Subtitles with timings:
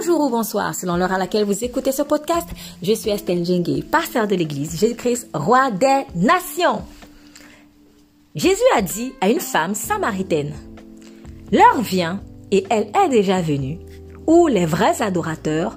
[0.00, 2.48] Bonjour ou bonsoir, selon l'heure à laquelle vous écoutez ce podcast.
[2.82, 6.80] Je suis Estelle Djengue, pasteur de l'église Jésus-Christ, roi des nations.
[8.34, 10.54] Jésus a dit à une femme samaritaine,
[11.52, 13.78] L'heure vient, et elle est déjà venue,
[14.26, 15.76] où les vrais adorateurs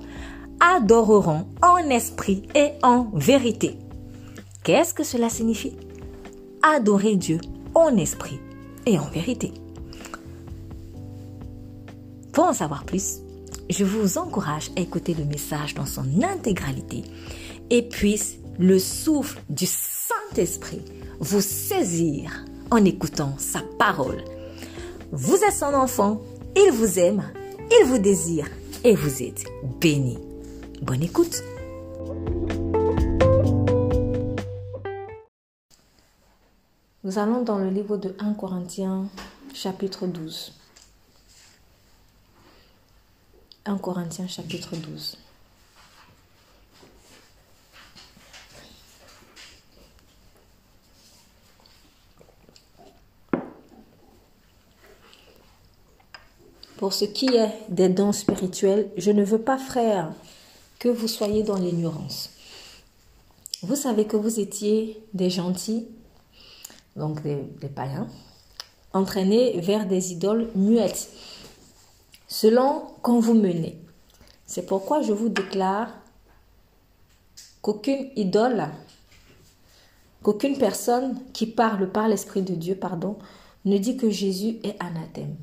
[0.61, 3.77] adoreront en esprit et en vérité.
[4.63, 5.75] Qu'est-ce que cela signifie?
[6.61, 7.41] Adorer Dieu
[7.75, 8.39] en esprit
[8.85, 9.51] et en vérité.
[12.31, 13.23] Pour en savoir plus,
[13.73, 17.04] je vous encourage à écouter le message dans son intégralité
[17.70, 20.82] et puisse le souffle du Saint-Esprit
[21.20, 24.23] vous saisir en écoutant sa parole.
[25.12, 26.22] Vous êtes son enfant,
[26.55, 27.23] il vous aime,
[27.72, 28.48] il vous désire
[28.84, 29.44] et vous êtes
[29.82, 30.20] béni.
[30.82, 31.41] Bonne écoute.
[37.04, 39.08] Nous allons dans le livre de 1 Corinthiens
[39.54, 40.54] chapitre 12.
[43.65, 45.17] 1 Corinthiens chapitre 12.
[56.75, 60.11] Pour ce qui est des dons spirituels, je ne veux pas, frère,
[60.79, 62.31] que vous soyez dans l'ignorance.
[63.61, 65.88] Vous savez que vous étiez des gentils,
[66.97, 68.09] donc des, des païens,
[68.91, 71.09] entraînés vers des idoles muettes
[72.34, 73.78] selon qu'on vous menez.
[74.47, 75.89] C'est pourquoi je vous déclare
[77.62, 78.69] qu'aucune idole,
[80.23, 83.17] qu'aucune personne qui parle par l'Esprit de Dieu, pardon,
[83.66, 85.35] ne dit que Jésus est anathème.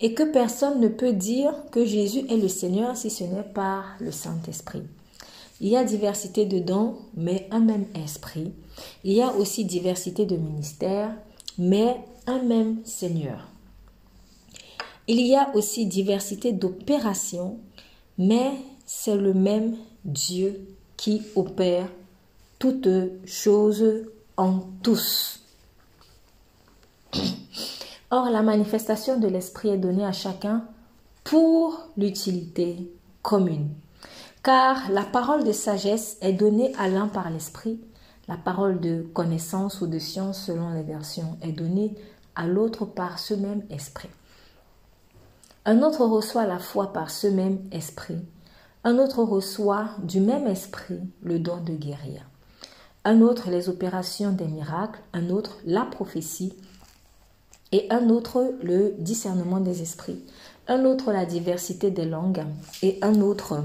[0.00, 3.96] Et que personne ne peut dire que Jésus est le Seigneur si ce n'est par
[4.00, 4.84] le Saint-Esprit.
[5.60, 8.54] Il y a diversité de dons, mais un même esprit.
[9.04, 11.14] Il y a aussi diversité de ministères,
[11.58, 13.49] mais un même Seigneur.
[15.12, 17.58] Il y a aussi diversité d'opérations,
[18.16, 18.52] mais
[18.86, 21.88] c'est le même Dieu qui opère
[22.60, 22.88] toutes
[23.26, 24.04] choses
[24.36, 25.40] en tous.
[28.12, 30.64] Or, la manifestation de l'Esprit est donnée à chacun
[31.24, 32.92] pour l'utilité
[33.22, 33.70] commune.
[34.44, 37.80] Car la parole de sagesse est donnée à l'un par l'Esprit,
[38.28, 41.96] la parole de connaissance ou de science selon les versions est donnée
[42.36, 44.08] à l'autre par ce même Esprit.
[45.66, 48.18] Un autre reçoit la foi par ce même esprit.
[48.82, 52.22] Un autre reçoit du même esprit le don de guérir.
[53.04, 55.00] Un autre les opérations des miracles.
[55.12, 56.54] Un autre la prophétie.
[57.72, 60.24] Et un autre le discernement des esprits.
[60.66, 62.46] Un autre la diversité des langues.
[62.80, 63.62] Et un autre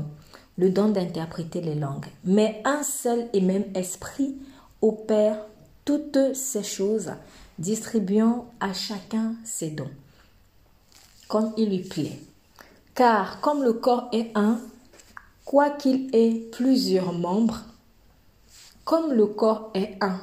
[0.58, 2.08] le don d'interpréter les langues.
[2.26, 4.36] Mais un seul et même esprit
[4.82, 5.38] opère
[5.86, 7.12] toutes ces choses,
[7.58, 9.92] distribuant à chacun ses dons
[11.28, 12.20] comme il lui plaît.
[12.94, 14.60] Car comme le corps est un,
[15.44, 17.62] quoiqu'il ait plusieurs membres,
[18.84, 20.20] comme le corps est un,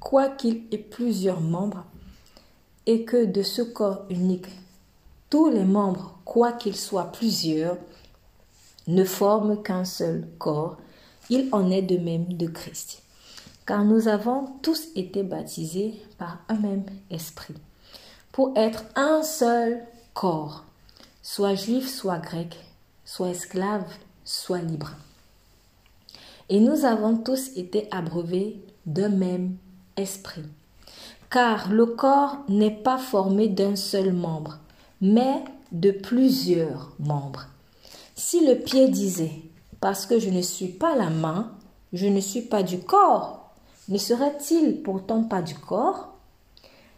[0.00, 1.84] quoiqu'il ait plusieurs membres,
[2.86, 4.46] et que de ce corps unique,
[5.28, 7.76] tous les membres, quoiqu'ils soient plusieurs,
[8.86, 10.76] ne forment qu'un seul corps,
[11.28, 13.02] il en est de même de Christ.
[13.66, 17.56] Car nous avons tous été baptisés par un même esprit,
[18.30, 19.82] pour être un seul
[20.16, 20.64] corps,
[21.22, 22.58] soit juif, soit grec,
[23.04, 23.84] soit esclave,
[24.24, 24.92] soit libre.
[26.48, 29.56] Et nous avons tous été abreuvés d'un même
[29.98, 30.46] esprit.
[31.30, 34.58] Car le corps n'est pas formé d'un seul membre,
[35.02, 37.46] mais de plusieurs membres.
[38.14, 39.42] Si le pied disait,
[39.80, 41.52] parce que je ne suis pas la main,
[41.92, 43.50] je ne suis pas du corps,
[43.90, 46.14] ne serait-il pourtant pas du corps?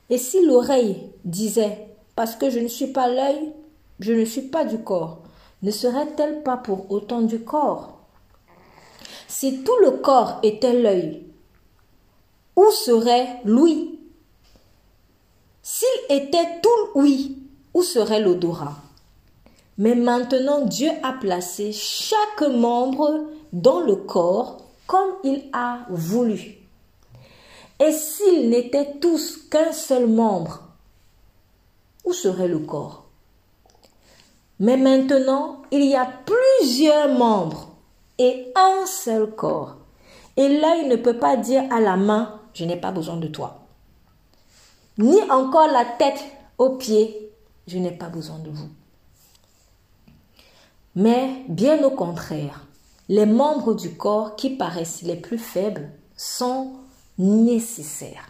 [0.08, 1.88] Et si l'oreille disait,
[2.18, 3.52] parce que je ne suis pas l'œil,
[4.00, 5.18] je ne suis pas du corps.
[5.62, 7.96] Ne serait-elle pas pour autant du corps?
[9.28, 11.22] Si tout le corps était l'œil,
[12.56, 14.00] où serait l'ouïe?
[15.62, 17.38] S'il était tout l'ouïe,
[17.72, 18.74] où serait l'odorat?
[19.76, 26.56] Mais maintenant Dieu a placé chaque membre dans le corps comme il a voulu.
[27.78, 30.67] Et s'ils n'étaient tous qu'un seul membre,
[32.13, 33.05] serait le corps?
[34.60, 37.71] Mais maintenant, il y a plusieurs membres
[38.19, 39.77] et un seul corps.
[40.37, 43.66] Et l'œil ne peut pas dire à la main, je n'ai pas besoin de toi.
[44.99, 46.25] Ni encore la tête
[46.59, 47.33] aux pieds,
[47.66, 48.69] je n'ai pas besoin de vous.
[50.97, 52.66] Mais bien au contraire,
[53.09, 56.72] les membres du corps qui paraissent les plus faibles sont
[57.19, 58.28] nécessaires.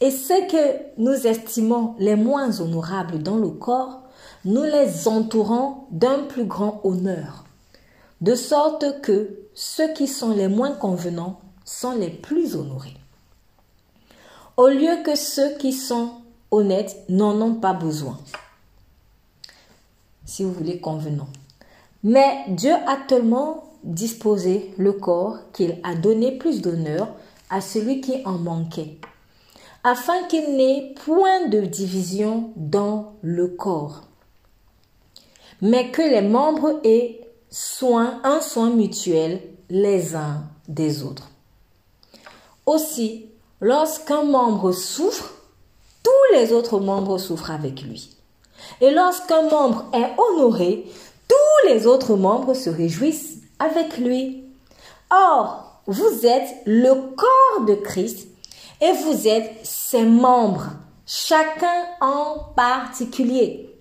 [0.00, 4.00] Et ceux que nous estimons les moins honorables dans le corps
[4.44, 7.44] nous les entourons d'un plus grand honneur,
[8.20, 12.96] de sorte que ceux qui sont les moins convenants sont les plus honorés.
[14.56, 16.10] Au lieu que ceux qui sont
[16.50, 18.18] honnêtes n'en ont pas besoin.
[20.24, 21.28] Si vous voulez convenant.
[22.02, 27.08] Mais Dieu a tellement disposé le corps qu'il a donné plus d'honneur
[27.50, 28.98] à celui qui en manquait,
[29.84, 34.02] afin qu'il n'ait point de division dans le corps,
[35.62, 39.40] mais que les membres aient soin, un soin mutuel
[39.70, 41.30] les uns des autres.
[42.66, 43.26] Aussi,
[43.60, 45.32] lorsqu'un membre souffre,
[46.02, 48.16] tous les autres membres souffrent avec lui.
[48.80, 50.86] Et lorsqu'un membre est honoré,
[51.28, 54.44] tous les autres membres se réjouissent avec lui.
[55.10, 58.28] Or, vous êtes le corps de Christ
[58.80, 60.68] et vous êtes ses membres,
[61.06, 63.74] chacun en particulier.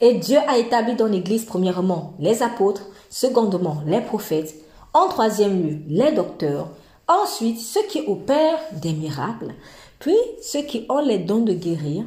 [0.00, 4.54] Et Dieu a établi dans l'Église, premièrement, les apôtres, secondement, les prophètes,
[4.94, 6.68] en troisième lieu, les docteurs,
[7.08, 9.54] ensuite ceux qui opèrent des miracles,
[9.98, 12.04] puis ceux qui ont les dons de guérir,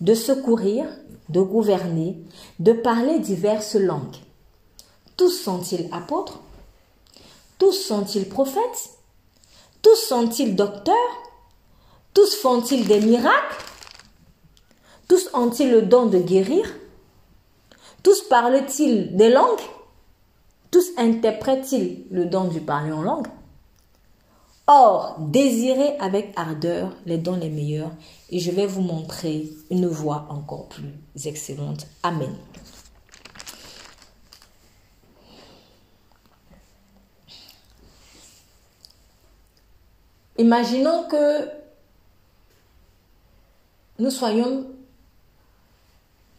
[0.00, 0.86] de secourir,
[1.28, 2.18] de gouverner,
[2.60, 4.16] de parler diverses langues.
[5.16, 6.40] Tous sont-ils apôtres?
[7.58, 8.93] Tous sont-ils prophètes?
[9.84, 10.94] Tous sont-ils docteurs?
[12.14, 13.56] Tous font-ils des miracles?
[15.08, 16.64] Tous ont-ils le don de guérir?
[18.02, 19.60] Tous parlent-ils des langues?
[20.70, 23.28] Tous interprètent-ils le don du parler en langue?
[24.66, 27.92] Or, désirez avec ardeur les dons les meilleurs,
[28.30, 31.86] et je vais vous montrer une voie encore plus excellente.
[32.02, 32.34] Amen.
[40.36, 41.48] Imaginons que
[44.00, 44.66] nous soyons,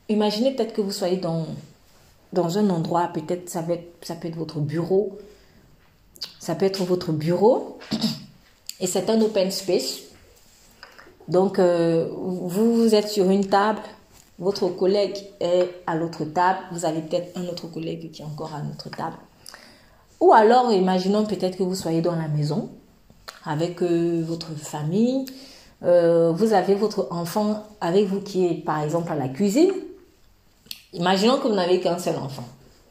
[0.09, 1.45] imaginez peut-être que vous soyez dans,
[2.33, 3.63] dans un endroit, peut-être ça,
[4.01, 5.18] ça peut être votre bureau,
[6.39, 7.80] ça peut être votre bureau,
[8.81, 10.01] et c'est un open space.
[11.30, 13.80] Donc, euh, vous êtes sur une table,
[14.38, 18.53] votre collègue est à l'autre table, vous avez peut-être un autre collègue qui est encore
[18.53, 19.15] à notre table.
[20.19, 22.69] Ou alors, imaginons peut-être que vous soyez dans la maison
[23.45, 25.25] avec euh, votre famille.
[25.83, 29.72] Euh, vous avez votre enfant avec vous qui est par exemple à la cuisine.
[30.94, 32.45] Imaginons que vous n'avez qu'un seul enfant.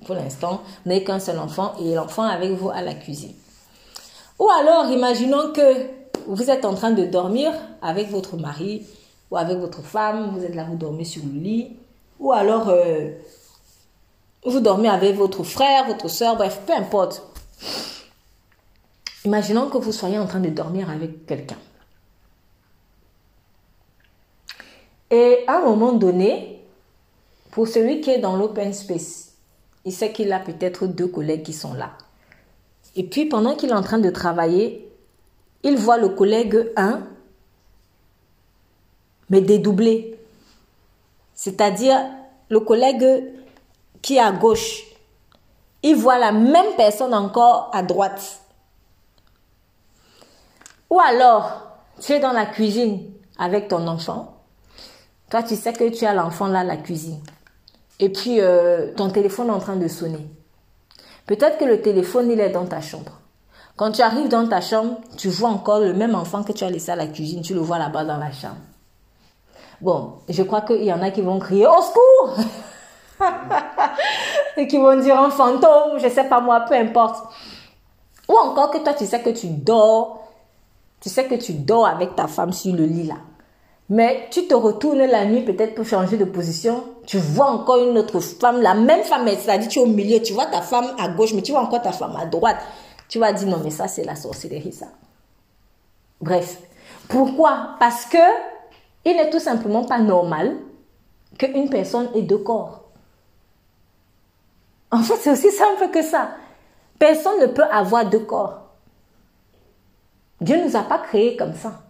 [0.05, 3.33] Pour l'instant, vous n'avez qu'un seul enfant et l'enfant avec vous à la cuisine.
[4.39, 5.87] Ou alors, imaginons que
[6.27, 7.53] vous êtes en train de dormir
[7.83, 8.83] avec votre mari
[9.31, 11.77] ou avec votre femme, vous êtes là, vous dormez sur le lit.
[12.21, 13.11] Ou alors, euh,
[14.45, 17.23] vous dormez avec votre frère, votre soeur, bref, peu importe.
[19.25, 21.57] Imaginons que vous soyez en train de dormir avec quelqu'un.
[25.11, 26.61] Et à un moment donné,
[27.51, 29.33] pour celui qui est dans l'open space,
[29.85, 31.93] il sait qu'il a peut-être deux collègues qui sont là.
[32.97, 34.91] Et puis pendant qu'il est en train de travailler,
[35.63, 37.03] il voit le collègue 1,
[39.31, 40.19] mais dédoublé.
[41.35, 41.99] C'est-à-dire
[42.51, 43.33] le collègue
[44.03, 44.83] qui est à gauche.
[45.83, 48.44] Il voit la même personne encore à droite.
[50.95, 51.51] Ou alors,
[52.01, 53.01] tu es dans la cuisine
[53.37, 54.37] avec ton enfant.
[55.29, 57.21] Toi, tu sais que tu as l'enfant là la cuisine.
[57.99, 60.25] Et puis, euh, ton téléphone est en train de sonner.
[61.27, 63.11] Peut-être que le téléphone, il est dans ta chambre.
[63.75, 66.71] Quand tu arrives dans ta chambre, tu vois encore le même enfant que tu as
[66.71, 67.43] laissé à la cuisine.
[67.43, 68.55] Tu le vois là-bas dans la chambre.
[69.81, 72.37] Bon, je crois qu'il y en a qui vont crier au secours
[74.57, 77.35] et qui vont dire un fantôme, je sais pas moi, peu importe.
[78.29, 80.24] Ou encore que toi, tu sais que tu dors
[81.01, 83.17] tu sais que tu dors avec ta femme sur le lit là.
[83.91, 86.85] Mais tu te retournes la nuit peut-être pour changer de position.
[87.07, 90.33] Tu vois encore une autre femme, la même femme, c'est-à-dire tu es au milieu, tu
[90.33, 92.57] vois ta femme à gauche, mais tu vois encore ta femme à droite.
[93.09, 94.87] Tu vas dire non, mais ça c'est la sorcellerie ça.
[96.21, 96.59] Bref.
[97.09, 97.77] Pourquoi?
[97.79, 98.19] Parce que
[99.05, 100.57] il n'est tout simplement pas normal
[101.39, 102.85] qu'une personne ait deux corps.
[104.91, 106.31] En fait, c'est aussi simple que ça.
[106.99, 108.64] Personne ne peut avoir deux corps.
[110.45, 111.81] Dieu ne nous a pas créés comme ça.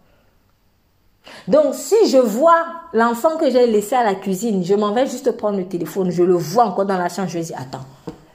[1.48, 5.32] Donc, si je vois l'enfant que j'ai laissé à la cuisine, je m'en vais juste
[5.32, 7.84] prendre le téléphone, je le vois encore dans la chambre, je lui dis, attends,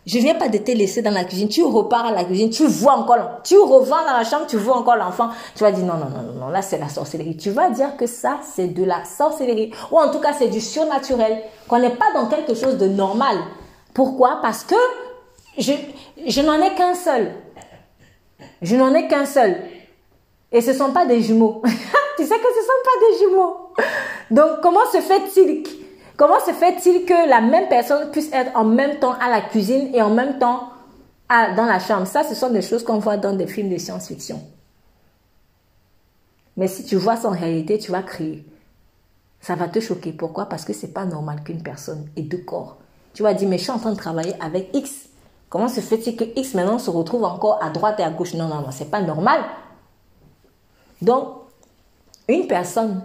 [0.06, 2.66] je viens pas de te laisser dans la cuisine, tu repars à la cuisine, tu
[2.66, 5.94] vois encore, tu revends dans la chambre, tu vois encore l'enfant, tu vas dire, non,
[5.94, 7.38] non, non, non, là c'est la sorcellerie.
[7.38, 9.72] Tu vas dire que ça, c'est de la sorcellerie.
[9.92, 13.38] Ou en tout cas, c'est du surnaturel, qu'on n'est pas dans quelque chose de normal.
[13.94, 14.40] Pourquoi?
[14.42, 14.76] Parce que
[15.58, 15.74] je,
[16.26, 17.32] je n'en ai qu'un seul.
[18.62, 19.56] Je n'en ai qu'un seul.
[20.52, 21.62] Et ce ne sont pas des jumeaux.
[22.18, 23.56] tu sais que ce ne sont pas des jumeaux.
[24.32, 25.64] Donc, comment se fait-il
[26.18, 29.90] Comment se fait-il que la même personne puisse être en même temps à la cuisine
[29.94, 30.70] et en même temps
[31.30, 32.06] dans la chambre?
[32.06, 34.42] Ça, ce sont des choses qu'on voit dans des films de science-fiction.
[36.58, 38.46] Mais si tu vois ça en réalité, tu vas crier.
[39.40, 40.12] Ça va te choquer.
[40.12, 40.48] Pourquoi?
[40.48, 42.78] Parce que c'est pas normal qu'une personne ait deux corps.
[43.14, 45.08] Tu vas dire, mais je suis en train de travailler avec X.
[45.50, 48.34] Comment se fait-il que X maintenant se retrouve encore à droite et à gauche?
[48.34, 49.40] Non, non, non, c'est pas normal.
[51.02, 51.30] Donc,
[52.28, 53.02] une personne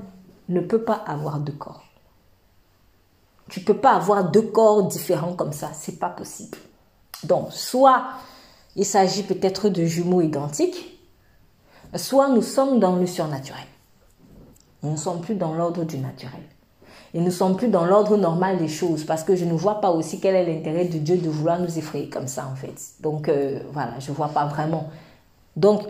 [0.49, 1.85] ne peut pas avoir deux corps.
[3.49, 5.71] Tu ne peux pas avoir deux corps différents comme ça.
[5.73, 6.59] C'est pas possible.
[7.25, 8.05] Donc, soit
[8.77, 10.99] il s'agit peut-être de jumeaux identiques,
[11.95, 13.67] soit nous sommes dans le surnaturel.
[14.83, 16.43] Nous ne sommes plus dans l'ordre du naturel.
[17.15, 19.81] Et nous ne sommes plus dans l'ordre normal des choses parce que je ne vois
[19.81, 22.75] pas aussi quel est l'intérêt de Dieu de vouloir nous effrayer comme ça en fait.
[23.01, 24.91] Donc euh, voilà, je ne vois pas vraiment.
[25.55, 25.83] Donc,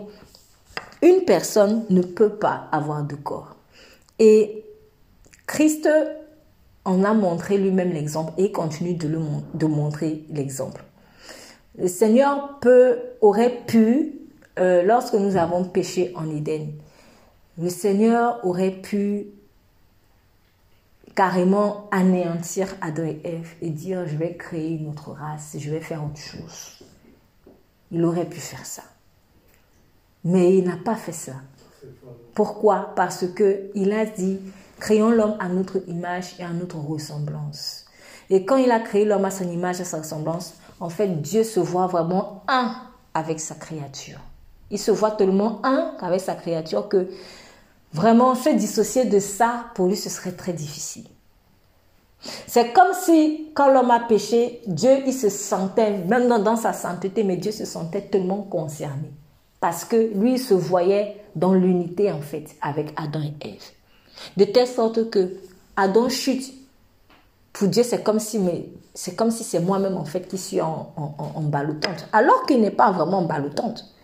[1.05, 3.55] une personne ne peut pas avoir de corps.
[4.17, 4.65] Et
[5.45, 5.87] Christ
[6.83, 10.83] en a montré lui-même l'exemple et continue de, le, montrer l'exemple.
[11.77, 14.13] Le Seigneur peut, aurait pu
[14.57, 16.71] euh, lorsque nous avons péché en Éden,
[17.61, 19.27] le Seigneur aurait pu
[21.13, 25.81] carrément anéantir Adam et Ève et dire je vais créer une autre race, je vais
[25.81, 26.83] faire autre chose.
[27.91, 28.83] Il aurait pu faire ça.
[30.25, 31.33] Mais il n'a pas fait ça.
[32.33, 32.93] Pourquoi?
[32.95, 34.39] Parce que il a dit
[34.79, 37.85] créons l'homme à notre image et à notre ressemblance.
[38.29, 41.21] Et quand il a créé l'homme à son image et à sa ressemblance, en fait,
[41.21, 42.75] Dieu se voit vraiment un
[43.13, 44.19] avec sa créature.
[44.71, 47.07] Il se voit tellement un avec sa créature que
[47.93, 51.05] vraiment se dissocier de ça, pour lui, ce serait très difficile.
[52.47, 57.23] C'est comme si, quand l'homme a péché, Dieu, il se sentait, même dans, sa sainteté,
[57.23, 59.11] mais Dieu se sentait tellement concerné.
[59.59, 63.63] Parce que lui, se voyait dans l'unité, en fait, avec Adam et Ève.
[64.37, 65.37] De telle sorte que
[65.75, 66.53] Adam chute.
[67.53, 68.39] Pour Dieu, c'est comme si,
[68.93, 71.51] c'est comme si c'est moi-même, en fait, qui suis en, en, en,
[72.11, 73.95] Alors qu'il n'est pas vraiment en balotante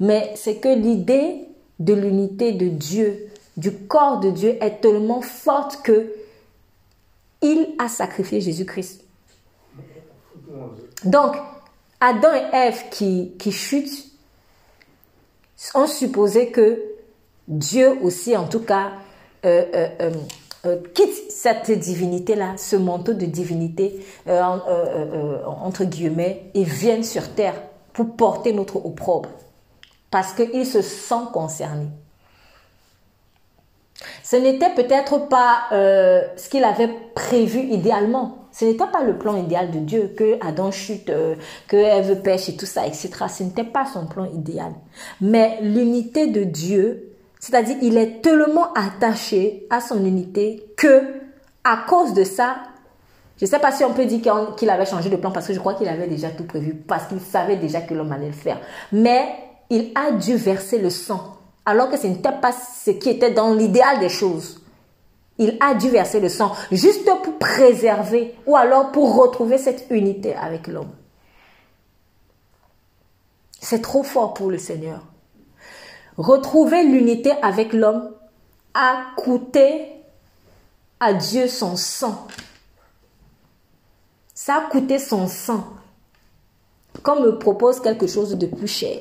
[0.00, 1.46] mais c'est que l'idée
[1.78, 6.14] de l'unité de Dieu, du corps de Dieu est tellement forte que
[7.42, 9.04] il a sacrifié Jésus-Christ.
[11.04, 11.36] Donc,
[12.00, 14.09] Adam et Ève qui, qui chutent
[15.74, 16.82] ont supposé que
[17.48, 18.92] Dieu aussi, en tout cas,
[19.44, 20.10] euh, euh,
[20.66, 27.54] euh, quitte cette divinité-là, ce manteau de divinité, entre guillemets, et vienne sur terre
[27.92, 29.30] pour porter notre opprobre
[30.10, 31.86] parce qu'il se sent concerné.
[34.22, 38.39] Ce n'était peut-être pas ce qu'il avait prévu idéalement.
[38.52, 41.36] Ce n'était pas le plan idéal de Dieu, que Adam chute, euh,
[41.68, 43.10] que Ève pêche et tout ça, etc.
[43.28, 44.72] Ce n'était pas son plan idéal.
[45.20, 51.02] Mais l'unité de Dieu, c'est-à-dire il est tellement attaché à son unité que,
[51.64, 52.56] à cause de ça,
[53.40, 54.20] je ne sais pas si on peut dire
[54.56, 57.06] qu'il avait changé de plan parce que je crois qu'il avait déjà tout prévu, parce
[57.06, 58.60] qu'il savait déjà que l'homme allait le faire.
[58.92, 59.34] Mais
[59.70, 63.54] il a dû verser le sang, alors que ce n'était pas ce qui était dans
[63.54, 64.59] l'idéal des choses.
[65.40, 70.34] Il a dû verser le sang juste pour préserver ou alors pour retrouver cette unité
[70.34, 70.92] avec l'homme.
[73.60, 75.02] C'est trop fort pour le Seigneur.
[76.16, 78.12] Retrouver l'unité avec l'homme
[78.74, 79.88] a coûté
[81.00, 82.28] à Dieu son sang.
[84.34, 85.64] Ça a coûté son sang.
[87.02, 89.00] Qu'on me propose quelque chose de plus cher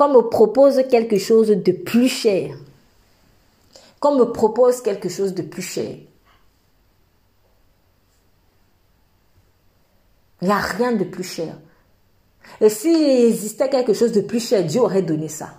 [0.00, 2.56] qu'on me propose quelque chose de plus cher,
[4.00, 5.94] qu'on me propose quelque chose de plus cher.
[10.42, 11.54] Il n'y a rien de plus cher.
[12.60, 15.50] Et s'il existait quelque chose de plus cher, Dieu aurait donné ça.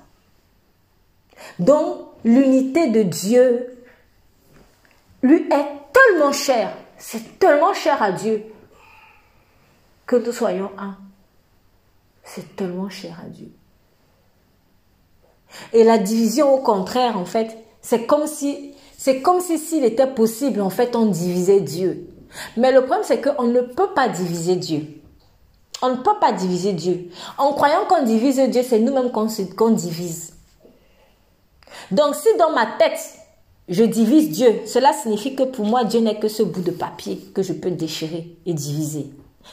[1.59, 3.77] Donc, l'unité de Dieu
[5.21, 8.43] lui est tellement chère, c'est tellement cher à Dieu
[10.07, 10.97] que nous soyons un.
[12.23, 13.51] C'est tellement cher à Dieu.
[15.73, 20.07] Et la division, au contraire, en fait, c'est comme si, c'est comme si s'il était
[20.07, 22.07] possible, en fait, on divisait Dieu.
[22.57, 25.01] Mais le problème, c'est qu'on ne peut pas diviser Dieu.
[25.81, 27.09] On ne peut pas diviser Dieu.
[27.37, 30.33] En croyant qu'on divise Dieu, c'est nous-mêmes qu'on divise.
[31.89, 32.99] Donc, si dans ma tête,
[33.67, 37.17] je divise Dieu, cela signifie que pour moi, Dieu n'est que ce bout de papier
[37.33, 39.07] que je peux déchirer et diviser.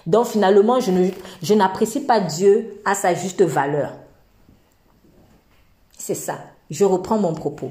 [0.06, 3.94] Donc, finalement, je n'apprécie pas Dieu à sa juste valeur.
[5.96, 6.38] C'est ça.
[6.70, 7.70] Je reprends mon propos.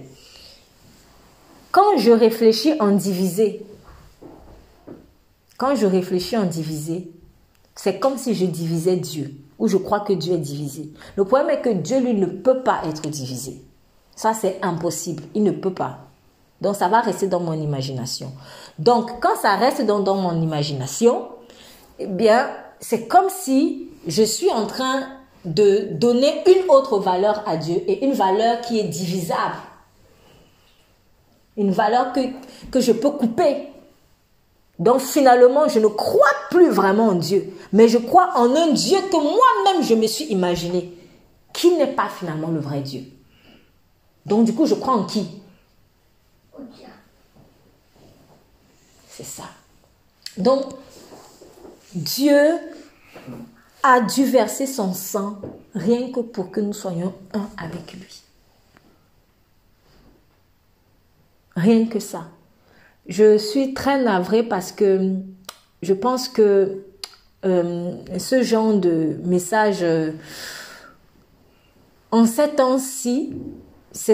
[1.77, 3.63] Quand je réfléchis en divisé,
[5.57, 7.11] quand je réfléchis en divisé,
[7.75, 10.89] c'est comme si je divisais Dieu, ou je crois que Dieu est divisé.
[11.15, 13.61] Le problème est que Dieu, lui, ne peut pas être divisé.
[14.15, 15.21] Ça, c'est impossible.
[15.35, 15.99] Il ne peut pas.
[16.61, 18.31] Donc ça va rester dans mon imagination.
[18.79, 21.27] Donc quand ça reste dans, dans mon imagination,
[21.99, 25.09] eh bien, c'est comme si je suis en train
[25.45, 29.57] de donner une autre valeur à Dieu et une valeur qui est divisable.
[31.57, 32.21] Une valeur que,
[32.71, 33.67] que je peux couper.
[34.79, 38.97] Donc finalement, je ne crois plus vraiment en Dieu, mais je crois en un Dieu
[39.11, 40.93] que moi-même je me suis imaginé,
[41.51, 43.01] qui n'est pas finalement le vrai Dieu.
[44.25, 45.27] Donc du coup, je crois en qui?
[49.09, 49.45] C'est ça.
[50.37, 50.65] Donc,
[51.95, 52.59] Dieu
[53.81, 55.37] a dû verser son sang
[55.73, 58.21] rien que pour que nous soyons un avec lui.
[61.57, 62.25] Rien que ça.
[63.07, 65.15] Je suis très navrée parce que
[65.81, 66.83] je pense que
[67.45, 70.11] euh, ce genre de message, euh,
[72.11, 73.33] en ces temps-ci,
[73.91, 74.13] ça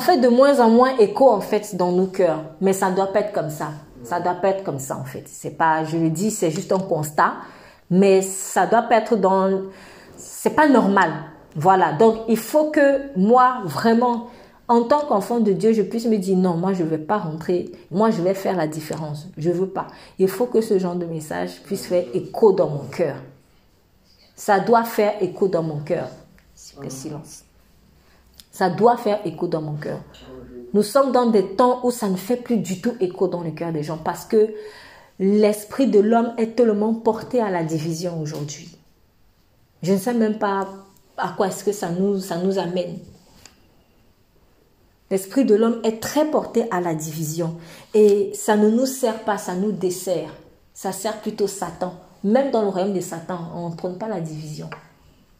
[0.00, 2.42] fait de moins en moins écho en fait dans nos cœurs.
[2.60, 3.70] Mais ça ne doit pas être comme ça.
[4.02, 5.24] Ça doit pas être comme ça en fait.
[5.56, 7.34] Pas, je le dis, c'est juste un constat,
[7.90, 9.62] mais ça doit pas être dans,
[10.16, 11.12] c'est pas normal.
[11.54, 11.92] Voilà.
[11.92, 14.30] Donc il faut que moi vraiment,
[14.66, 17.70] en tant qu'enfant de Dieu, je puisse me dire non, moi je vais pas rentrer,
[17.90, 19.26] moi je vais faire la différence.
[19.36, 19.88] Je veux pas.
[20.18, 23.16] Il faut que ce genre de message puisse faire écho dans mon cœur.
[24.36, 26.08] Ça doit faire écho dans mon cœur.
[26.54, 27.44] Silence.
[28.50, 30.00] Ça doit faire écho dans mon cœur.
[30.72, 33.50] Nous sommes dans des temps où ça ne fait plus du tout écho dans le
[33.50, 34.54] cœur des gens parce que
[35.18, 38.76] l'esprit de l'homme est tellement porté à la division aujourd'hui.
[39.82, 40.68] Je ne sais même pas
[41.16, 42.98] à quoi est-ce que ça nous, ça nous amène.
[45.14, 47.54] L'esprit de l'homme est très porté à la division
[47.94, 50.34] et ça ne nous sert pas, ça nous dessert.
[50.72, 51.94] Ça sert plutôt Satan.
[52.24, 54.68] Même dans le royaume de Satan, on ne prône pas la division.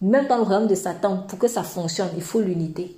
[0.00, 2.96] Même dans le royaume de Satan, pour que ça fonctionne, il faut l'unité.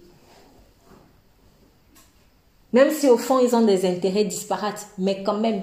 [2.74, 5.62] Même si au fond, ils ont des intérêts disparates, mais quand même,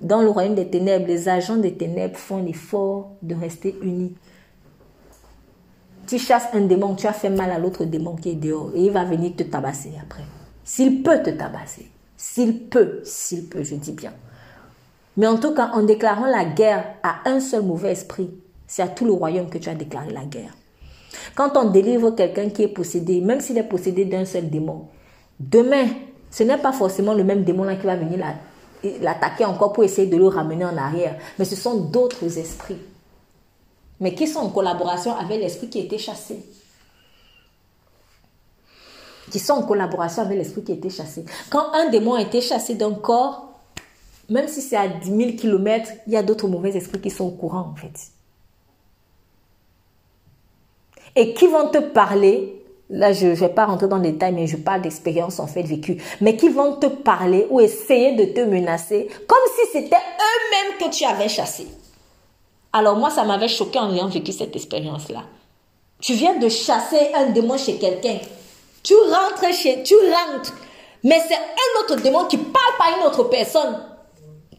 [0.00, 4.14] dans le royaume des ténèbres, les agents des ténèbres font l'effort de rester unis.
[6.06, 8.82] Tu chasses un démon, tu as fait mal à l'autre démon qui est dehors et
[8.82, 10.22] il va venir te tabasser après.
[10.64, 11.90] S'il peut te tabasser.
[12.16, 14.12] S'il peut, s'il peut, je dis bien.
[15.16, 18.30] Mais en tout cas, en déclarant la guerre à un seul mauvais esprit,
[18.66, 20.54] c'est à tout le royaume que tu as déclaré la guerre.
[21.34, 24.86] Quand on délivre quelqu'un qui est possédé, même s'il est possédé d'un seul démon,
[25.38, 25.86] Demain,
[26.30, 28.24] ce n'est pas forcément le même démon qui va venir
[29.02, 32.78] l'attaquer encore pour essayer de le ramener en arrière, mais ce sont d'autres esprits.
[34.00, 36.38] Mais qui sont en collaboration avec l'esprit qui été chassé.
[39.30, 41.24] Qui sont en collaboration avec l'esprit qui été chassé.
[41.50, 43.48] Quand un démon a été chassé d'un corps,
[44.28, 47.24] même si c'est à 10 000 km, il y a d'autres mauvais esprits qui sont
[47.24, 48.10] au courant en fait.
[51.14, 52.56] Et qui vont te parler
[52.90, 55.62] là je ne vais pas rentrer dans les détails, mais je parle d'expérience en fait
[55.62, 60.78] vécue, mais qui vont te parler ou essayer de te menacer comme si c'était eux-mêmes
[60.78, 61.66] que tu avais chassé.
[62.76, 65.22] Alors moi, ça m'avait choqué en ayant vécu cette expérience-là.
[65.98, 68.18] Tu viens de chasser un démon chez quelqu'un.
[68.82, 70.52] Tu rentres chez, tu rentres,
[71.02, 73.78] mais c'est un autre démon qui parle pas une autre personne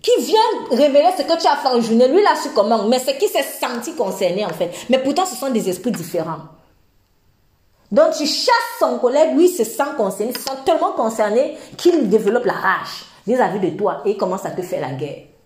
[0.02, 0.40] qui vient
[0.72, 2.08] révéler ce que tu as fait en journée.
[2.08, 4.72] Lui, il a su comment, mais c'est qui s'est senti concerné en fait.
[4.90, 6.42] Mais pourtant, ce sont des esprits différents.
[7.92, 12.46] Donc tu chasses son collègue, lui se sent concerné, se sent tellement concerné qu'il développe
[12.46, 15.37] la rage vis-à-vis de toi et commence à te faire la guerre.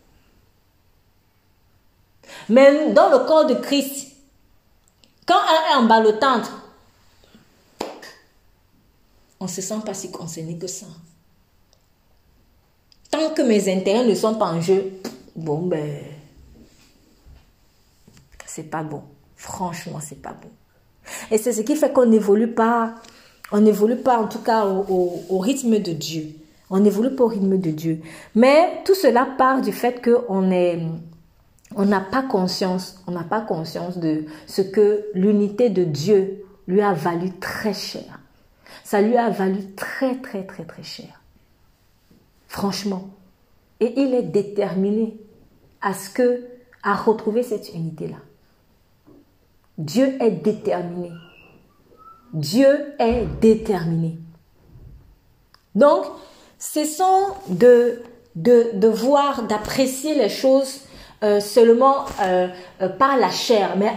[2.49, 4.11] Mais dans le corps de Christ,
[5.25, 6.51] quand un est en ballotante,
[9.39, 10.85] on ne se sent pas si concerné que ça.
[13.09, 14.93] Tant que mes intérêts ne sont pas en jeu,
[15.35, 16.03] bon ben,
[18.45, 19.03] c'est pas bon.
[19.35, 20.49] Franchement, c'est pas bon.
[21.31, 22.95] Et c'est ce qui fait qu'on n'évolue pas,
[23.51, 26.35] on n'évolue pas en tout cas au, rythme de Dieu.
[26.69, 28.01] On n'évolue pas au rythme de Dieu.
[28.35, 30.79] Mais tout cela part du fait qu'on est,
[31.75, 33.03] on n'a pas conscience,
[33.97, 38.19] de ce que l'unité de Dieu lui a valu très cher.
[38.83, 41.21] Ça lui a valu très très très très cher.
[42.47, 43.09] Franchement.
[43.79, 45.17] Et il est déterminé
[45.81, 46.45] à ce que,
[46.83, 48.17] à retrouver cette unité-là.
[49.77, 51.11] Dieu est déterminé.
[52.33, 54.19] Dieu est déterminé.
[55.73, 56.05] Donc,
[56.59, 58.01] cessons de,
[58.35, 60.81] de, de voir, d'apprécier les choses
[61.23, 62.47] euh, seulement euh,
[62.81, 63.91] euh, par la chair, mais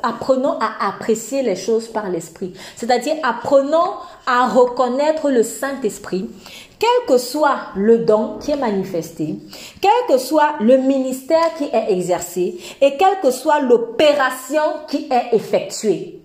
[0.00, 2.52] apprenons à apprécier les choses par l'esprit.
[2.76, 3.94] C'est-à-dire apprenons
[4.26, 6.30] à reconnaître le Saint-Esprit,
[6.78, 9.40] quel que soit le don qui est manifesté,
[9.80, 15.34] quel que soit le ministère qui est exercé et quelle que soit l'opération qui est
[15.34, 16.22] effectuée.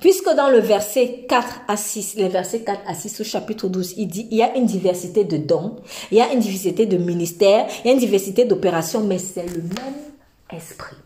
[0.00, 3.94] Puisque dans le verset 4 à 6, les versets 4 à 6 au chapitre 12,
[3.96, 5.76] il dit, il y a une diversité de dons,
[6.12, 9.46] il y a une diversité de ministères, il y a une diversité d'opérations, mais c'est
[9.46, 10.96] le même esprit.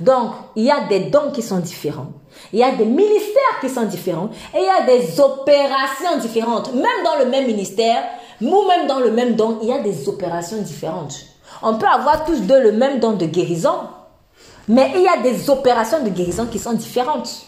[0.00, 2.12] Donc, il y a des dons qui sont différents.
[2.52, 4.28] Il y a des ministères qui sont différents.
[4.54, 6.74] Et il y a des opérations différentes.
[6.74, 8.02] Même dans le même ministère,
[8.42, 11.24] ou même dans le même don, il y a des opérations différentes.
[11.62, 13.88] On peut avoir tous deux le même don de guérison,
[14.68, 17.46] mais il y a des opérations de guérison qui sont différentes.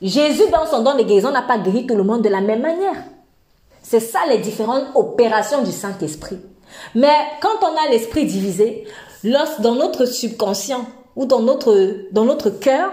[0.00, 2.62] Jésus, dans son don de guérison, n'a pas guéri tout le monde de la même
[2.62, 2.96] manière.
[3.82, 6.38] C'est ça les différentes opérations du Saint-Esprit.
[6.94, 8.86] Mais quand on a l'esprit divisé,
[9.60, 12.92] dans notre subconscient ou dans notre, dans notre cœur,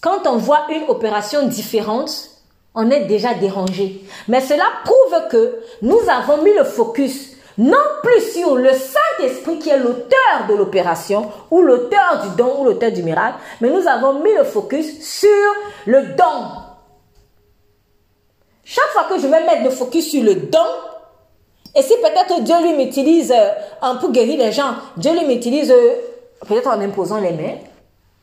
[0.00, 2.30] quand on voit une opération différente,
[2.74, 4.04] on est déjà dérangé.
[4.28, 9.70] Mais cela prouve que nous avons mis le focus non plus sur le Saint-Esprit qui
[9.70, 14.22] est l'auteur de l'opération ou l'auteur du don ou l'auteur du miracle, mais nous avons
[14.22, 15.28] mis le focus sur
[15.86, 16.62] le don.
[18.64, 20.58] Chaque fois que je vais mettre le focus sur le don,
[21.76, 25.94] et si peut-être Dieu lui m'utilise euh, pour guérir les gens, Dieu lui m'utilise euh,
[26.46, 27.56] peut-être en imposant les mains.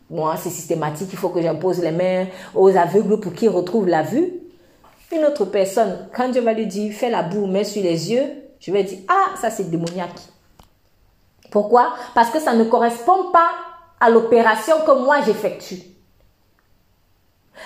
[0.09, 4.01] Moi, c'est systématique, il faut que j'impose les mains aux aveugles pour qu'ils retrouvent la
[4.01, 4.33] vue.
[5.13, 8.23] Une autre personne, quand Dieu va lui dire, fais la boue, mets sur les yeux,
[8.61, 10.19] je vais dire, ah, ça c'est démoniaque.
[11.49, 11.93] Pourquoi?
[12.13, 13.49] Parce que ça ne correspond pas
[13.99, 15.81] à l'opération que moi j'effectue.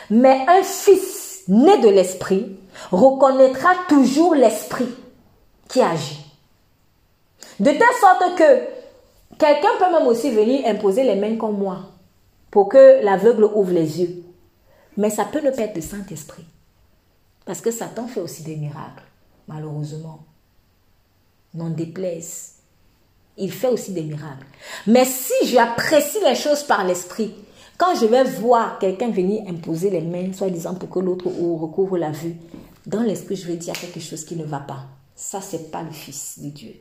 [0.09, 2.57] Mais un fils né de l'esprit
[2.91, 4.89] reconnaîtra toujours l'esprit
[5.67, 6.25] qui agit.
[7.59, 11.79] De telle sorte que quelqu'un peut même aussi venir imposer les mains comme moi
[12.51, 14.23] pour que l'aveugle ouvre les yeux.
[14.97, 16.45] Mais ça peut ne pas être le Saint-Esprit.
[17.45, 19.03] Parce que Satan fait aussi des miracles,
[19.47, 20.25] malheureusement
[21.55, 22.53] n'en déplaise.
[23.37, 24.45] Il fait aussi des miracles.
[24.87, 27.33] Mais si j'apprécie les choses par l'esprit,
[27.77, 32.11] quand je vais voir quelqu'un venir imposer les mains, soi-disant pour que l'autre recouvre la
[32.11, 32.35] vue,
[32.85, 34.85] dans l'esprit, je vais dire quelque chose qui ne va pas.
[35.15, 36.75] Ça, c'est pas le Fils de Dieu.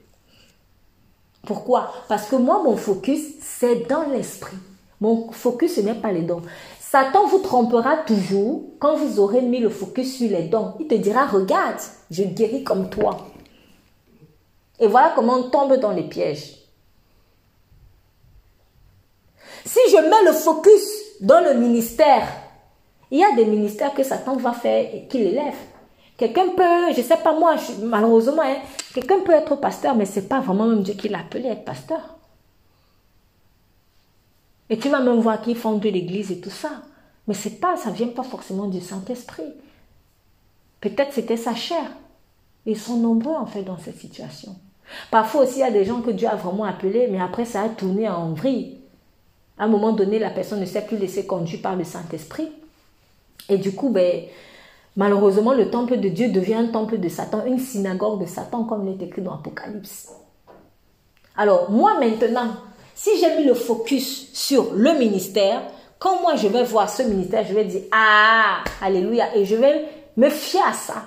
[1.47, 1.93] Pourquoi?
[2.09, 4.57] Parce que moi, mon focus, c'est dans l'esprit.
[5.01, 6.43] Mon focus, ce n'est pas les dons.
[6.81, 10.75] Satan vous trompera toujours quand vous aurez mis le focus sur les dons.
[10.79, 13.27] Il te dira, regarde, je guéris comme toi.
[14.79, 16.57] Et voilà comment on tombe dans les pièges.
[19.65, 20.83] Si je mets le focus
[21.21, 22.27] dans le ministère,
[23.11, 25.55] il y a des ministères que Satan va faire et qu'il élève.
[26.17, 28.59] Quelqu'un peut, je ne sais pas moi, malheureusement, hein,
[28.93, 31.53] quelqu'un peut être pasteur, mais ce n'est pas vraiment même Dieu qui l'a appelé à
[31.53, 32.01] être pasteur.
[34.71, 36.71] Et tu vas même voir qu'ils font de l'église et tout ça.
[37.27, 39.55] Mais c'est pas, ça ne vient pas forcément du Saint-Esprit.
[40.81, 41.91] Peut-être c'était sa chair.
[42.67, 44.57] Ils sont nombreux en fait dans cette situation.
[45.11, 47.63] Parfois aussi, il y a des gens que Dieu a vraiment appelés, mais après ça
[47.63, 48.79] a tourné en vrille.
[49.59, 52.51] À un moment donné, la personne ne s'est plus laissée conduire par le Saint-Esprit.
[53.49, 54.23] Et du coup, ben,
[54.97, 58.89] malheureusement, le temple de Dieu devient un temple de Satan, une synagogue de Satan, comme
[58.89, 60.11] il est écrit dans l'Apocalypse.
[61.37, 62.49] Alors, moi maintenant,
[62.95, 65.63] si j'ai mis le focus sur le ministère,
[65.99, 69.85] quand moi je vais voir ce ministère, je vais dire Ah, Alléluia, et je vais
[70.17, 71.03] me fier à ça.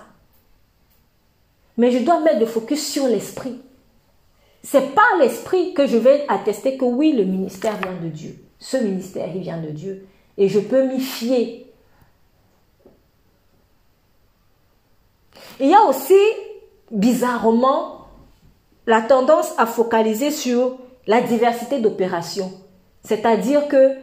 [1.77, 3.61] Mais je dois mettre le focus sur l'esprit.
[4.63, 8.35] C'est par l'esprit que je vais attester que oui, le ministère vient de Dieu.
[8.59, 10.07] Ce ministère, il vient de Dieu.
[10.37, 11.65] Et je peux m'y fier.
[15.59, 16.19] Il y a aussi,
[16.91, 18.07] bizarrement,
[18.85, 22.51] la tendance à focaliser sur la diversité d'opérations.
[23.03, 23.95] C'est-à-dire que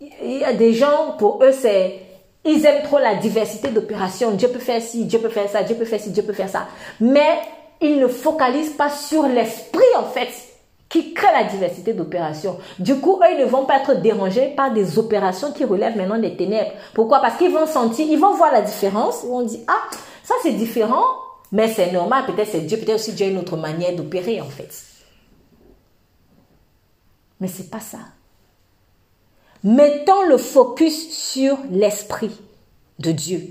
[0.00, 2.05] il y a des gens, pour eux, c'est
[2.46, 4.30] ils aiment trop la diversité d'opérations.
[4.32, 6.48] Dieu peut faire ci, Dieu peut faire ça, Dieu peut faire ci, Dieu peut faire
[6.48, 6.66] ça.
[7.00, 7.40] Mais
[7.80, 10.28] ils ne focalisent pas sur l'esprit, en fait,
[10.88, 12.58] qui crée la diversité d'opérations.
[12.78, 16.18] Du coup, eux, ils ne vont pas être dérangés par des opérations qui relèvent maintenant
[16.18, 16.70] des ténèbres.
[16.94, 17.20] Pourquoi?
[17.20, 19.22] Parce qu'ils vont sentir, ils vont voir la différence.
[19.24, 21.04] Ils vont dire, ah, ça c'est différent,
[21.52, 22.24] mais c'est normal.
[22.26, 24.70] Peut-être c'est Dieu, peut-être aussi Dieu a une autre manière d'opérer, en fait.
[27.40, 27.98] Mais c'est pas ça.
[29.66, 32.30] Mettons le focus sur l'Esprit
[33.00, 33.48] de Dieu.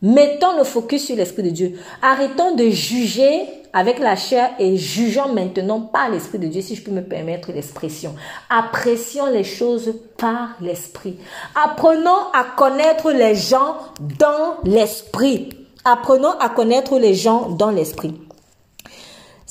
[0.00, 1.78] Mettons le focus sur l'Esprit de Dieu.
[2.00, 3.42] Arrêtons de juger
[3.74, 7.52] avec la chair et jugeons maintenant par l'Esprit de Dieu, si je peux me permettre
[7.52, 8.14] l'expression.
[8.48, 11.18] Apprécions les choses par l'Esprit.
[11.54, 13.76] Apprenons à connaître les gens
[14.18, 15.50] dans l'Esprit.
[15.84, 18.18] Apprenons à connaître les gens dans l'Esprit.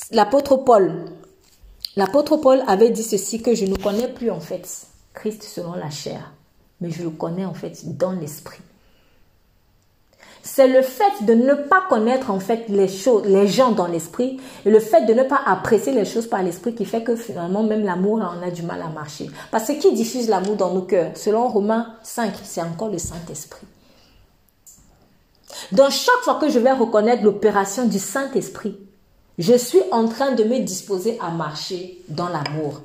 [0.10, 1.06] L'apôtre Paul,
[1.96, 5.90] l'apôtre Paul avait dit ceci que je ne connais plus en fait Christ selon la
[5.90, 6.32] chair,
[6.80, 8.62] mais je le connais en fait dans l'esprit.
[10.44, 14.40] c'est le fait de ne pas connaître en fait les choses, les gens dans l'esprit
[14.66, 17.64] et le fait de ne pas apprécier les choses par l'esprit qui fait que finalement
[17.64, 19.30] même l'amour on a du mal à marcher.
[19.52, 21.12] Parce que qui diffuse l'amour dans nos cœurs?
[21.16, 23.68] Selon Romains 5, c'est encore le Saint-Esprit.
[25.72, 28.78] Donc chaque fois que je vais reconnaître l'opération du Saint-Esprit,
[29.38, 32.82] je suis en train de me disposer à marcher dans l'amour.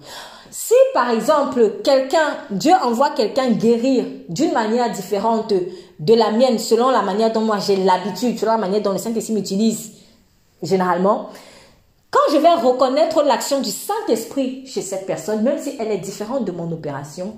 [0.59, 6.89] Si par exemple quelqu'un, Dieu envoie quelqu'un guérir d'une manière différente de la mienne, selon
[6.89, 9.93] la manière dont moi j'ai l'habitude, selon la manière dont le Saint-Esprit m'utilise
[10.63, 11.29] généralement,
[12.11, 16.47] quand je vais reconnaître l'action du Saint-Esprit chez cette personne, même si elle est différente
[16.47, 17.37] de mon opération,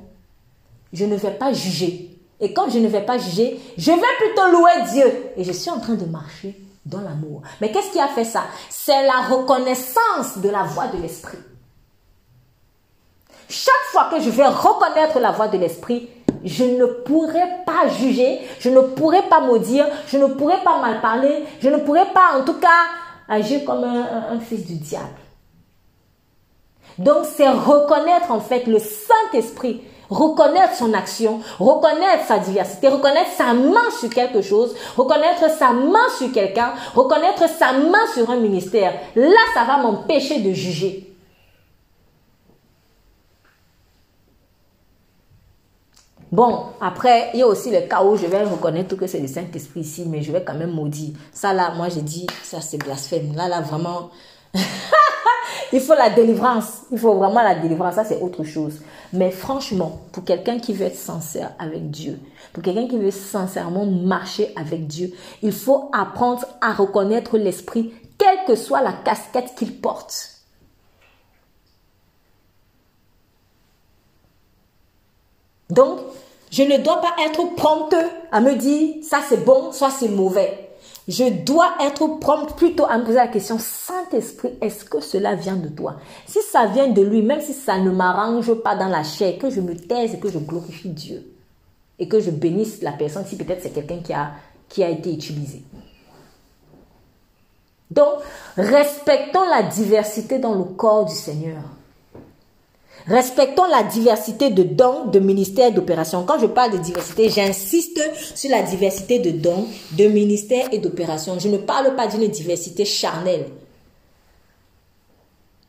[0.92, 2.16] je ne vais pas juger.
[2.38, 5.12] Et quand je ne vais pas juger, je vais plutôt louer Dieu.
[5.36, 7.42] Et je suis en train de marcher dans l'amour.
[7.60, 8.44] Mais qu'est-ce qui a fait ça?
[8.70, 11.38] C'est la reconnaissance de la voix de l'Esprit.
[13.48, 16.08] Chaque fois que je vais reconnaître la voix de l'Esprit,
[16.44, 21.00] je ne pourrai pas juger, je ne pourrai pas maudire, je ne pourrai pas mal
[21.00, 22.68] parler, je ne pourrai pas en tout cas
[23.28, 25.06] agir comme un, fils du diable.
[26.98, 29.80] Donc c'est reconnaître en fait le Saint-Esprit,
[30.10, 36.08] reconnaître son action, reconnaître sa diversité, reconnaître sa main sur quelque chose, reconnaître sa main
[36.18, 38.92] sur quelqu'un, reconnaître sa main sur un ministère.
[39.16, 41.07] Là, ça va m'empêcher de juger.
[46.30, 49.26] Bon, après, il y a aussi le cas où je vais reconnaître que c'est le
[49.28, 51.14] Saint-Esprit ici, mais je vais quand même maudire.
[51.32, 53.34] Ça là, moi j'ai dit, ça c'est blasphème.
[53.34, 54.10] Là, là, vraiment,
[55.72, 56.82] il faut la délivrance.
[56.92, 57.94] Il faut vraiment la délivrance.
[57.94, 58.80] Ça c'est autre chose.
[59.14, 62.18] Mais franchement, pour quelqu'un qui veut être sincère avec Dieu,
[62.52, 65.12] pour quelqu'un qui veut sincèrement marcher avec Dieu,
[65.42, 70.34] il faut apprendre à reconnaître l'Esprit, quelle que soit la casquette qu'il porte.
[75.70, 76.00] Donc,
[76.50, 80.68] je ne dois pas être prompteux à me dire ça c'est bon, soit c'est mauvais.
[81.08, 85.56] Je dois être prompte plutôt à me poser la question, Saint-Esprit, est-ce que cela vient
[85.56, 85.96] de toi?
[86.26, 89.48] Si ça vient de lui, même si ça ne m'arrange pas dans la chair, que
[89.48, 91.32] je me taise et que je glorifie Dieu.
[91.98, 94.32] Et que je bénisse la personne si peut-être c'est quelqu'un qui a,
[94.68, 95.62] qui a été utilisé.
[97.90, 98.18] Donc,
[98.58, 101.62] respectons la diversité dans le corps du Seigneur.
[103.06, 106.24] Respectons la diversité de dons, de ministères, d'opérations.
[106.24, 108.00] Quand je parle de diversité, j'insiste
[108.34, 111.38] sur la diversité de dons, de ministères et d'opérations.
[111.38, 113.46] Je ne parle pas d'une diversité charnelle.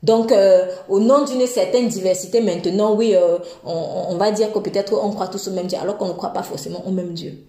[0.02, 4.60] Donc, euh, au nom d'une certaine diversité, maintenant, oui, euh, on, on, va dire que
[4.60, 7.13] peut-être on croit tous au même Dieu, alors qu'on ne croit pas forcément au même
[7.13, 7.44] Dieu.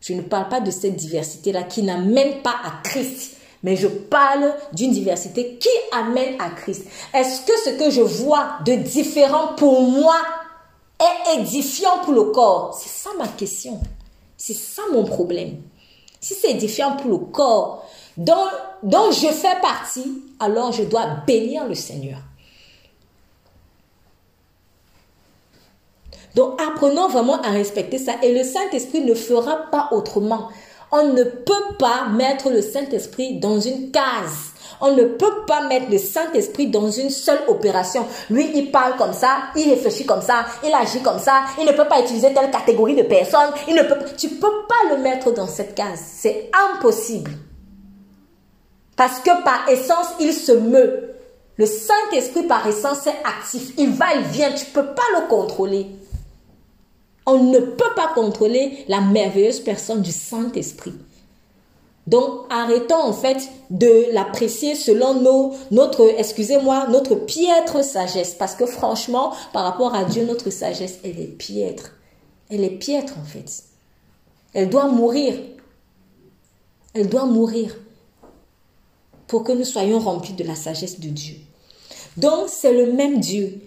[0.00, 4.54] Je ne parle pas de cette diversité-là qui n'amène pas à Christ mais je parle
[4.72, 6.86] d'une diversité qui amène à Christ.
[7.12, 10.16] Est-ce que ce que je vois de différent pour moi
[10.98, 12.78] est édifiant pour le corps?
[12.80, 13.80] C'est ça ma question.
[14.36, 15.60] C'est ça mon problème.
[16.20, 17.84] Si c'est édifiant pour le corps
[18.16, 18.48] dont,
[18.82, 22.18] dont je fais partie, alors je dois bénir le Seigneur.
[26.34, 30.48] Donc apprenons vraiment à respecter ça et le Saint-Esprit ne fera pas autrement.
[30.92, 34.50] On ne peut pas mettre le Saint-Esprit dans une case.
[34.80, 38.06] On ne peut pas mettre le Saint-Esprit dans une seule opération.
[38.30, 41.72] Lui, il parle comme ça, il réfléchit comme ça, il agit comme ça, il ne
[41.72, 45.32] peut pas utiliser telle catégorie de personnes, il ne peut tu peux pas le mettre
[45.32, 47.30] dans cette case, c'est impossible.
[48.96, 51.14] Parce que par essence, il se meut.
[51.56, 55.86] Le Saint-Esprit par essence est actif, il va, il vient, tu peux pas le contrôler.
[57.30, 60.94] On ne peut pas contrôler la merveilleuse personne du Saint-Esprit.
[62.08, 68.34] Donc, arrêtons en fait de l'apprécier selon nos, notre, excusez-moi, notre piètre sagesse.
[68.34, 71.92] Parce que franchement, par rapport à Dieu, notre sagesse, elle est piètre.
[72.50, 73.62] Elle est piètre en fait.
[74.54, 75.34] Elle doit mourir.
[76.94, 77.76] Elle doit mourir
[79.28, 81.36] pour que nous soyons remplis de la sagesse de Dieu.
[82.16, 83.60] Donc, c'est le même Dieu.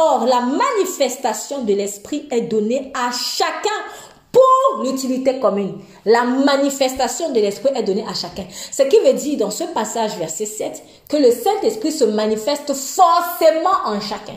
[0.00, 3.68] Or, la manifestation de l'Esprit est donnée à chacun
[4.30, 5.80] pour l'utilité commune.
[6.04, 8.44] La manifestation de l'Esprit est donnée à chacun.
[8.70, 13.86] Ce qui veut dire dans ce passage, verset 7, que le Saint-Esprit se manifeste forcément
[13.86, 14.36] en chacun.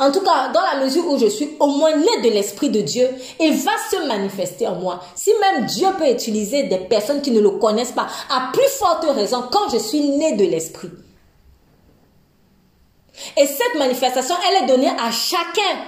[0.00, 2.80] En tout cas, dans la mesure où je suis au moins né de l'Esprit de
[2.80, 3.08] Dieu,
[3.38, 5.00] il va se manifester en moi.
[5.14, 9.06] Si même Dieu peut utiliser des personnes qui ne le connaissent pas, à plus forte
[9.14, 10.90] raison quand je suis né de l'Esprit.
[13.36, 15.84] Et cette manifestation, elle est donnée à chacun.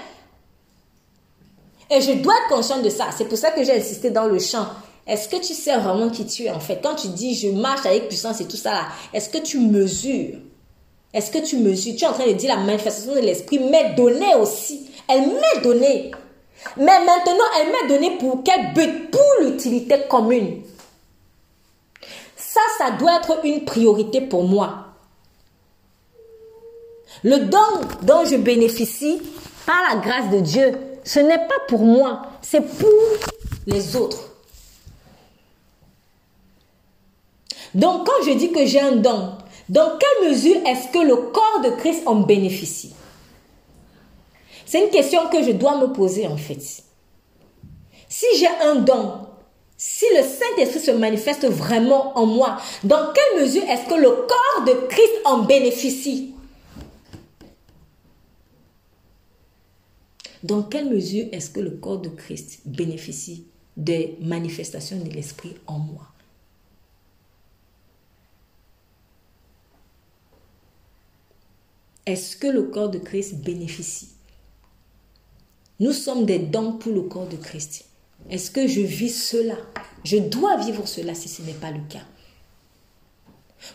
[1.91, 3.07] Et je dois être conscient de ça.
[3.17, 4.67] C'est pour ça que j'ai insisté dans le chant.
[5.07, 6.81] Est-ce que tu sais vraiment qui tu es en fait?
[6.83, 10.39] Quand tu dis je marche avec puissance et tout ça est-ce que tu mesures?
[11.13, 11.95] Est-ce que tu mesures?
[11.97, 14.91] Tu es en train de dire la manifestation de l'esprit m'est donnée aussi.
[15.09, 16.11] Elle m'est donnée.
[16.79, 20.63] Mais maintenant, elle m'a donné pour quel but Pour l'utilité commune.
[22.37, 24.84] Ça, ça doit être une priorité pour moi.
[27.25, 27.59] Le don
[28.03, 29.21] dont je bénéficie
[29.65, 30.73] par la grâce de Dieu,
[31.05, 32.91] ce n'est pas pour moi, c'est pour
[33.67, 34.31] les autres.
[37.75, 39.33] Donc quand je dis que j'ai un don,
[39.71, 42.95] dans quelle mesure est-ce que le corps de Christ en bénéficie?
[44.67, 46.61] C'est une question que je dois me poser en fait.
[48.07, 49.21] Si j'ai un don,
[49.79, 54.65] si le Saint-Esprit se manifeste vraiment en moi, dans quelle mesure est-ce que le corps
[54.67, 56.34] de Christ en bénéficie?
[60.45, 63.47] Dans quelle mesure est-ce que le corps de Christ bénéficie
[63.79, 66.07] des manifestations de l'Esprit en moi?
[72.05, 74.11] Est-ce que le corps de Christ bénéficie?
[75.81, 77.87] Nous sommes des dons pour le corps de Christ.
[78.29, 79.57] Est-ce que je vis cela?
[80.05, 82.05] Je dois vivre cela si ce n'est pas le cas.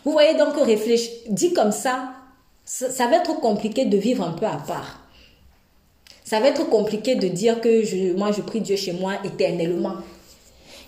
[0.04, 2.14] Vous voyez donc, réfléchir, dit comme ça,
[2.64, 4.99] ça va être compliqué de vivre un peu à part
[6.30, 9.94] ça va être compliqué de dire que je, moi, je prie Dieu chez moi éternellement.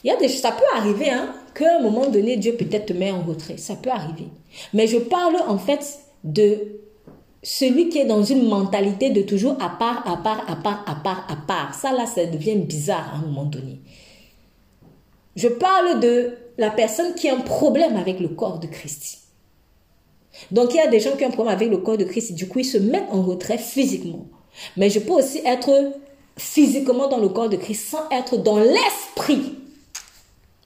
[0.05, 2.92] Il y a des, ça peut arriver hein, qu'à un moment donné, Dieu peut-être te
[2.92, 3.57] met en retrait.
[3.57, 4.28] Ça peut arriver.
[4.72, 6.78] Mais je parle en fait de
[7.42, 10.94] celui qui est dans une mentalité de toujours à part, à part, à part, à
[10.94, 11.74] part, à part.
[11.74, 13.81] Ça, là, ça devient bizarre à un moment donné.
[15.35, 19.22] Je parle de la personne qui a un problème avec le corps de Christ.
[20.52, 22.33] Donc, il y a des gens qui ont un problème avec le corps de Christ.
[22.33, 24.28] Du coup, ils se mettent en retrait physiquement.
[24.76, 25.92] Mais je peux aussi être
[26.36, 29.58] physiquement dans le corps de Christ sans être dans l'esprit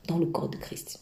[0.07, 1.01] dans le corps de Christ.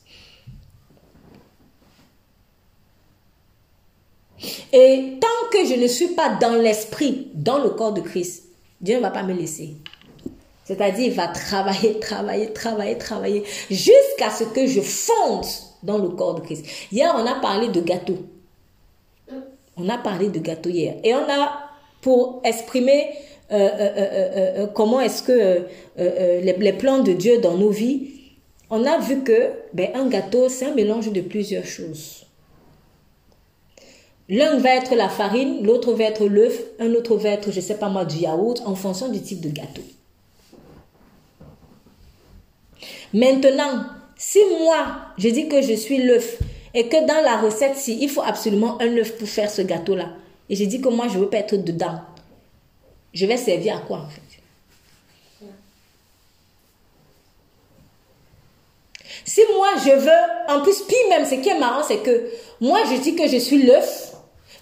[4.73, 8.45] Et tant que je ne suis pas dans l'esprit, dans le corps de Christ,
[8.81, 9.77] Dieu ne va pas me laisser.
[10.65, 15.45] C'est-à-dire, il va travailler, travailler, travailler, travailler, jusqu'à ce que je fonde
[15.83, 16.65] dans le corps de Christ.
[16.91, 18.19] Hier, on a parlé de gâteau.
[19.77, 20.97] On a parlé de gâteau hier.
[21.05, 21.64] Et on a
[22.05, 23.09] pour exprimer
[23.51, 25.63] euh, euh, euh, comment est-ce que
[25.97, 28.11] les, plans de Dieu dans nos vies,
[28.69, 32.27] on a vu que ben, un gâteau, c'est un mélange de plusieurs choses.
[34.29, 37.63] L'un va être la farine, l'autre va être l'œuf, un autre va être, je ne
[37.63, 39.83] sais pas moi, du yaourt, en fonction du type de gâteau.
[43.15, 43.87] Maintenant,
[44.19, 46.39] si moi, je dis que je suis l'œuf
[46.75, 50.11] et que dans la recette, il faut absolument un œuf pour faire ce gâteau-là,
[50.49, 52.01] et j'ai dit que moi, je ne veux pas être dedans.
[53.13, 54.21] Je vais servir à quoi en fait?
[59.25, 62.31] Si moi, je veux, en plus, puis même, ce qui est marrant, c'est que
[62.61, 64.13] moi, je dis que je suis l'œuf.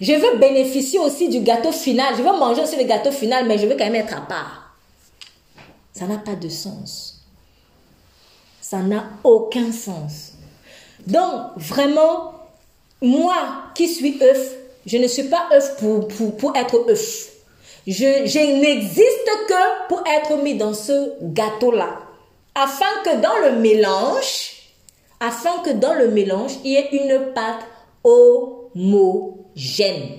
[0.00, 2.14] Je veux bénéficier aussi du gâteau final.
[2.16, 4.76] Je veux manger aussi le gâteau final, mais je veux quand même être à part.
[5.92, 7.24] Ça n'a pas de sens.
[8.60, 10.32] Ça n'a aucun sens.
[11.06, 12.34] Donc, vraiment,
[13.00, 13.34] moi
[13.74, 17.28] qui suis œuf, je ne suis pas œuf pour, être œuf.
[17.86, 21.98] Je, je n'existe que pour être mis dans ce gâteau-là.
[22.54, 24.52] Afin que dans le mélange,
[25.20, 27.64] afin que dans le mélange, il y ait une pâte
[28.04, 30.18] homogène.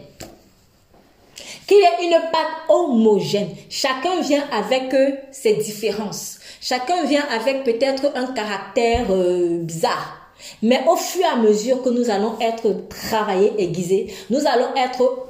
[1.67, 3.49] Qu'il y ait une pâte homogène.
[3.69, 6.39] Chacun vient avec euh, ses différences.
[6.61, 10.22] Chacun vient avec peut-être un caractère euh, bizarre.
[10.61, 15.27] Mais au fur et à mesure que nous allons être travaillés, aiguisés, nous allons être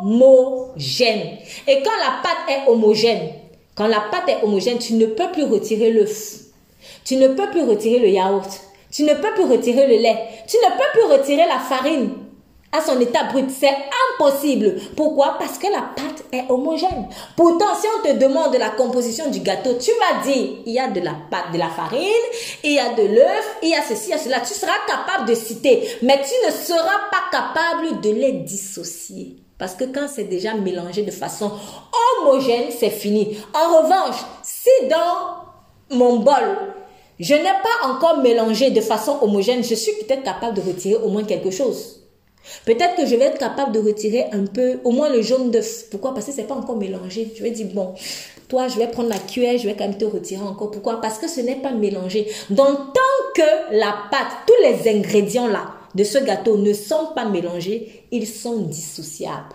[0.00, 1.38] homogènes.
[1.66, 3.30] Et quand la pâte est homogène,
[3.74, 6.06] quand la pâte est homogène, tu ne peux plus retirer le.
[7.04, 8.60] Tu ne peux plus retirer le yaourt.
[8.90, 10.18] Tu ne peux plus retirer le lait.
[10.46, 12.10] Tu ne peux plus retirer la farine
[12.74, 13.46] à son état brut.
[13.50, 13.74] C'est
[14.12, 14.74] impossible.
[14.96, 15.36] Pourquoi?
[15.38, 17.08] Parce que la pâte est homogène.
[17.36, 20.88] Pourtant, si on te demande la composition du gâteau, tu vas dire, il y a
[20.88, 22.00] de la pâte, de la farine,
[22.64, 24.40] il y a de l'œuf, il y a ceci, il y a cela.
[24.40, 29.36] Tu seras capable de citer, mais tu ne seras pas capable de les dissocier.
[29.56, 31.52] Parce que quand c'est déjà mélangé de façon
[32.20, 33.38] homogène, c'est fini.
[33.54, 36.58] En revanche, si dans mon bol,
[37.20, 41.08] je n'ai pas encore mélangé de façon homogène, je suis peut-être capable de retirer au
[41.08, 42.03] moins quelque chose.
[42.64, 45.88] Peut-être que je vais être capable de retirer un peu, au moins le jaune d'œuf.
[45.90, 46.14] Pourquoi?
[46.14, 47.32] Parce que c'est pas encore mélangé.
[47.36, 47.94] Je vais dire, bon,
[48.48, 50.70] toi, je vais prendre la cuillère, je vais quand même te retirer encore.
[50.70, 51.00] Pourquoi?
[51.00, 52.28] Parce que ce n'est pas mélangé.
[52.50, 57.24] Donc, tant que la pâte, tous les ingrédients là de ce gâteau ne sont pas
[57.24, 59.54] mélangés, ils sont dissociables.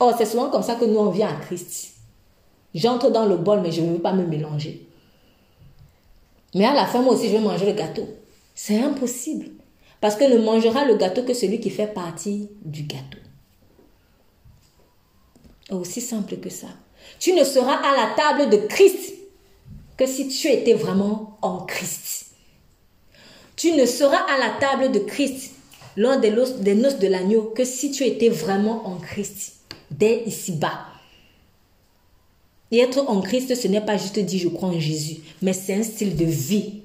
[0.00, 1.94] Oh, c'est souvent comme ça que nous, on vient à Christ.
[2.74, 4.86] J'entre dans le bol, mais je ne veux pas me mélanger.
[6.54, 8.06] Mais à la fin, moi aussi, je vais manger le gâteau.
[8.54, 9.46] C'est impossible.
[10.04, 13.16] Parce que ne mangera le gâteau que celui qui fait partie du gâteau.
[15.70, 16.66] Aussi simple que ça.
[17.18, 19.14] Tu ne seras à la table de Christ
[19.96, 22.32] que si tu étais vraiment en Christ.
[23.56, 25.52] Tu ne seras à la table de Christ
[25.96, 29.54] lors des noces, de l'agneau que si tu étais vraiment en Christ,
[29.90, 30.80] dès ici-bas.
[32.70, 35.72] Et être en Christ, ce n'est pas juste dire je crois en Jésus, mais c'est
[35.72, 36.82] un style de vie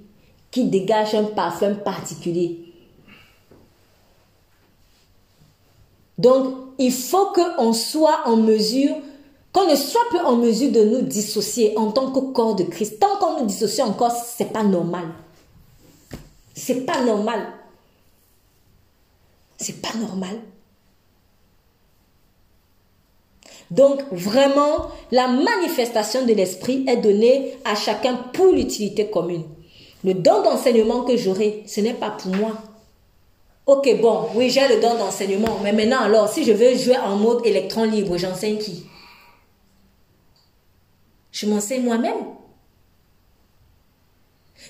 [0.52, 2.69] qui dégage un parfum particulier.
[6.20, 8.94] Donc, il faut qu'on soit en mesure,
[9.54, 13.00] qu'on ne soit plus en mesure de nous dissocier en tant que corps de Christ.
[13.00, 15.06] Tant qu'on nous dissocie encore, c'est pas normal.
[16.54, 17.40] C'est pas normal.
[19.58, 20.42] C'est pas normal.
[23.72, 29.44] Donc vraiment, la manifestation de l'esprit est donnée à chacun pour l'utilité commune.
[30.04, 32.54] Le don d'enseignement que j'aurai, ce n'est pas pour moi.
[33.66, 37.16] Ok, bon, oui, j'ai le don d'enseignement, mais maintenant alors, si je veux jouer en
[37.18, 38.86] mode électron libre, j'enseigne qui?
[41.32, 42.18] Je m'enseigne moi-même.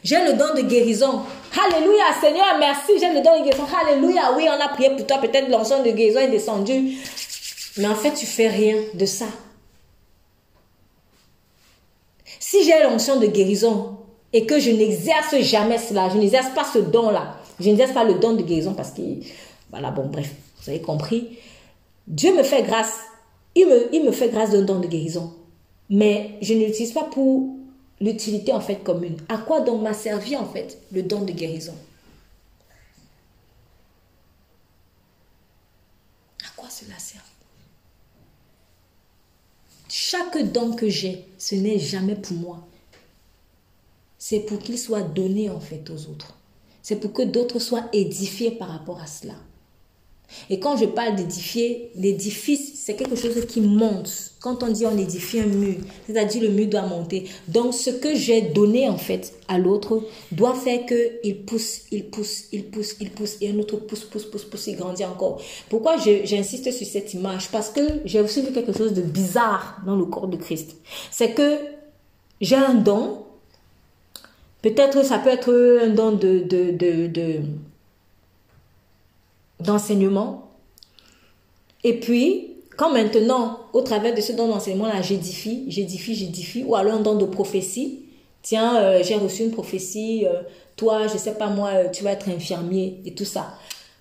[0.03, 1.21] J'ai le don de guérison.
[1.57, 3.65] Alléluia, Seigneur, merci, j'ai le don de guérison.
[3.85, 6.97] Alléluia, oui, on a prié pour toi, peut-être l'ensemble de guérison est descendu.
[7.77, 9.25] Mais en fait, tu fais rien de ça.
[12.39, 13.97] Si j'ai l'onction de guérison
[14.33, 18.15] et que je n'exerce jamais cela, je n'exerce pas ce don-là, je n'exerce pas le
[18.15, 19.01] don de guérison parce que,
[19.69, 21.37] voilà, bon, bref, vous avez compris.
[22.07, 22.99] Dieu me fait grâce.
[23.55, 25.33] Il me, il me fait grâce d'un don de guérison.
[25.89, 27.55] Mais je ne l'utilise pas pour
[27.99, 29.17] l'utilité en fait commune.
[29.27, 31.75] À quoi donc m'a servi en fait le don de guérison?
[36.43, 37.23] À quoi cela sert?
[39.89, 42.67] Chaque don que j'ai, ce n'est jamais pour moi.
[44.17, 46.38] C'est pour qu'il soit donné en fait aux autres.
[46.81, 49.35] C'est pour que d'autres soient édifiés par rapport à cela.
[50.49, 54.11] Et quand je parle d'édifier, l'édifice, c'est quelque chose qui monte.
[54.39, 55.75] Quand on dit on édifie un mur,
[56.07, 57.25] c'est-à-dire le mur doit monter.
[57.47, 62.45] Donc ce que j'ai donné en fait à l'autre doit faire qu'il pousse, il pousse,
[62.51, 65.41] il pousse, il pousse, et un autre pousse, pousse, pousse, pousse, il grandit encore.
[65.67, 67.49] Pourquoi j'insiste sur cette image?
[67.49, 70.75] Parce que j'ai aussi vu quelque chose de bizarre dans le corps de Christ.
[71.11, 71.57] C'est que
[72.39, 73.25] j'ai un don.
[74.61, 75.53] Peut-être ça peut être
[75.83, 77.41] un don de, de, de, de
[79.59, 80.49] d'enseignement.
[81.83, 86.93] Et puis, quand maintenant, au travers de ce don d'enseignement-là, j'édifie, j'édifie, j'édifie, ou alors
[86.93, 88.05] un don de prophétie,
[88.41, 90.41] tiens, euh, j'ai reçu une prophétie, euh,
[90.75, 93.53] toi, je sais pas moi, euh, tu vas être infirmier et tout ça.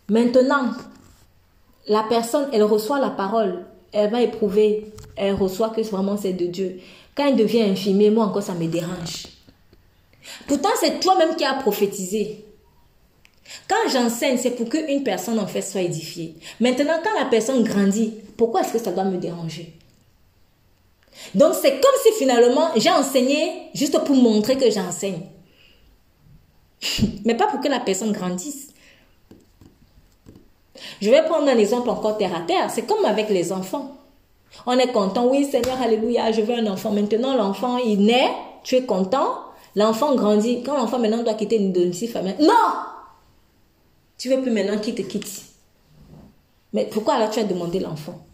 [0.09, 0.70] Maintenant,
[1.88, 6.46] la personne, elle reçoit la parole, elle va éprouver, elle reçoit que vraiment c'est de
[6.46, 6.80] Dieu.
[7.16, 9.26] Quand elle devient infirmier, moi encore, ça me dérange.
[10.46, 12.44] Pourtant, c'est toi-même qui as prophétisé.
[13.66, 16.34] Quand j'enseigne, c'est pour qu'une personne en fait soit édifiée.
[16.60, 19.74] Maintenant, quand la personne grandit, pourquoi est-ce que ça doit me déranger?
[21.34, 25.22] Donc, c'est comme si finalement j'ai enseigné juste pour montrer que j'enseigne.
[27.24, 28.68] Mais pas pour que la personne grandisse.
[31.00, 32.70] Je vais prendre un exemple encore terre à terre.
[32.70, 33.96] C'est comme avec les enfants.
[34.66, 36.92] On est content, oui Seigneur, alléluia, je veux un enfant.
[36.92, 38.30] Maintenant, l'enfant, il naît,
[38.62, 39.47] tu es content.
[39.76, 40.62] L'enfant grandit.
[40.62, 42.88] Quand l'enfant maintenant doit quitter une domicile familiale, non
[44.18, 45.42] tu veux plus maintenant qu'il te quitte.
[46.72, 48.26] Mais pourquoi alors tu as demandé l'enfant?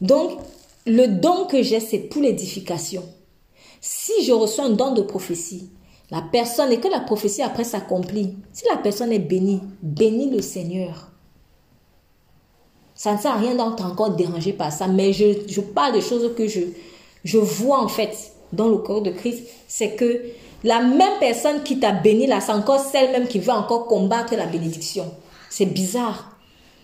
[0.00, 0.38] Donc,
[0.86, 3.02] le don que j'ai, c'est pour l'édification.
[3.80, 5.70] Si je reçois un don de prophétie,
[6.10, 10.40] la personne, et que la prophétie après s'accomplit, si la personne est bénie, bénis le
[10.40, 11.10] Seigneur.
[12.94, 16.00] Ça ne sert à rien d'être encore dérangé par ça, mais je, je parle de
[16.00, 16.60] choses que je,
[17.24, 20.22] je vois en fait dans le corps de Christ, c'est que
[20.64, 24.46] la même personne qui t'a béni là, c'est encore celle-même qui veut encore combattre la
[24.46, 25.12] bénédiction.
[25.50, 26.36] C'est bizarre.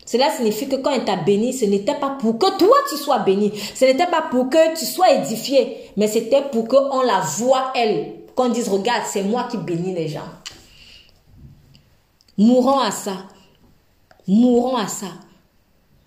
[0.05, 3.20] Cela signifie que quand elle t'a béni, ce n'était pas pour que toi tu sois
[3.20, 3.53] béni.
[3.74, 5.91] Ce n'était pas pour que tu sois édifié.
[5.97, 8.14] Mais c'était pour qu'on la voie elle.
[8.35, 10.20] Qu'on dise, regarde, c'est moi qui bénis les gens.
[12.39, 13.28] Mourons à ça.
[14.26, 15.09] Mourons à ça.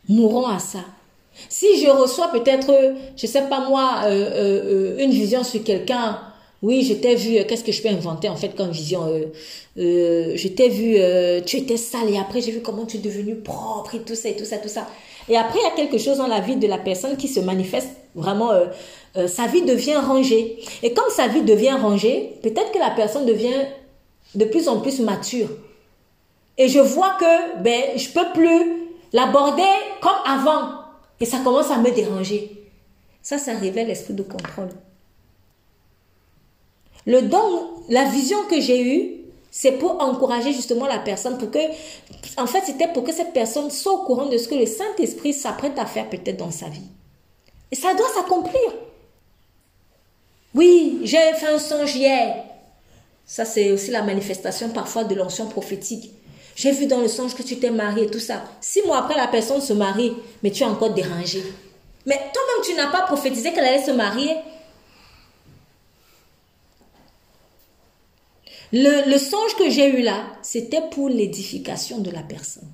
[0.10, 0.80] Mourons à ça.
[1.50, 2.72] Si je reçois peut-être,
[3.16, 6.20] je sais pas moi, euh, euh, euh, une vision sur quelqu'un,
[6.62, 9.06] oui, je t'ai vu, qu'est-ce que je peux inventer en fait comme vision
[9.76, 10.98] Je t'ai vu,
[11.46, 14.30] tu étais sale et après j'ai vu comment tu es devenu propre et tout ça
[14.30, 14.88] et tout ça, tout ça.
[15.28, 17.40] Et après, il y a quelque chose dans la vie de la personne qui se
[17.40, 18.52] manifeste vraiment,
[19.28, 20.58] sa vie devient rangée.
[20.82, 23.66] Et comme sa vie devient rangée, peut-être que la personne devient
[24.34, 25.50] de plus en plus mature.
[26.58, 29.64] Et je vois que ben, je peux plus l'aborder
[30.02, 30.85] comme avant.
[31.20, 32.70] Et ça commence à me déranger.
[33.22, 34.70] Ça, ça révèle l'esprit de contrôle.
[37.06, 39.26] Le don, la vision que j'ai eue,
[39.58, 41.60] C'est pour encourager justement la personne, pour que,
[42.36, 45.32] en fait, c'était pour que cette personne soit au courant de ce que le Saint-Esprit
[45.32, 46.90] s'apprête à faire peut-être dans sa vie.
[47.72, 48.60] Et ça doit s'accomplir.
[50.54, 52.44] Oui, j'ai fait un songe hier.
[53.26, 56.12] Ça, c'est aussi la manifestation parfois de l'ancien prophétique.
[56.56, 58.46] J'ai vu dans le songe que tu t'es marié tout ça.
[58.62, 61.44] Six mois après, la personne se marie, mais tu es encore dérangé.
[62.06, 64.32] Mais toi-même, tu n'as pas prophétisé qu'elle allait se marier.
[68.72, 72.70] Le, songe que j'ai eu là, c'était pour l'édification de la personne.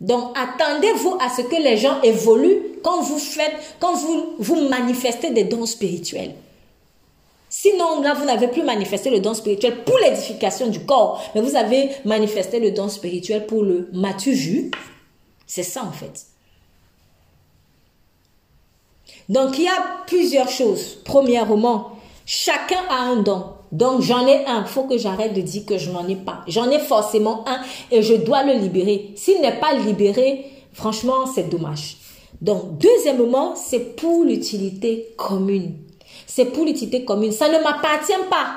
[0.00, 5.44] Donc, attendez-vous à ce que les gens évoluent quand vous faites, quand vous manifestez des
[5.44, 6.34] dons spirituels.
[7.56, 11.54] Sinon, là, vous n'avez plus manifesté le don spirituel pour l'édification du corps, mais vous
[11.54, 14.72] avez manifesté le don spirituel pour le m'as-tu vu
[15.46, 16.26] C'est ça, en fait.
[19.28, 20.98] Donc, il y a plusieurs choses.
[21.04, 21.92] Premièrement,
[22.26, 23.44] chacun a un don.
[23.70, 26.42] Donc j'en ai un, faut que j'arrête de dire que je n'en ai pas.
[26.48, 27.60] J'en ai forcément un
[27.92, 29.12] et je dois le libérer.
[29.14, 31.98] S'il n'est pas libéré, franchement, c'est dommage.
[32.40, 35.83] Donc deuxièmement, c'est pour l'utilité commune.
[36.36, 37.30] C'est pour l'utilité commune.
[37.30, 38.56] Ça ne m'appartient pas.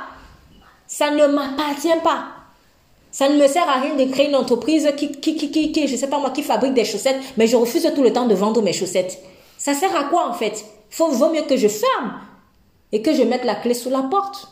[0.87, 2.29] Ça ne m'appartient pas.
[3.11, 5.95] Ça ne me sert à rien de créer une entreprise qui, qui, qui, qui, je
[5.95, 8.63] sais pas moi, qui fabrique des chaussettes, mais je refuse tout le temps de vendre
[8.63, 9.21] mes chaussettes.
[9.59, 10.65] Ça sert à quoi en fait?
[10.89, 12.19] Faut vaut mieux que je ferme
[12.91, 14.47] et que je mette la clé sous la porte.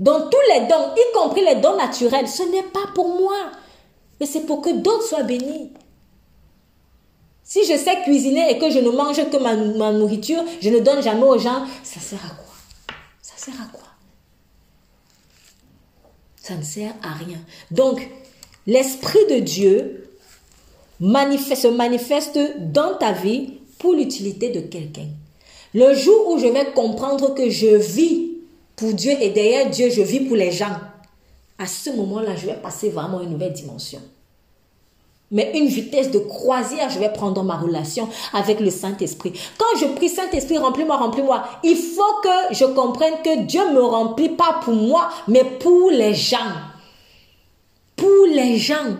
[0.00, 3.36] Donc tous les dons, y compris les dons naturels, ce n'est pas pour moi,
[4.18, 5.70] mais c'est pour que d'autres soient bénis.
[7.50, 11.02] Si je sais cuisiner et que je ne mange que ma, nourriture, je ne donne
[11.02, 12.54] jamais aux gens, ça sert à quoi?
[13.20, 13.88] Ça sert à quoi?
[16.36, 17.38] Ça ne sert à rien.
[17.72, 18.08] Donc,
[18.68, 20.12] l'Esprit de Dieu
[21.00, 22.38] se manifeste
[22.72, 25.08] dans ta vie pour l'utilité de quelqu'un.
[25.74, 28.30] Le jour où je vais comprendre que je vis
[28.76, 30.78] pour Dieu et derrière Dieu, je vis pour les gens.
[31.58, 34.00] À ce moment-là, je vais passer vraiment une nouvelle dimension.
[35.30, 39.32] Mais une vitesse de croisière, je vais prendre dans ma relation avec le Saint-Esprit.
[39.58, 44.30] Quand je prie Saint-Esprit, remplis-moi, remplis-moi, il faut que je comprenne que Dieu me remplit
[44.30, 46.38] pas pour moi, mais pour les gens.
[47.94, 48.96] Pour les gens.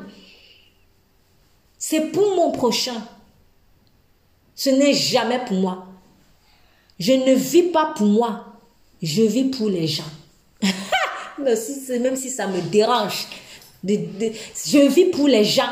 [1.79, 3.03] C'est pour mon prochain.
[4.55, 5.87] Ce n'est jamais pour moi.
[6.99, 8.45] Je ne vis pas pour moi
[9.03, 10.11] je vis pour les gens.
[11.39, 13.27] même si ça me dérange,
[13.85, 15.63] je vis pour les gens.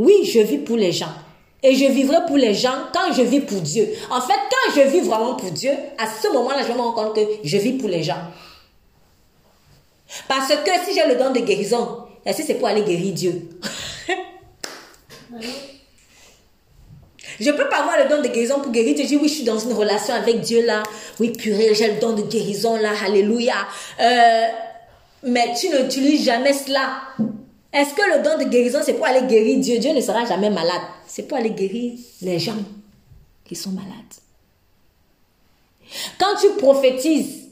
[0.00, 1.12] Oui, je vis pour les gens.
[1.62, 3.86] Et je vivrai pour les gens quand je vis pour Dieu.
[4.10, 7.14] En fait, quand je vis vraiment pour Dieu, à ce moment-là, je me rends compte
[7.14, 8.16] que je vis pour les gens.
[10.26, 13.42] Parce que si j'ai le don de guérison, que c'est pour aller guérir Dieu?
[17.38, 18.94] Je peux pas avoir le don de guérison pour guérir.
[18.94, 20.82] Tu dis, oui, je suis dans une relation avec Dieu là.
[21.18, 22.90] Oui, purée, j'ai le don de guérison là.
[23.02, 23.54] Alléluia.
[23.98, 24.46] Euh,
[25.22, 27.00] mais tu n'utilises jamais cela.
[27.72, 29.78] Est-ce que le don de guérison, c'est pour aller guérir Dieu?
[29.78, 30.82] Dieu ne sera jamais malade.
[31.06, 32.56] C'est pour aller guérir les gens
[33.44, 33.90] qui sont malades.
[36.18, 37.48] Quand tu prophétises,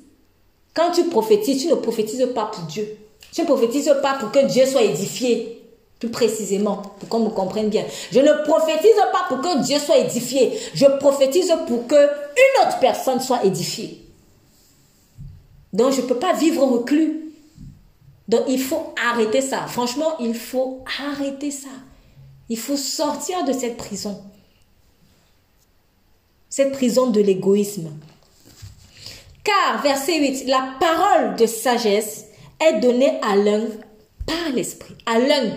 [0.74, 2.96] quand tu prophétises, tu ne prophétises pas pour Dieu.
[3.32, 5.54] Tu ne prophétises pas pour que Dieu soit édifié
[5.98, 7.84] plus précisément, pour qu'on me comprenne bien.
[8.12, 10.52] Je ne prophétise pas pour que Dieu soit édifié.
[10.74, 14.04] Je prophétise pour que une autre personne soit édifiée.
[15.72, 17.27] Donc, je ne peux pas vivre reclus.
[18.28, 19.66] Donc, il faut arrêter ça.
[19.66, 21.68] Franchement, il faut arrêter ça.
[22.48, 24.22] Il faut sortir de cette prison.
[26.50, 27.90] Cette prison de l'égoïsme.
[29.44, 32.26] Car, verset 8, la parole de sagesse
[32.60, 33.64] est donnée à l'un
[34.26, 34.94] par l'esprit.
[35.06, 35.54] À l'un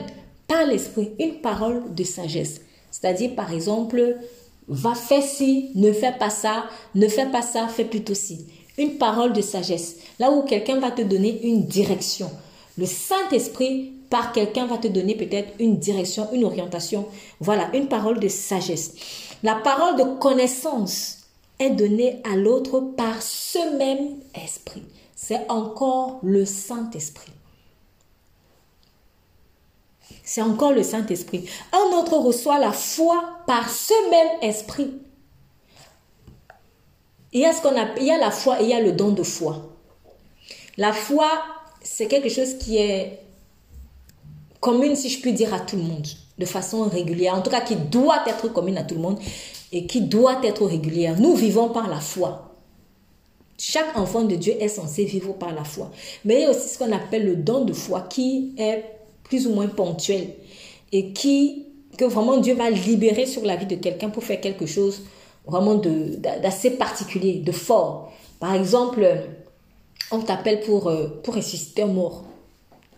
[0.47, 2.61] par l'esprit une parole de sagesse.
[2.89, 4.17] C'est-à-dire, par exemple,
[4.67, 6.65] va faire ci, ne fais pas ça,
[6.95, 8.47] ne fais pas ça, fais plutôt ci.
[8.77, 9.97] Une parole de sagesse.
[10.19, 12.29] Là où quelqu'un va te donner une direction.
[12.77, 17.07] Le Saint-Esprit, par quelqu'un, va te donner peut-être une direction, une orientation.
[17.39, 18.93] Voilà, une parole de sagesse.
[19.43, 21.27] La parole de connaissance
[21.59, 24.83] est donnée à l'autre par ce même esprit.
[25.15, 27.31] C'est encore le Saint-Esprit.
[30.23, 31.49] C'est encore le Saint-Esprit.
[31.73, 34.93] Un autre reçoit la foi par ce même esprit.
[37.33, 38.91] Il y a ce qu'on il y a la foi et il y a le
[38.91, 39.57] don de foi.
[40.77, 41.29] La foi,
[41.81, 43.19] c'est quelque chose qui est
[44.59, 46.07] commune, si je puis dire, à tout le monde,
[46.37, 47.35] de façon régulière.
[47.35, 49.19] En tout cas, qui doit être commune à tout le monde
[49.71, 51.19] et qui doit être régulière.
[51.19, 52.55] Nous vivons par la foi.
[53.57, 55.91] Chaque enfant de Dieu est censé vivre par la foi.
[56.25, 58.83] Mais il y a aussi ce qu'on appelle le don de foi qui est
[59.23, 60.29] plus ou moins ponctuel
[60.91, 61.67] et qui,
[61.97, 65.03] que vraiment Dieu va libérer sur la vie de quelqu'un pour faire quelque chose
[65.45, 68.11] vraiment d'assez particulier, de fort.
[68.39, 69.05] Par exemple,
[70.11, 72.23] on t'appelle pour, euh, pour ressusciter un mort.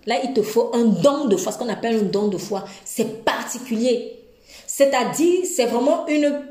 [0.06, 2.66] Là, il te faut un don de foi, ce qu'on appelle un don de foi.
[2.84, 4.20] C'est particulier.
[4.68, 6.42] C'est-à-dire, c'est vraiment une,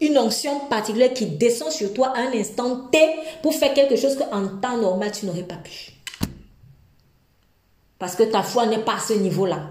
[0.00, 2.98] une onction particulière qui descend sur toi à un instant T
[3.42, 5.92] pour faire quelque chose qu'en temps normal, tu n'aurais pas pu.
[7.98, 9.70] Parce que ta foi n'est pas à ce niveau-là.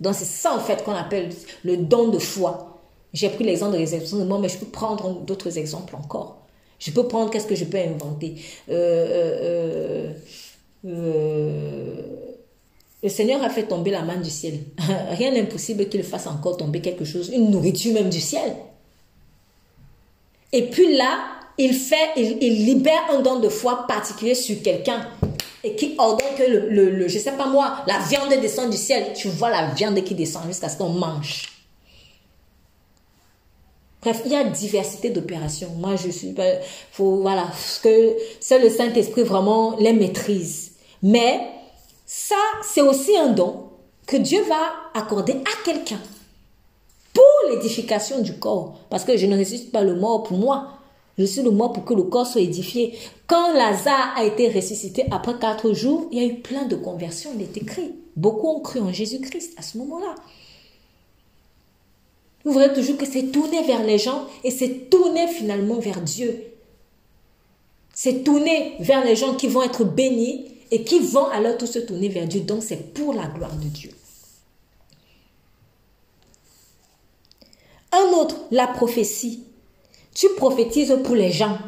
[0.00, 1.30] Donc, c'est ça, en fait, qu'on appelle
[1.64, 2.78] le don de foi.
[3.12, 6.39] J'ai pris l'exemple de l'exception de moi, mais je peux prendre d'autres exemples encore.
[6.80, 8.36] Je peux prendre qu'est-ce que je peux inventer.
[8.70, 10.12] Euh, euh,
[10.86, 11.94] euh,
[13.02, 14.60] le Seigneur a fait tomber la main du ciel.
[15.10, 18.56] Rien n'est impossible qu'il fasse encore tomber quelque chose, une nourriture même du ciel.
[20.52, 21.18] Et puis là,
[21.58, 25.06] il fait, il, libère un don de foi particulier sur quelqu'un
[25.62, 28.78] et qui ordonne que le, le, le, je sais pas moi, la viande descend du
[28.78, 29.12] ciel.
[29.14, 31.59] Tu vois la viande qui descend jusqu'à ce qu'on mange.
[34.02, 35.70] Bref, il y a diversité d'opérations.
[35.76, 36.34] Moi, je suis
[36.98, 37.48] voilà,
[37.82, 40.72] que c'est le Saint-Esprit vraiment les maîtrise.
[41.02, 41.40] Mais,
[42.06, 43.64] ça, c'est aussi un don
[44.06, 46.00] que Dieu va accorder à quelqu'un
[47.12, 48.80] pour l'édification du corps.
[48.88, 50.68] Parce que je ne nécessite pas le mort pour moi.
[51.18, 52.98] Je suis le mort pour que le corps soit édifié.
[53.26, 57.30] Quand Lazare a été ressuscité après quatre jours, il y a eu plein de conversions,
[57.36, 57.94] il est écrit.
[58.16, 60.14] Beaucoup ont cru en Jésus-Christ à ce moment-là.
[62.44, 66.44] Vous verrez toujours que c'est tourné vers les gens et c'est tourné finalement vers Dieu.
[67.92, 71.78] C'est tourné vers les gens qui vont être bénis et qui vont alors tous se
[71.80, 72.40] tourner vers Dieu.
[72.40, 73.90] Donc c'est pour la gloire de Dieu.
[77.92, 79.44] Un autre, la prophétie.
[80.14, 81.58] Tu prophétises pour les gens.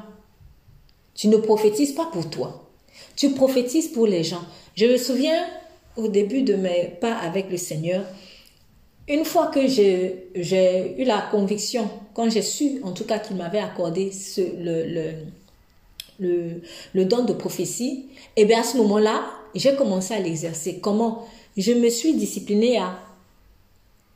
[1.14, 2.70] Tu ne prophétises pas pour toi.
[3.16, 4.42] Tu prophétises pour les gens.
[4.74, 5.46] Je me souviens
[5.96, 8.04] au début de mes pas avec le Seigneur,
[9.08, 13.58] une fois que j'ai eu la conviction, quand j'ai su en tout cas qu'il m'avait
[13.58, 14.12] accordé
[16.18, 19.24] le, don de prophétie, et eh bien à ce moment-là,
[19.54, 20.78] j'ai commencé à l'exercer.
[20.78, 21.26] Comment?
[21.56, 22.98] Je me suis disciplinée à,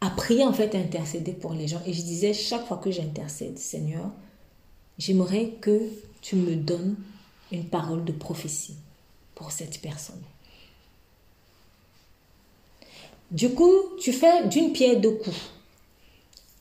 [0.01, 1.81] à prier en fait, à intercéder pour les gens.
[1.87, 4.11] Et je disais, chaque fois que j'intercède, Seigneur,
[4.99, 5.83] j'aimerais que
[6.23, 6.97] tu me donnes
[7.53, 8.77] une parole de prophétie
[9.35, 10.23] pour cette personne.
[13.31, 15.37] Du coup, tu fais d'une pierre deux coups.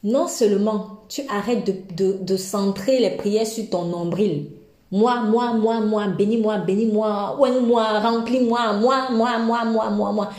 [0.04, 4.48] Non seulement tu arrêtes de, centrer les prières sur ton nombril.
[4.92, 10.30] Moi, moi, moi, moi, bénis-moi, bénis-moi, moi, remplis-moi, moi, moi, moi, moi, moi, moi.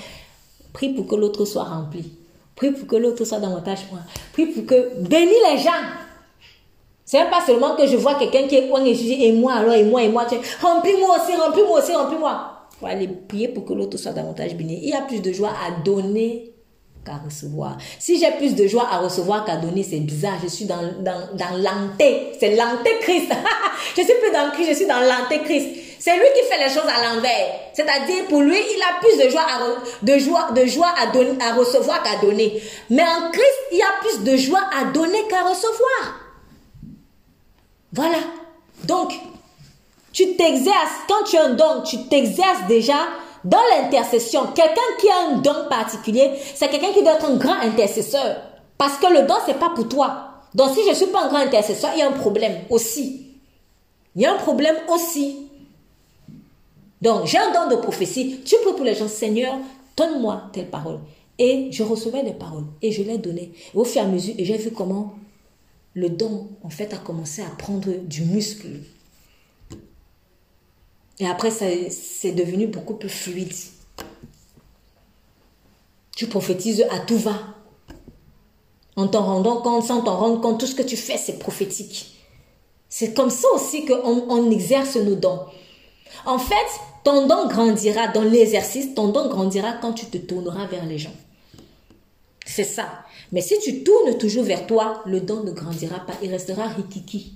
[0.72, 2.12] Prie pour que l'autre soit rempli.
[2.54, 4.00] Prie pour que l'autre soit davantage moi.
[4.32, 5.70] Prie pour que bénis les gens.
[7.04, 10.08] C'est pas seulement que je vois quelqu'un qui est et moi alors et moi et
[10.08, 10.26] moi.
[10.60, 14.80] Remplis-moi aussi, remplis-moi aussi, remplis-moi faut aller prier pour que l'autre soit davantage béni.
[14.82, 16.52] Il y a plus de joie à donner
[17.04, 17.78] qu'à recevoir.
[17.98, 20.38] Si j'ai plus de joie à recevoir qu'à donner, c'est bizarre.
[20.42, 22.32] Je suis dans, dans, dans l'anté.
[22.38, 23.32] C'est l'antéchrist.
[23.96, 25.68] je suis plus dans le Christ, je suis dans l'antéchrist.
[25.98, 27.54] C'est lui qui fait les choses à l'envers.
[27.72, 29.46] C'est-à-dire, pour lui, il a plus de joie
[30.02, 32.60] de joie, de joie à, à recevoir qu'à donner.
[32.90, 36.20] Mais en Christ, il y a plus de joie à donner qu'à recevoir.
[37.92, 38.18] Voilà.
[38.84, 39.12] Donc,
[40.16, 42.96] tu t'exerces, quand tu as un don, tu t'exerces déjà
[43.44, 44.46] dans l'intercession.
[44.54, 48.40] Quelqu'un qui a un don particulier, c'est quelqu'un qui doit être un grand intercesseur.
[48.78, 50.40] Parce que le don, c'est pas pour toi.
[50.54, 53.26] Donc si je ne suis pas un grand intercesseur, il y a un problème aussi.
[54.14, 55.50] Il y a un problème aussi.
[57.02, 58.40] Donc j'ai un don de prophétie.
[58.42, 59.58] Tu peux pour les gens, Seigneur,
[59.98, 61.00] donne-moi telle parole.
[61.38, 63.50] Et je recevais des paroles et je les donnais.
[63.74, 65.12] au fur et à mesure, j'ai vu comment
[65.92, 68.80] le don, en fait, a commencé à prendre du muscle.
[71.18, 73.52] Et après, c'est devenu beaucoup plus fluide.
[76.14, 77.38] Tu prophétises à tout va.
[78.96, 82.16] En t'en rendant compte, sans t'en rendre compte, tout ce que tu fais, c'est prophétique.
[82.88, 85.40] C'est comme ça aussi qu'on on exerce nos dons.
[86.24, 86.54] En fait,
[87.04, 91.14] ton don grandira dans l'exercice, ton don grandira quand tu te tourneras vers les gens.
[92.46, 93.04] C'est ça.
[93.32, 97.34] Mais si tu tournes toujours vers toi, le don ne grandira pas, il restera rikiki.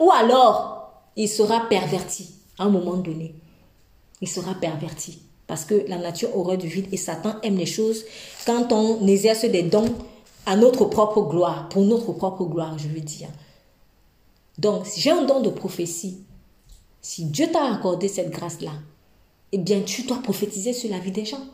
[0.00, 0.79] Ou alors,
[1.20, 3.34] il sera perverti à un moment donné.
[4.22, 5.18] Il sera perverti.
[5.46, 8.04] Parce que la nature aura du vide et Satan aime les choses
[8.46, 9.94] quand on exerce des dons
[10.46, 13.28] à notre propre gloire, pour notre propre gloire, je veux dire.
[14.56, 16.24] Donc, si j'ai un don de prophétie,
[17.02, 18.72] si Dieu t'a accordé cette grâce-là,
[19.52, 21.44] eh bien, tu dois prophétiser sur la vie des gens.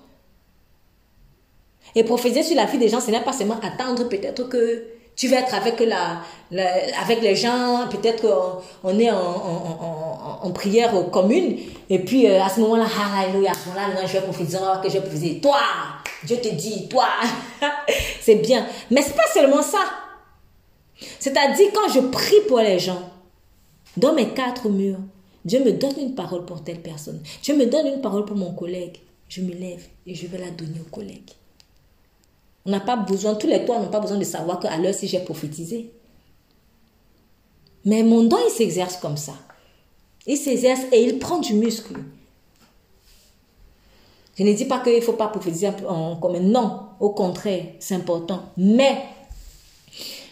[1.96, 4.84] Et prophétiser sur la vie des gens, ce n'est pas seulement attendre peut-être que
[5.16, 6.20] tu vas être avec, la,
[7.00, 11.56] avec les gens, peut-être on, est en, en, prière commune,
[11.88, 12.86] et puis euh, à ce moment-là,
[13.18, 15.58] alléluia, là, je vais prophétiser, que je prophétiser, toi,
[16.24, 17.08] Dieu te dit, toi,
[18.20, 18.66] c'est bien.
[18.90, 19.78] Mais c'est pas seulement ça.
[21.18, 23.10] C'est-à-dire quand je prie pour les gens,
[23.96, 24.98] dans mes quatre murs,
[25.44, 27.22] Dieu me donne une parole pour telle personne.
[27.42, 28.98] Dieu me donne une parole pour mon collègue.
[29.28, 31.30] je me lève et je vais la donner aux collègues.
[32.66, 35.06] On n'a pas besoin, tous les toits n'ont pas besoin de savoir qu'à l'heure si
[35.06, 35.92] j'ai prophétisé.
[37.84, 39.34] Mais mon don, il s'exerce comme ça.
[40.26, 41.94] Il s'exerce et il prend du muscle.
[44.36, 46.40] Je ne dis pas qu'il ne faut pas prophétiser en commun.
[46.40, 48.42] Non, au contraire, c'est important.
[48.56, 48.98] Mais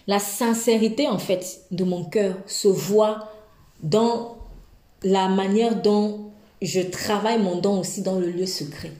[0.08, 3.28] la sincérité, en fait, de mon cœur se voit
[3.82, 4.36] dans
[5.04, 8.92] la manière dont je travaille mon don aussi dans le lieu secret.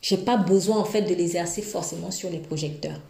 [0.00, 3.00] Je n'ai pas besoin, en fait, de l'exercer forcément sur les projecteurs.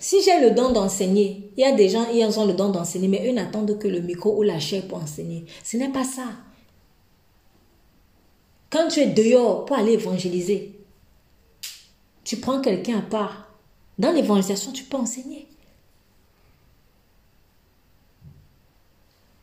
[0.00, 3.08] Si j'ai le don d'enseigner, il y a des gens, ils ont le don d'enseigner,
[3.08, 5.44] mais eux n'attendent que le micro ou la chair pour enseigner.
[5.64, 6.24] Ce n'est pas ça.
[8.70, 10.78] Quand tu es dehors pour aller évangéliser,
[12.22, 13.48] tu prends quelqu'un à part.
[13.98, 15.48] Dans l'évangélisation, tu peux enseigner.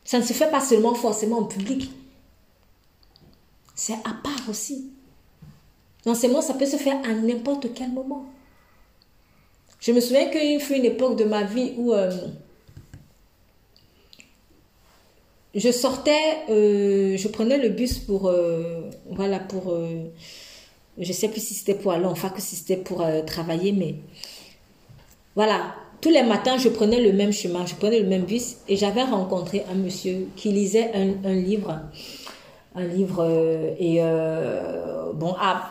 [0.04, 1.90] Ça ne se fait pas seulement forcément en public.
[3.76, 4.90] C'est à part aussi.
[6.04, 8.26] L'enseignement, ça peut se faire à n'importe quel moment.
[9.80, 12.10] Je me souviens qu'il fut une époque de ma vie où euh,
[15.54, 19.78] je sortais, euh, je prenais le bus pour, euh, voilà, pour,
[20.98, 23.96] je sais plus si c'était pour aller en fac ou si c'était pour travailler, mais
[25.34, 28.76] voilà, tous les matins, je prenais le même chemin, je prenais le même bus et
[28.76, 31.80] j'avais rencontré un monsieur qui lisait un, livre,
[32.76, 33.24] un livre
[33.78, 34.00] et
[35.14, 35.68] bon, ah,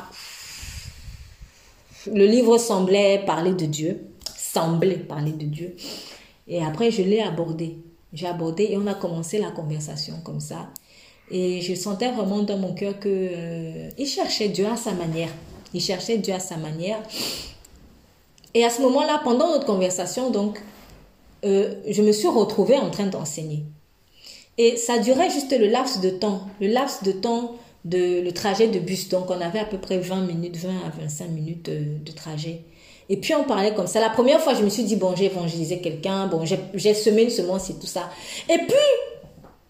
[2.11, 5.75] le livre semblait parler de Dieu, semblait parler de Dieu.
[6.47, 7.77] Et après, je l'ai abordé.
[8.13, 10.69] J'ai abordé et on a commencé la conversation comme ça.
[11.31, 15.29] Et je sentais vraiment dans mon cœur que euh, il cherchait Dieu à sa manière.
[15.73, 16.99] Il cherchait Dieu à sa manière.
[18.53, 20.61] Et à ce moment-là, pendant notre conversation, donc,
[21.43, 23.65] euh, je me suis retrouvée en train d'enseigner.
[24.57, 28.67] Et ça durait juste le laps de temps, le laps de temps de le trajet
[28.67, 29.09] de bus.
[29.09, 32.61] Donc, on avait à peu près 20 minutes, 20 à 25 minutes de, trajet.
[33.09, 33.99] Et puis, on parlait comme ça.
[33.99, 36.43] La première fois, je me suis dit, bon, j'ai évangélisé quelqu'un, bon,
[36.73, 38.09] j'ai semé une semence et tout ça.
[38.49, 38.75] Et puis,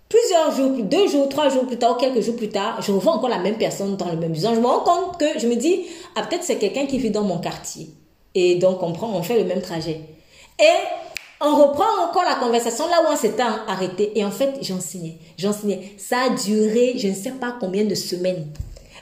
[0.07, 3.29] plusieurs jours, deux jours, trois jours plus tard, quelques jours plus tard, je revois encore
[3.29, 4.43] la même personne dans le même bus.
[4.43, 5.81] Je me rends compte que je me dis,
[6.15, 7.89] ah, peut-être c'est quelqu'un qui vit dans mon quartier.
[8.33, 9.99] Et donc, on prend, on fait le même trajet.
[10.59, 14.11] Et on reprend encore la conversation là où on s'était arrêté.
[14.15, 15.17] Et en fait, j'enseignais.
[15.38, 15.93] J'enseignais.
[15.97, 18.47] Ça a duré, je ne sais pas combien de semaines.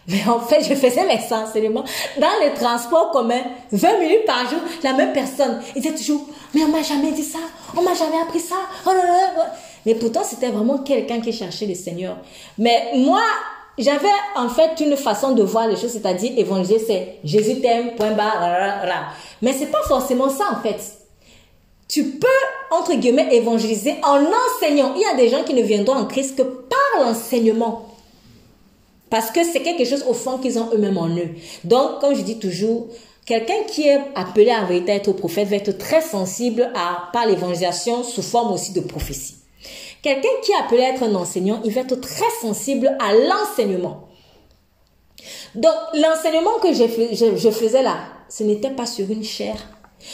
[0.07, 1.85] Mais en fait, je faisais mes enseignements
[2.19, 5.61] dans les transports communs, 20 minutes par jour, la même personne.
[5.75, 7.39] Il disait toujours, mais on m'a jamais dit ça,
[7.77, 8.55] on m'a jamais appris ça.
[8.85, 8.91] Oh
[9.85, 12.17] mais pourtant, c'était vraiment quelqu'un qui cherchait le Seigneur.
[12.57, 13.21] Mais moi,
[13.77, 18.11] j'avais en fait une façon de voir les choses, c'est-à-dire évangéliser, c'est Jésus t'aime, point
[18.11, 21.02] barre, Mais c'est pas forcément ça en fait
[21.93, 22.27] tu peux,
[22.71, 24.95] entre guillemets, évangéliser en enseignant.
[24.95, 27.85] Il y a des gens qui ne viendront en Christ que par l'enseignement.
[29.11, 31.29] Parce que c'est quelque chose au fond qu'ils ont eux-mêmes en eux.
[31.63, 32.87] Donc, comme je dis toujours,
[33.27, 38.03] quelqu'un qui est appelé à vérité être prophète va être très sensible à, par l'évangélisation
[38.03, 39.35] sous forme aussi de prophétie.
[40.01, 44.07] Quelqu'un qui est appelé à être un enseignant, il va être très sensible à l'enseignement.
[45.53, 47.97] Donc, l'enseignement que je, je faisais là,
[48.29, 49.57] ce n'était pas sur une chair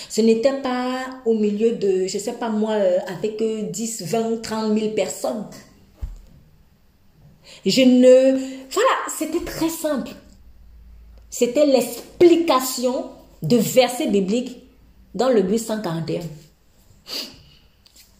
[0.09, 4.41] ce n'était pas au milieu de, je ne sais pas moi, euh, avec 10, 20,
[4.41, 5.45] 30 000 personnes.
[7.65, 8.37] Je ne...
[8.71, 10.11] Voilà, c'était très simple.
[11.29, 13.11] C'était l'explication
[13.41, 14.57] de versets bibliques
[15.13, 16.21] dans le but 141.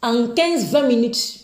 [0.02, 1.40] En 15-20 minutes.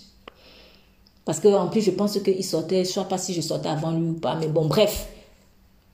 [1.26, 3.92] Parce qu'en plus, je pense qu'il sortait, je ne sais pas si je sortais avant
[3.92, 5.08] lui ou pas, mais bon, bref.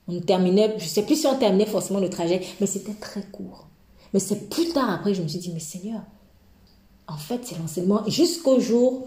[0.08, 3.22] On terminait, je ne sais plus si on terminait forcément le trajet, mais c'était très
[3.22, 3.66] court.
[4.12, 6.02] Mais c'est plus tard après, je me suis dit, mais Seigneur,
[7.08, 8.04] en fait, c'est l'enseignement.
[8.08, 9.06] Jusqu'au jour,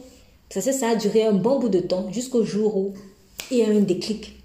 [0.50, 2.94] ça, ça a duré un bon bout de temps, jusqu'au jour où
[3.52, 4.44] il y a eu un déclic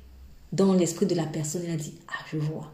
[0.53, 1.63] dans l'esprit de la personne.
[1.65, 2.71] Elle a dit, ah, je vois.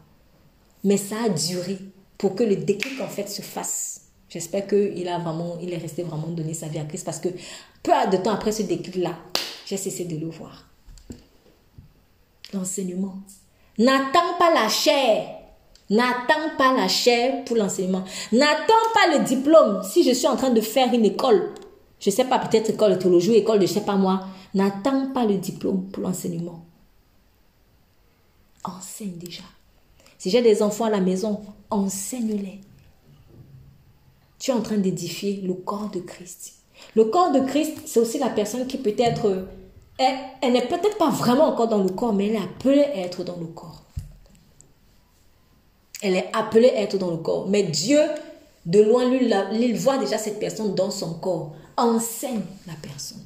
[0.83, 1.77] Mais ça a duré
[2.17, 4.01] pour que le déclic, en fait, se fasse.
[4.29, 7.29] J'espère qu'il a vraiment, il est resté vraiment donné sa vie à Christ parce que
[7.83, 9.17] peu de temps après ce déclic-là,
[9.65, 10.67] j'ai cessé de le voir.
[12.53, 13.15] L'enseignement.
[13.77, 15.36] N'attends pas la chair
[15.89, 18.03] N'attends pas la chair pour l'enseignement.
[18.31, 19.81] N'attends pas le diplôme.
[19.83, 21.53] Si je suis en train de faire une école,
[21.99, 24.25] je ne sais pas, peut-être école de théologie, école de je ne sais pas moi,
[24.53, 26.65] n'attends pas le diplôme pour l'enseignement.
[28.63, 29.43] Enseigne déjà.
[30.17, 32.59] Si j'ai des enfants à la maison, enseigne-les.
[34.39, 36.53] Tu es en train d'édifier le corps de Christ.
[36.95, 39.47] Le corps de Christ, c'est aussi la personne qui peut-être,
[39.97, 42.97] elle, elle n'est peut-être pas vraiment encore dans le corps, mais elle est appelée à
[42.97, 43.83] être dans le corps.
[46.01, 47.47] Elle est appelée à être dans le corps.
[47.49, 47.99] Mais Dieu,
[48.65, 51.53] de loin, lui, il voit déjà cette personne dans son corps.
[51.75, 53.25] Enseigne la personne.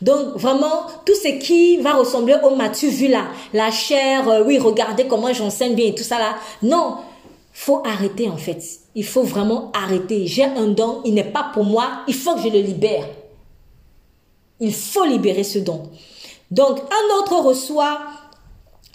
[0.00, 4.58] Donc vraiment, tout ce qui va ressembler au matu vu là, la chair, euh, oui,
[4.58, 6.36] regardez comment j'enseigne bien et tout ça là.
[6.62, 6.96] Non,
[7.52, 8.62] faut arrêter en fait.
[8.94, 10.26] Il faut vraiment arrêter.
[10.26, 13.06] J'ai un don, il n'est pas pour moi, il faut que je le libère.
[14.58, 15.82] Il faut libérer ce don.
[16.50, 18.00] Donc, un autre reçoit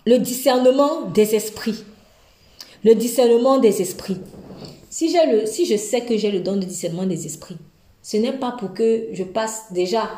[0.05, 1.83] le discernement des esprits.
[2.83, 4.17] Le discernement des esprits.
[4.89, 7.57] Si, le, si je sais que j'ai le don de discernement des esprits,
[8.03, 10.09] ce n'est pas pour que je passe déjà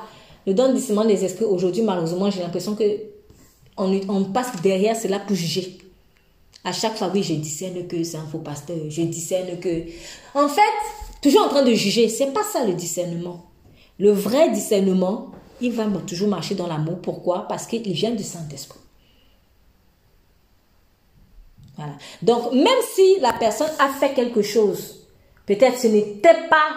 [0.45, 1.45] le don de discernement des esprits.
[1.45, 2.83] Aujourd'hui, malheureusement, j'ai l'impression que
[3.77, 5.77] on, passe derrière cela pour juger.
[6.63, 8.77] À chaque fois, oui, je discerne que c'est un faux pasteur.
[8.89, 9.83] Je discerne que.
[10.33, 10.61] En fait,
[11.21, 12.09] toujours en train de juger.
[12.09, 13.45] C'est pas ça le discernement.
[13.99, 15.31] Le vrai discernement,
[15.61, 16.99] il va toujours marcher dans l'amour.
[17.01, 17.47] Pourquoi?
[17.47, 18.79] Parce qu'il vient du Saint-Esprit.
[22.21, 25.05] Donc, même si la personne a fait quelque chose,
[25.45, 26.67] peut-être ce n'était pas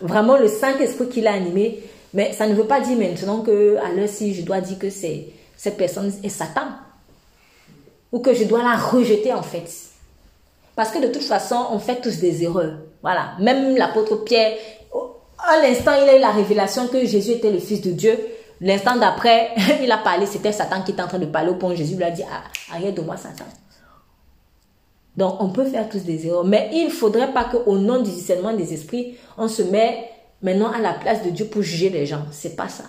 [0.00, 1.80] vraiment le Saint-Esprit qui l'a animé,
[2.14, 4.90] mais ça ne veut pas dire maintenant que, à l'heure si je dois dire que
[4.90, 6.68] c'est cette personne est Satan.
[8.12, 9.68] Ou que je dois la rejeter en fait.
[10.76, 12.78] Parce que de toute façon, on fait tous des erreurs.
[13.02, 13.32] Voilà.
[13.40, 14.56] Même l'apôtre Pierre,
[15.38, 18.16] à l'instant, il a eu la révélation que Jésus était le Fils de Dieu.
[18.60, 19.50] L'instant d'après,
[19.82, 21.74] il a parlé, c'était Satan qui était en train de parler au point.
[21.74, 23.44] Jésus lui a dit, ah, arrête de moi, Satan.
[25.18, 26.44] Donc, on peut faire tous des erreurs.
[26.44, 30.08] Mais il ne faudrait pas qu'au nom du discernement des esprits, on se met
[30.42, 32.22] maintenant à la place de Dieu pour juger les gens.
[32.30, 32.84] C'est pas ça.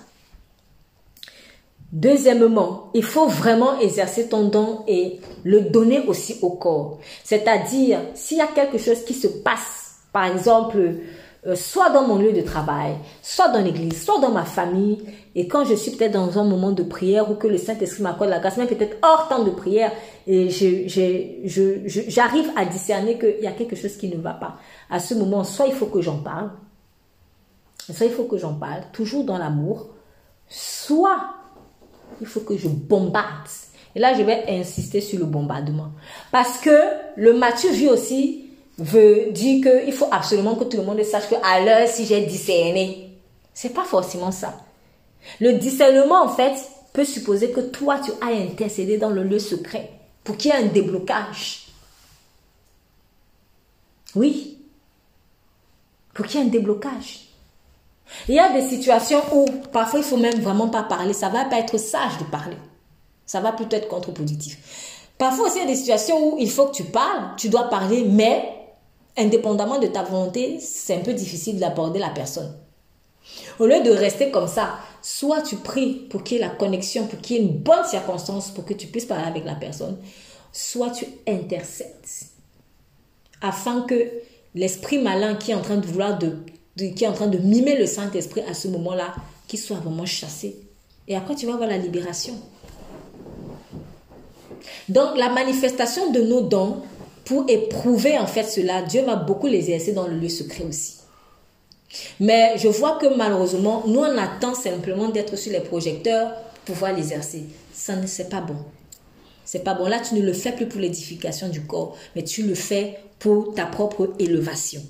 [1.91, 6.99] Deuxièmement, il faut vraiment exercer ton don et le donner aussi au corps.
[7.23, 10.97] C'est-à-dire, s'il y a quelque chose qui se passe, par exemple,
[11.47, 15.47] euh, soit dans mon lieu de travail, soit dans l'église, soit dans ma famille, et
[15.47, 18.39] quand je suis peut-être dans un moment de prière ou que le Saint-Esprit m'accorde la
[18.39, 19.93] grâce, même peut-être hors temps de prière,
[20.27, 24.57] et j'arrive à discerner qu'il y a quelque chose qui ne va pas.
[24.89, 26.51] À ce moment, soit il faut que j'en parle,
[27.89, 29.87] soit il faut que j'en parle, toujours dans l'amour,
[30.49, 31.35] soit
[32.19, 33.47] il faut que je bombarde.
[33.95, 35.91] Et là, je vais insister sur le bombardement.
[36.31, 36.69] Parce que
[37.15, 38.48] le Matthieu vu aussi
[38.79, 43.11] veut dire qu'il faut absolument que tout le monde sache qu'à l'heure, si j'ai discerné,
[43.53, 44.53] c'est pas forcément ça.
[45.39, 46.53] Le discernement, en fait,
[46.93, 49.91] peut supposer que toi, tu as intercédé dans le lieu secret
[50.23, 51.67] pour qu'il y ait un déblocage.
[54.15, 54.57] Oui.
[56.13, 57.27] Pour qu'il y ait un déblocage.
[58.27, 61.13] Il y a des situations où parfois il faut même vraiment pas parler.
[61.13, 62.57] Ça va pas être sage de parler.
[63.25, 64.57] Ça va plutôt être contre-positif.
[65.17, 67.69] Parfois aussi il y a des situations où il faut que tu parles, tu dois
[67.69, 68.58] parler, mais
[69.19, 72.53] indépendamment de ta volonté, c'est un peu difficile d'aborder la personne.
[73.59, 77.05] Au lieu de rester comme ça, soit tu pries pour qu'il y ait la connexion,
[77.05, 79.97] pour qu'il y ait une bonne circonstance pour que tu puisses parler avec la personne,
[80.51, 81.93] soit tu intercèdes
[83.41, 84.11] afin que
[84.55, 86.37] l'esprit malin qui est en train de vouloir de
[86.77, 89.13] qui est en train de mimer le Saint-Esprit à ce moment-là,
[89.49, 90.55] qu'il soit vraiment chassé.
[91.09, 92.33] Et après, tu vas voir la libération.
[94.87, 96.77] Donc, la manifestation de nos dons,
[97.29, 100.95] pour éprouver en fait cela, Dieu va beaucoup les exercer dans le lieu secret aussi.
[102.19, 106.33] Mais je vois que malheureusement, nous on attend simplement d'être sur les projecteurs
[106.65, 107.43] pour pouvoir l'exercer.
[107.71, 108.55] Ça ne c'est pas bon.
[109.45, 109.85] C'est pas bon.
[109.87, 113.53] Là, tu ne le fais plus pour l'édification du corps, mais tu le fais pour
[113.53, 114.81] ta propre élévation.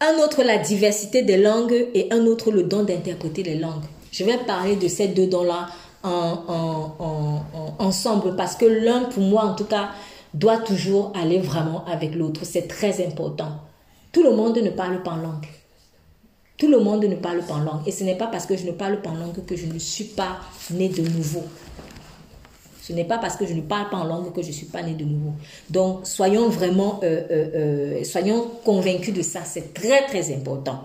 [0.00, 3.84] Un autre, la diversité des langues et un autre, le don d'interpréter les langues.
[4.10, 5.68] Je vais parler de ces deux dons-là
[7.78, 9.90] ensemble parce que l'un, pour moi en tout cas,
[10.34, 12.42] doit toujours aller vraiment avec l'autre.
[12.44, 13.60] C'est très important.
[14.12, 15.46] Tout le monde ne parle pas en langue.
[16.56, 17.80] Tout le monde ne parle pas en langue.
[17.86, 19.78] Et ce n'est pas parce que je ne parle pas en langue que je ne
[19.78, 21.42] suis pas né de nouveau.
[22.82, 24.66] Ce n'est pas parce que je ne parle pas en langue que je ne suis
[24.66, 25.32] pas né de nouveau.
[25.70, 29.40] Donc, soyons vraiment, euh, euh, euh, soyons convaincus de ça.
[29.44, 30.82] C'est très, très important.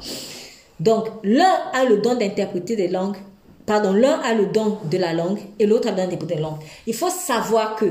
[0.79, 3.17] Donc, l'un a le don d'interpréter des langues.
[3.65, 6.41] Pardon, l'un a le don de la langue et l'autre a le don d'interpréter des
[6.41, 6.59] langues.
[6.85, 7.85] Il faut savoir que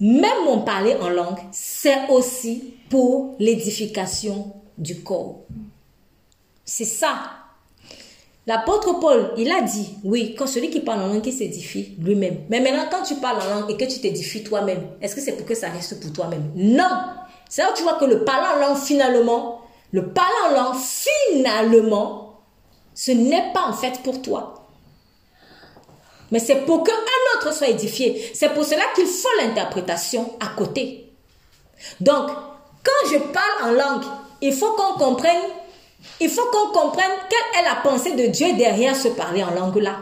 [0.00, 5.40] même mon parler en langue, c'est aussi pour l'édification du corps.
[6.64, 7.14] C'est ça
[8.46, 12.42] L'apôtre Paul, il a dit, oui, quand celui qui parle en langue, qui s'édifie lui-même.
[12.48, 15.32] Mais maintenant, quand tu parles en langue et que tu t'édifies toi-même, est-ce que c'est
[15.32, 16.52] pour que ça reste pour toi-même?
[16.54, 16.88] Non
[17.48, 20.76] C'est là où tu vois que le parler en langue, finalement, le parler en langue,
[20.76, 22.38] finalement,
[22.94, 24.55] ce n'est pas en fait pour toi.
[26.30, 26.92] Mais c'est pour qu'un
[27.36, 28.30] autre soit édifié.
[28.34, 31.12] C'est pour cela qu'il faut l'interprétation à côté.
[32.00, 32.28] Donc,
[32.82, 34.04] quand je parle en langue,
[34.40, 35.42] il faut qu'on comprenne
[36.20, 39.96] il faut qu'on comprenne quelle est la pensée de Dieu derrière ce parler en langue-là.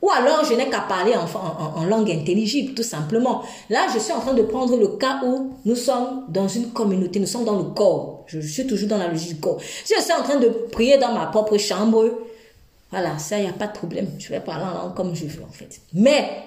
[0.00, 3.42] Ou alors, je n'ai qu'à parler en, langue intelligible, tout simplement.
[3.70, 7.20] Là, je suis en train de prendre le cas où nous sommes dans une communauté,
[7.20, 8.24] nous sommes dans le corps.
[8.26, 9.58] Je, suis toujours dans la logique du corps.
[9.84, 12.04] Si je suis en train de prier dans ma propre chambre,
[12.92, 14.06] Voilà, ça, il n'y a pas de problème.
[14.18, 15.80] Je vais parler en langue comme je veux, en fait.
[15.94, 16.44] Mais,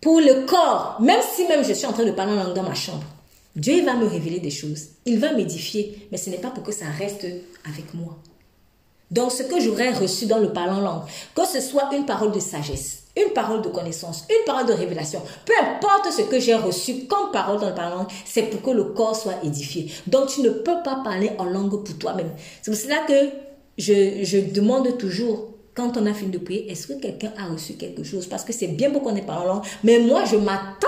[0.00, 2.62] pour le corps, même si même je suis en train de parler en langue dans
[2.62, 3.04] ma chambre,
[3.54, 4.88] Dieu va me révéler des choses.
[5.04, 7.26] Il va m'édifier, mais ce n'est pas pour que ça reste
[7.68, 8.16] avec moi.
[9.10, 11.02] Donc, ce que j'aurais reçu dans le parlant langue,
[11.34, 15.20] que ce soit une parole de sagesse, une parole de connaissance, une parole de révélation,
[15.44, 18.70] peu importe ce que j'ai reçu comme parole dans le parlant langue, c'est pour que
[18.70, 19.92] le corps soit édifié.
[20.06, 22.30] Donc, tu ne peux pas parler en langue pour toi-même.
[22.62, 23.47] C'est pour cela que
[23.78, 28.02] je, demande toujours, quand on a fini de prier, est-ce que quelqu'un a reçu quelque
[28.02, 28.26] chose?
[28.26, 30.86] Parce que c'est bien beau qu'on ait parlé en langue, mais moi, je m'attends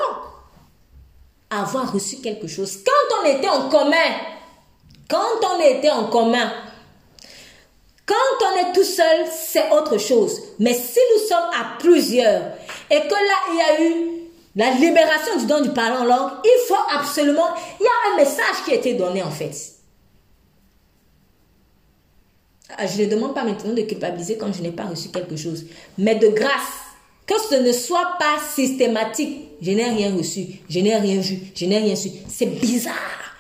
[1.49, 2.78] à avoir reçu quelque chose.
[2.84, 3.97] Quand on était en commun,
[5.09, 5.18] quand
[5.55, 6.53] on était en commun,
[8.07, 10.41] quand on est tout seul, c'est autre chose.
[10.59, 12.43] Mais si nous sommes à plusieurs
[12.91, 14.20] et que là, il y a eu
[14.57, 17.49] la libération du don du parlant en langue, il faut absolument...
[17.78, 19.80] Il y a un message qui a été donné en fait.
[22.79, 25.66] Ah, je ne demande pas maintenant de culpabiliser quand je n'ai pas reçu quelque chose.
[25.99, 26.91] Mais de grâce,
[27.27, 29.49] que ce ne soit pas systématique.
[29.62, 32.11] Je n'ai rien reçu, je n'ai rien vu, je n'ai rien su.
[32.29, 33.37] C'est bizarre.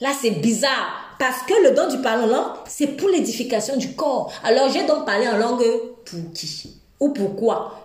[0.00, 1.16] Là, c'est bizarre.
[1.18, 4.32] Parce que le don du parler en langue, c'est pour l'édification du corps.
[4.42, 5.64] Alors, j'ai donc parlé en langue
[6.04, 6.70] pour qui
[7.00, 7.80] Ou pourquoi?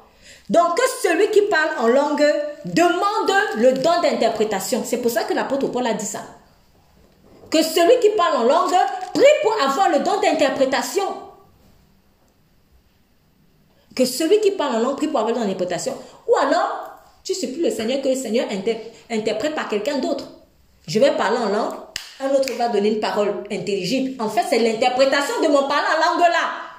[0.50, 2.26] Donc, celui qui parle en langue
[2.66, 4.84] demande le don d'interprétation.
[4.86, 6.22] C'est pour ça que l'apôtre Paul a dit ça.
[7.50, 8.76] Que celui qui parle en langue
[9.14, 11.04] prie pour avoir le don d'interprétation.
[13.96, 15.96] Que celui qui parle en langue prie pour avoir le don d'interprétation.
[16.28, 16.90] Ou alors,
[17.24, 18.48] tu plus le Seigneur que le Seigneur
[19.10, 20.26] interprète par quelqu'un d'autre.
[20.88, 21.76] Je vais parler en langue,
[22.20, 24.22] un autre va donner une parole intelligible.
[24.22, 26.70] En fait, c'est l'interprétation de mon parler en langue là.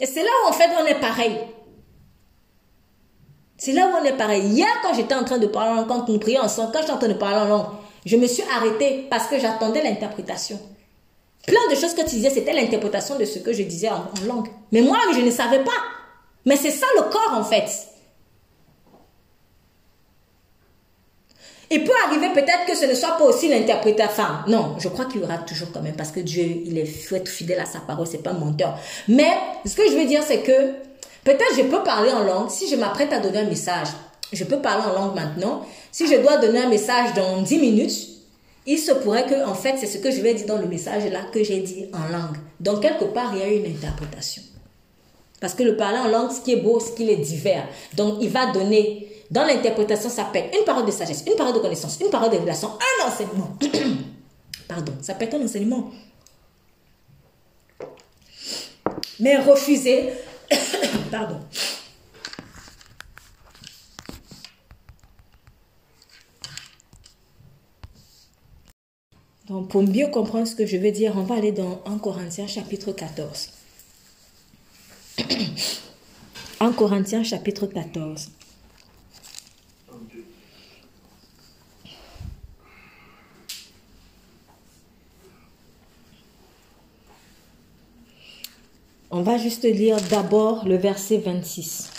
[0.00, 1.36] Et c'est là où en fait on est pareil.
[3.58, 4.46] C'est là où on est pareil.
[4.46, 6.92] Hier, quand j'étais en train de parler en langue, quand nous prions ensemble, quand j'étais
[6.92, 7.66] en train de parler en langue,
[8.06, 10.60] je me suis arrêtée parce que j'attendais l'interprétation.
[11.44, 14.48] Plein de choses que tu disais, c'était l'interprétation de ce que je disais en, langue.
[14.70, 15.72] Mais moi, je ne savais pas.
[16.46, 17.68] Mais c'est ça le corps en fait.
[21.70, 24.24] Il peut arriver peut-être que ce ne soit pas aussi l'interprétation.
[24.46, 26.86] non, je crois qu'il y aura toujours quand même parce que Dieu, il est
[27.26, 28.78] fidèle à sa parole, c'est pas menteur.
[29.08, 29.32] Mais
[29.66, 30.87] ce que je veux dire, c'est que
[31.36, 33.88] peut-être je peux parler en langue si je m'apprête à donner un message.
[34.32, 35.66] Je peux parler en langue maintenant.
[35.92, 38.08] Si je dois donner un message dans 10 minutes,
[38.66, 41.04] il se pourrait que, en fait, c'est ce que je vais dire dans le message
[41.10, 42.36] là que j'ai dit en langue.
[42.60, 44.42] Donc, quelque part, il y a une interprétation.
[45.40, 47.66] Parce que le parler en langue, ce qui est beau, c'est qu'il est divers.
[47.94, 51.54] Donc, il va donner dans l'interprétation, ça peut être une parole de sagesse, une parole
[51.54, 53.56] de connaissance, une parole de révélation, un enseignement.
[54.68, 55.90] Pardon, ça peut être un enseignement.
[59.20, 60.10] Mais refuser,
[61.10, 61.40] pardon.
[69.48, 72.46] Donc, pour mieux comprendre ce que je veux dire, on va aller dans 1 Corinthiens
[72.46, 73.50] chapitre 14.
[76.60, 78.30] 1 Corinthiens chapitre 14.
[89.10, 91.90] On va juste lire d'abord le verset 26.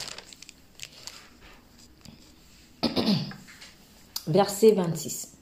[4.28, 5.34] verset 26.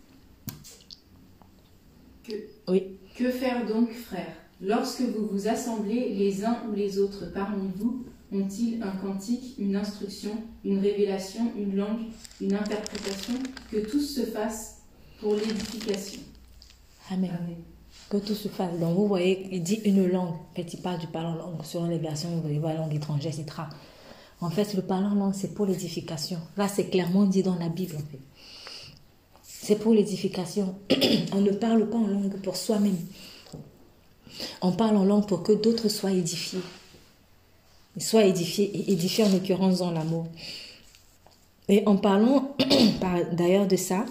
[2.24, 2.34] Que,
[2.70, 2.98] oui.
[3.16, 8.06] Que faire donc, frères Lorsque vous vous assemblez les uns ou les autres parmi vous,
[8.32, 12.06] ont-ils un cantique, une instruction, une révélation, une langue,
[12.40, 13.34] une interprétation?
[13.72, 14.84] Que tout se fasse
[15.20, 16.22] pour l'édification.
[17.12, 17.58] Amen
[18.10, 18.78] que tout se fasse.
[18.80, 20.30] Donc, vous voyez, il dit une langue.
[20.30, 21.64] En fait, il parle du parlant langue.
[21.64, 23.64] Selon les versions, vous voyez, la langue étrangère, etc.
[24.40, 26.40] En fait, le parlant langue, c'est pour l'édification.
[26.56, 27.98] Là, c'est clairement dit dans la Bible.
[29.44, 30.76] C'est pour l'édification.
[31.34, 32.98] On ne parle pas en langue pour soi-même.
[34.62, 36.62] On parle en langue pour que d'autres soient édifiés.
[37.98, 40.28] Soient édifiés, et édifiés en l'occurrence dans l'amour.
[41.68, 42.56] Et en parlant
[43.34, 44.06] d'ailleurs de ça,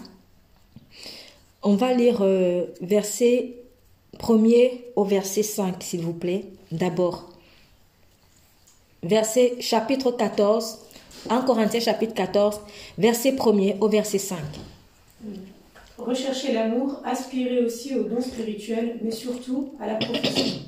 [1.63, 3.55] on va lire euh, verset
[4.19, 7.31] premier au verset 5, s'il vous plaît, d'abord.
[9.03, 10.79] Verset chapitre 14,
[11.31, 12.61] 1 Corinthiens chapitre 14,
[12.99, 14.39] verset 1 au verset 5.
[15.99, 20.63] Recherchez l'amour, aspirez aussi aux dons spirituels, mais surtout à la prophétie.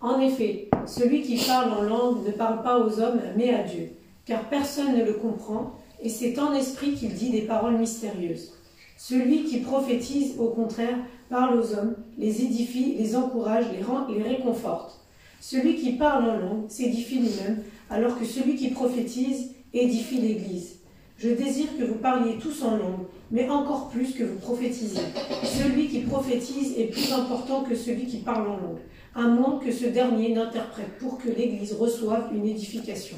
[0.00, 3.92] En effet, celui qui parle en langue ne parle pas aux hommes, mais à Dieu,
[4.26, 8.52] car personne ne le comprend, et c'est en esprit qu'il dit des paroles mystérieuses.
[8.96, 14.22] Celui qui prophétise, au contraire, parle aux hommes, les édifie, les encourage, les, rend, les
[14.22, 15.00] réconforte.
[15.40, 20.76] Celui qui parle en langue s'édifie lui-même, alors que celui qui prophétise édifie l'Église.
[21.18, 25.02] Je désire que vous parliez tous en langue, mais encore plus que vous prophétisiez.
[25.42, 28.80] Celui qui prophétise est plus important que celui qui parle en langue,
[29.14, 33.16] à moins que ce dernier n'interprète pour que l'Église reçoive une édification.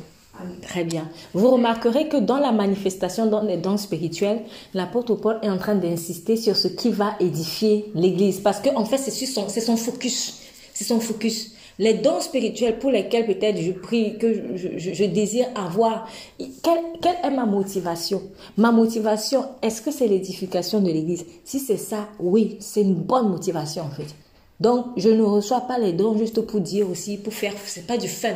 [0.63, 1.09] Très bien.
[1.35, 4.43] Vous remarquerez que dans la manifestation, dans les dons spirituels,
[4.75, 8.41] l'apôtre Paul est en train d'insister sur ce qui va édifier l'Église.
[8.41, 10.41] Parce qu'en en fait, c'est son, son focus.
[10.75, 11.53] C'est son focus.
[11.79, 16.09] Les dons spirituels pour lesquels peut-être je prie, que je, je, je désire avoir,
[16.39, 18.23] quelle, quelle, est ma motivation?
[18.57, 21.27] Ma motivation, est-ce que c'est l'édification de l'Église?
[21.45, 24.15] Si c'est ça, oui, c'est une bonne motivation en fait.
[24.59, 27.99] Donc, je ne reçois pas les dons juste pour dire aussi, pour faire, c'est pas
[27.99, 28.29] du fun.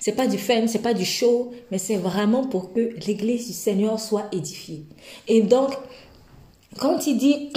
[0.00, 3.52] C'est pas du fun, c'est pas du show, mais c'est vraiment pour que l'église du
[3.52, 4.84] Seigneur soit édifiée.
[5.26, 5.70] Et donc,
[6.78, 7.52] quand il dit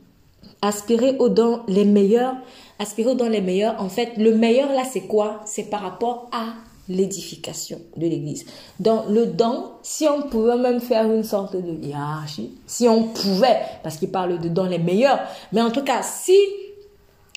[0.62, 2.34] aspirer aux dons les meilleurs,
[2.78, 5.40] aspirer dans les meilleurs, en fait, le meilleur là, c'est quoi?
[5.44, 6.54] C'est par rapport à
[6.88, 8.44] l'édification de l'Église.
[8.78, 13.60] Donc le don, si on pouvait même faire une sorte de hiérarchie, si on pouvait,
[13.82, 15.20] parce qu'il parle de dons les meilleurs,
[15.52, 16.36] mais en tout cas, si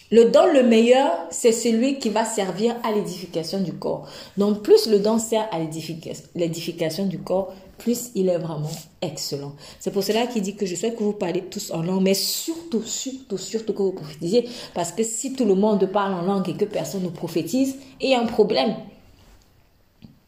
[0.09, 4.07] le don le meilleur, c'est celui qui va servir à l'édification du corps.
[4.37, 9.53] Donc plus le don sert à l'édification du corps, plus il est vraiment excellent.
[9.79, 12.13] C'est pour cela qu'il dit que je souhaite que vous parlez tous en langue, mais
[12.13, 14.47] surtout, surtout, surtout que vous prophétisiez.
[14.73, 18.09] Parce que si tout le monde parle en langue et que personne ne prophétise, il
[18.09, 18.75] y a un problème.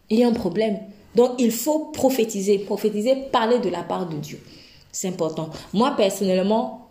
[0.10, 0.80] Il y a un problème.
[1.16, 4.40] Donc il faut prophétiser, prophétiser, parler de la part de Dieu.
[4.92, 5.50] C'est important.
[5.74, 6.89] Moi, personnellement,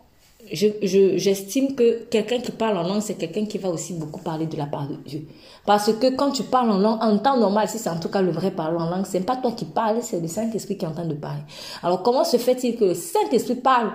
[0.53, 4.47] j'estime je, que quelqu'un qui parle en langue, c'est quelqu'un qui va aussi beaucoup parler
[4.47, 5.27] de la part de Dieu.
[5.67, 8.23] Parce que quand tu parles en langue, en temps normal, si c'est en tout cas
[8.23, 10.89] le vrai parler en langue, c'est pas toi qui parles, c'est le Saint-Esprit qui est
[10.89, 11.43] en train de parler.
[11.83, 13.93] Alors comment se fait-il que le Saint-Esprit parle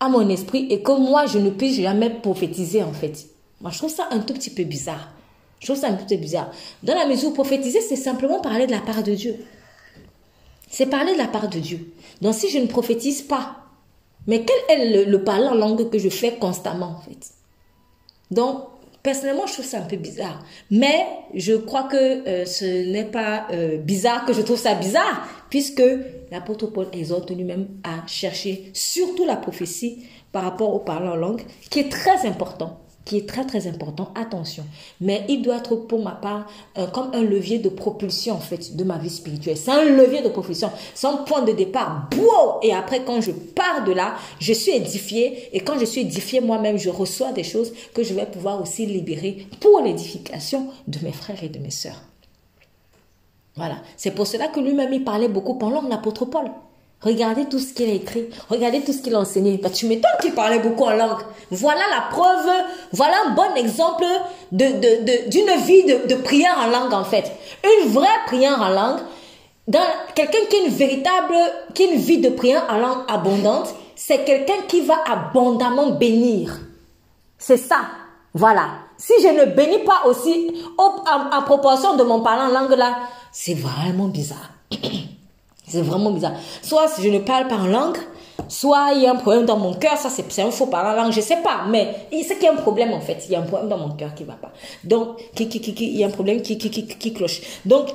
[0.00, 3.26] à mon esprit et que moi, je ne puisse jamais prophétiser en fait?
[3.60, 5.08] Moi, je trouve ça un tout petit peu bizarre.
[5.60, 6.50] Je trouve ça un peu bizarre.
[6.82, 9.36] Dans la mesure où prophétiser, c'est simplement parler de la part de Dieu.
[10.68, 11.92] C'est parler de la part de Dieu.
[12.20, 13.61] Donc si je ne prophétise pas,
[14.26, 17.30] mais quel est le, le parler en langue que je fais constamment en fait?
[18.30, 18.64] Donc,
[19.02, 20.44] personnellement, je trouve ça un peu bizarre.
[20.70, 25.26] Mais je crois que euh, ce n'est pas euh, bizarre que je trouve ça bizarre,
[25.50, 25.82] puisque
[26.30, 31.42] l'apôtre Paul exhorte lui-même à chercher surtout la prophétie par rapport au parler en langue,
[31.70, 34.64] qui est très important qui est très très important, attention.
[35.00, 36.46] Mais il doit être pour ma part
[36.78, 39.56] euh, comme un levier de propulsion en fait de ma vie spirituelle.
[39.56, 42.08] C'est un levier de propulsion, c'est un point de départ.
[42.16, 46.02] Wow et après quand je pars de là, je suis édifié et quand je suis
[46.02, 50.98] édifié moi-même, je reçois des choses que je vais pouvoir aussi libérer pour l'édification de
[51.04, 52.02] mes frères et de mes sœurs.
[53.56, 56.50] Voilà, c'est pour cela que lui-même il parlait beaucoup pendant l'apôtre Paul.
[57.02, 58.28] Regardez tout ce qu'il a écrit.
[58.48, 59.58] Regardez tout ce qu'il a enseigné.
[59.58, 61.20] Bah, tu m'étonnes qu'il parlait beaucoup en langue.
[61.50, 62.48] Voilà la preuve.
[62.92, 64.04] Voilà un bon exemple
[64.52, 64.70] d'une
[65.64, 67.32] vie de, prière en langue, en fait.
[67.64, 69.00] Une vraie prière en langue.
[70.14, 71.34] Quelqu'un qui a une véritable,
[71.74, 76.60] qui a une vie de prière en langue abondante, c'est quelqu'un qui va abondamment bénir.
[77.36, 77.80] C'est ça.
[78.34, 78.68] Voilà.
[78.96, 82.98] Si je ne bénis pas aussi en proportion de mon parler en langue là,
[83.32, 84.50] c'est vraiment bizarre.
[85.72, 86.34] C'est vraiment bizarre.
[86.60, 87.96] Soit je ne parle pas en langue,
[88.46, 91.04] soit il y a un problème dans mon cœur, ça c'est un faux parler en
[91.04, 93.36] langue, je sais pas, mais c'est qu'il y a un problème en fait, il y
[93.36, 94.52] a un problème dans mon cœur qui va pas.
[94.84, 97.40] Donc, qui, qui, qui, il y a un problème qui, qui, qui, qui cloche.
[97.64, 97.88] Donc,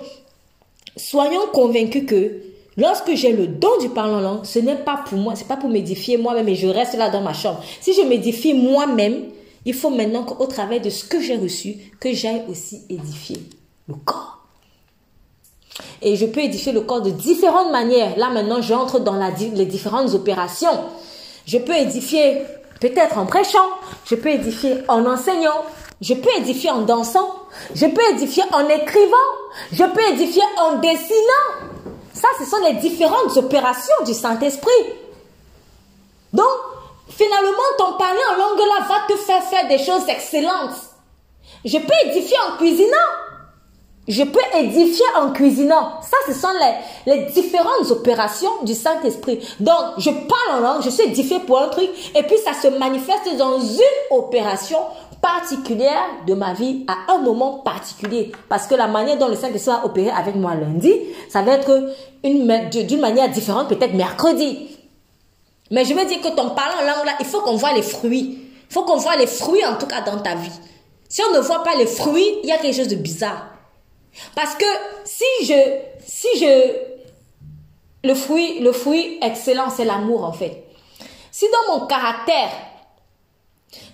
[0.95, 2.41] soyons convaincus que
[2.77, 5.57] lorsque j'ai le don du parler en langue, ce n'est pas pour moi, c'est pas
[5.57, 7.61] pour m'édifier moi-même et je reste là dans ma chambre.
[7.79, 9.25] Si je m'édifie moi-même,
[9.65, 13.37] il faut maintenant qu'au travers de ce que j'ai reçu, que j'aille aussi édifier
[13.87, 14.36] le corps.
[16.01, 18.17] Et je peux édifier le corps de différentes manières.
[18.17, 19.19] Là, maintenant, j'entre dans
[19.53, 20.79] les différentes opérations.
[21.45, 22.41] Je peux édifier
[22.79, 23.67] peut-être en prêchant.
[24.05, 25.63] Je peux édifier en enseignant.
[26.01, 27.29] Je peux édifier en dansant.
[27.73, 29.15] Je peux édifier en écrivant.
[29.71, 31.71] Je peux édifier en dessinant.
[32.13, 34.71] Ça, ce sont les différentes opérations du Saint-Esprit.
[36.33, 36.45] Donc,
[37.09, 40.75] finalement, ton parler en langue là va te faire faire des choses excellentes.
[41.63, 43.26] Je peux édifier en cuisinant.
[44.07, 45.99] Je peux édifier en cuisinant.
[46.01, 46.47] Ça, ce sont
[47.05, 49.39] les, les différentes opérations du Saint-Esprit.
[49.59, 52.67] Donc, je parle en langue, je suis édifié pour un truc, et puis ça se
[52.77, 54.79] manifeste dans une opération
[55.21, 58.31] particulière de ma vie à un moment particulier.
[58.49, 60.93] Parce que la manière dont le Saint-Esprit va opérer avec moi lundi,
[61.29, 61.93] ça va être
[62.23, 64.77] d'une manière différente, peut-être mercredi.
[65.71, 67.81] Mais je veux dire que ton parler en langue là, il faut qu'on voit les
[67.81, 68.39] fruits.
[68.69, 70.51] Il faut qu'on voit les fruits en tout cas dans ta vie.
[71.09, 73.56] Si on ne voit pas les fruits, il y a quelque chose de bizarre.
[74.35, 74.65] Parce que
[75.05, 76.73] si je, si je,
[78.03, 80.63] le fruit, le fruit excellent, c'est l'amour en fait.
[81.31, 82.49] Si dans mon caractère,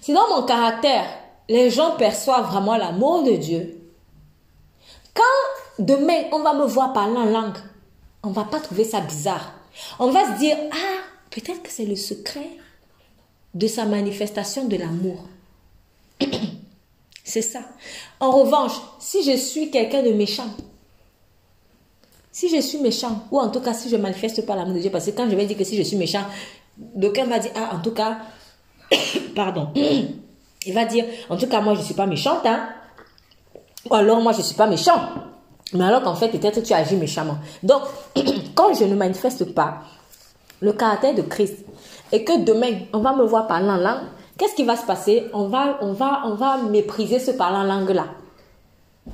[0.02, 1.06] si dans mon caractère,
[1.49, 3.81] les gens perçoivent vraiment l'amour de Dieu,
[5.14, 7.57] quand demain on va me voir parler en langue,
[8.23, 9.53] on va pas trouver ça bizarre.
[9.99, 12.49] On va se dire, ah, peut-être que c'est le secret
[13.53, 15.26] de sa manifestation de l'amour.
[17.24, 17.60] c'est ça.
[18.20, 20.48] En revanche, si je suis quelqu'un de méchant,
[22.32, 24.91] si je suis méchant, ou en tout cas si je manifeste pas l'amour de Dieu,
[24.91, 26.24] parce que quand je vais dire que si je suis méchant,
[26.78, 28.18] d'aucuns va dire, ah, en tout cas,
[29.36, 29.70] pardon,
[30.66, 32.70] il va dire, en tout cas, moi je ne suis pas méchante, hein.
[33.90, 35.00] Ou alors moi je ne suis pas méchant.
[35.74, 37.38] Mais alors qu'en fait, peut-être tu agis méchamment.
[37.64, 37.82] Donc,
[38.56, 39.84] quand je ne manifeste pas
[40.62, 41.58] le caractère de Christ
[42.12, 44.04] et que demain, on va me voir parler en langue,
[44.38, 45.26] qu'est-ce qui va se passer?
[45.34, 48.06] On va, on, va, on va mépriser ce parler en langue-là.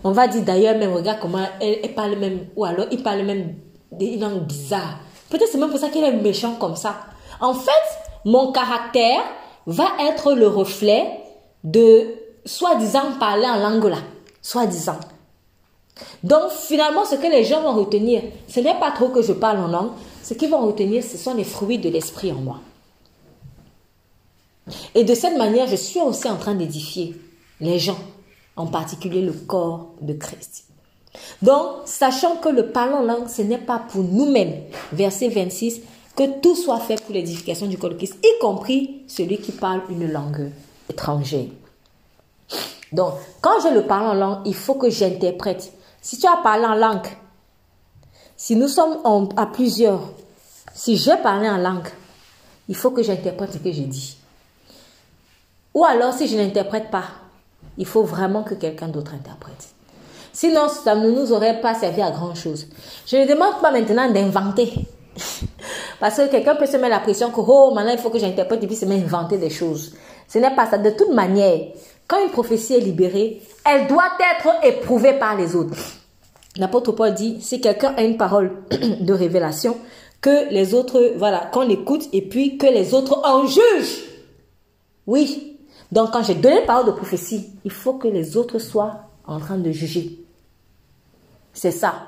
[0.04, 3.56] On va dire d'ailleurs, même regarde comment elle, parle même, ou alors il parle même
[3.92, 5.00] des langues bizarres.
[5.30, 6.96] Peut-être c'est même pour ça qu'il est méchant comme ça.
[7.40, 7.72] En fait,
[8.26, 9.22] mon caractère
[9.66, 11.08] va être le reflet
[11.64, 12.08] de
[12.46, 13.98] soi-disant parler en langue là.
[14.42, 14.98] Soi-disant.
[16.24, 19.58] Donc finalement, ce que les gens vont retenir, ce n'est pas trop que je parle
[19.58, 19.92] en langue.
[20.24, 22.60] Ce qu'ils vont retenir, ce sont les fruits de l'esprit en moi.
[24.96, 27.16] Et de cette manière, je suis aussi en train d'édifier
[27.60, 28.00] les gens,
[28.56, 30.66] en particulier le corps de Christ.
[31.42, 34.54] Donc, sachant que le parler en langue, ce n'est pas pour nous-mêmes,
[34.92, 35.82] verset 26,
[36.16, 39.82] que tout soit fait pour l'édification du corps de Christ, y compris celui qui parle
[39.90, 40.52] une langue
[40.90, 41.48] étrangère.
[42.92, 45.72] Donc, quand je le parle en langue, il faut que j'interprète.
[46.02, 47.08] Si tu as parlé en langue,
[48.36, 49.00] si nous sommes
[49.36, 50.02] à plusieurs,
[50.74, 51.90] si j'ai parlé en langue,
[52.68, 54.19] il faut que j'interprète ce que j'ai dit.
[55.74, 57.06] Ou alors, si je n'interprète pas,
[57.78, 59.70] il faut vraiment que quelqu'un d'autre interprète.
[60.34, 62.68] Sinon, ça ne nous aurait pas servi à grand chose.
[63.06, 64.72] Je ne demande pas maintenant d'inventer.
[66.00, 68.64] Parce que quelqu'un peut se mettre la pression que, oh, maintenant il faut que j'interprète
[68.64, 69.94] et puis se mettre inventer des choses.
[70.28, 70.78] Ce n'est pas ça.
[70.78, 71.60] De toute manière,
[72.08, 75.76] quand une prophétie est libérée, elle doit être éprouvée par les autres.
[76.58, 78.64] L'apôtre Paul dit, si quelqu'un a une parole
[79.02, 79.78] de révélation,
[80.22, 84.04] que les autres, voilà, qu'on écoute et puis que les autres en jugent.
[85.08, 85.49] Oui.
[85.92, 89.58] Donc quand j'ai donné parole de prophétie, il faut que les autres soient en train
[89.58, 90.24] de juger.
[91.54, 92.06] C'est ça.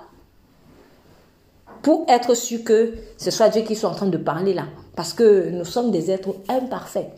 [1.81, 4.65] Pour être sûr que ce soit Dieu qui soit en train de parler là.
[4.95, 7.09] Parce que nous sommes des êtres imparfaits.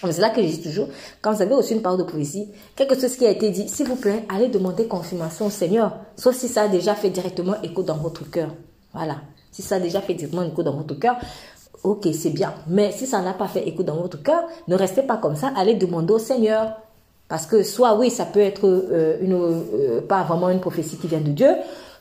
[0.00, 0.88] C'est là que je dis toujours,
[1.20, 3.88] quand vous avez reçu une parole de poésie, quelque chose qui a été dit, s'il
[3.88, 7.82] vous plaît, allez demander confirmation au Seigneur, sauf si ça a déjà fait directement écho
[7.82, 8.50] dans votre cœur.
[8.94, 9.16] Voilà.
[9.50, 11.16] Si ça a déjà fait directement écho dans votre cœur,
[11.84, 12.54] ok, c'est bien.
[12.66, 15.52] Mais si ça n'a pas fait écho dans votre cœur, ne restez pas comme ça,
[15.56, 16.76] allez demander au Seigneur.
[17.28, 21.08] Parce que soit oui, ça peut être euh, une, euh, pas vraiment une prophétie qui
[21.08, 21.50] vient de Dieu,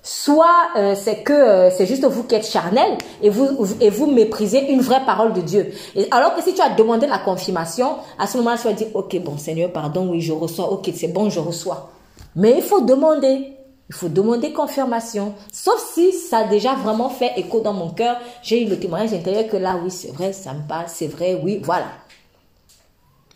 [0.01, 0.45] soit
[0.77, 3.45] euh, c'est que c'est juste vous qui êtes charnel et vous,
[3.81, 5.73] et vous méprisez une vraie parole de Dieu.
[5.95, 8.87] Et alors que si tu as demandé la confirmation, à ce moment-là, tu vas dire,
[8.93, 11.89] ok, bon Seigneur, pardon, oui, je reçois, ok, c'est bon, je reçois.
[12.35, 13.56] Mais il faut demander.
[13.89, 15.33] Il faut demander confirmation.
[15.51, 18.17] Sauf si ça a déjà vraiment fait écho dans mon cœur.
[18.43, 21.39] J'ai eu le témoignage intérieur que là, oui, c'est vrai, ça me parle, c'est vrai,
[21.41, 21.87] oui, voilà.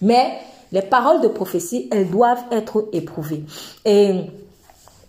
[0.01, 0.39] Mais
[0.71, 3.45] les paroles de prophétie, elles doivent être éprouvées.
[3.85, 4.21] Et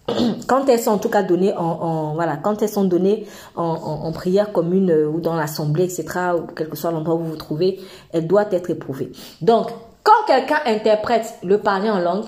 [0.47, 4.53] quand elles sont en tout cas données en, voilà, quand elles sont données en, prière
[4.53, 6.05] commune ou dans l'assemblée, etc.,
[6.37, 7.81] ou quel que soit l'endroit où vous vous trouvez,
[8.13, 9.11] elles doivent être éprouvées.
[9.41, 9.71] Donc,
[10.05, 12.25] quand quelqu'un interprète le parler en langue,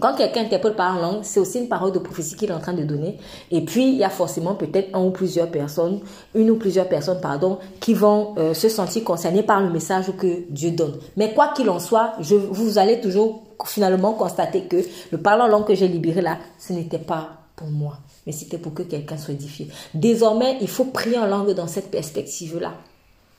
[0.00, 2.74] quand quelqu'un interprète par langue, c'est aussi une parole de prophétie qu'il est en train
[2.74, 3.18] de donner.
[3.50, 6.00] Et puis, il y a forcément peut-être un ou plusieurs personnes,
[6.34, 10.44] une ou plusieurs personnes, pardon, qui vont euh, se sentir concernées par le message que
[10.50, 10.96] Dieu donne.
[11.16, 14.76] Mais quoi qu'il en soit, vous allez toujours finalement constater que
[15.10, 18.58] le parler en langue que j'ai libéré là, ce n'était pas pour moi, mais c'était
[18.58, 19.68] pour que quelqu'un soit édifié.
[19.94, 22.74] Désormais, il faut prier en langue dans cette perspective-là.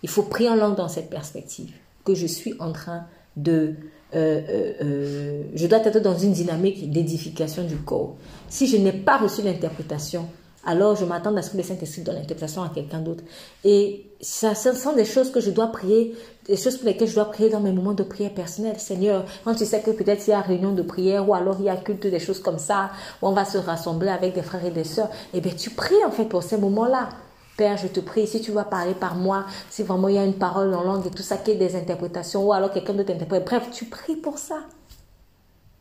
[0.01, 1.71] Il faut prier en langue dans cette perspective
[2.03, 3.03] que je suis en train
[3.35, 3.75] de
[4.15, 8.15] euh, euh, euh, je dois être dans une dynamique d'édification du corps.
[8.49, 10.27] Si je n'ai pas reçu l'interprétation,
[10.65, 13.23] alors je m'attends à ce que le Saint-Esprit donne l'interprétation à quelqu'un d'autre.
[13.63, 16.15] Et ça, ce sont des choses que je dois prier,
[16.47, 18.79] des choses pour lesquelles je dois prier dans mes moments de prière personnelle.
[18.79, 21.65] Seigneur, quand tu sais que peut-être il y a réunion de prière ou alors il
[21.65, 24.65] y a culte, des choses comme ça, où on va se rassembler avec des frères
[24.65, 27.09] et des sœurs, eh bien tu pries en fait pour ces moments-là.
[27.57, 30.23] Père, je te prie, si tu vas parler par moi, si vraiment il y a
[30.23, 33.11] une parole en langue et tout ça, qui est des interprétations, ou alors quelqu'un d'autre
[33.11, 34.57] interprète, bref, tu pries pour ça.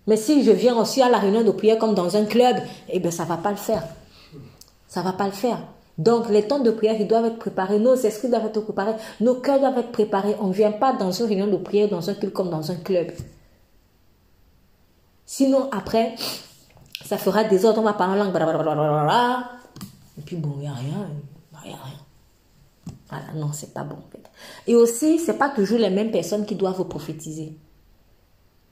[0.06, 2.56] Mais si je viens aussi à la réunion de prière comme dans un club,
[2.88, 3.82] eh bien, ça ne va pas le faire.
[4.88, 5.58] Ça ne va pas le faire.
[5.98, 7.78] Donc, les temps de prière, ils doivent être préparés.
[7.78, 8.94] Nos esprits doivent être préparés.
[9.20, 10.36] Nos cœurs doivent être préparés.
[10.40, 12.76] On ne vient pas dans une réunion de prière, dans un culte comme dans un
[12.76, 13.08] club.
[15.26, 16.14] Sinon, après,
[17.04, 17.80] ça fera des ordres.
[17.80, 19.44] On va parler en langue.
[20.18, 21.08] Et puis, bon, il n'y a rien
[21.68, 22.94] rien.
[23.09, 23.97] Voilà, non, c'est pas bon.
[24.66, 27.56] Et aussi, c'est pas toujours les mêmes personnes qui doivent vous prophétiser.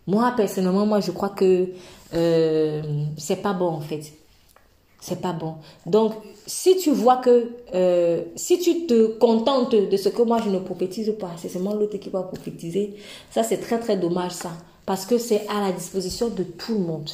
[0.06, 1.68] Moi, personnellement, moi, je crois que
[2.14, 4.12] euh, c'est pas bon, en fait.
[5.00, 5.56] C'est pas bon.
[5.86, 6.14] Donc,
[6.46, 10.58] si tu vois que, euh, si tu te contentes de ce que moi je ne
[10.58, 12.94] prophétise pas, c'est seulement l'autre qui va prophétiser,
[13.30, 14.52] ça c'est très très dommage ça.
[14.86, 17.10] Parce que c'est à la disposition de tout le monde.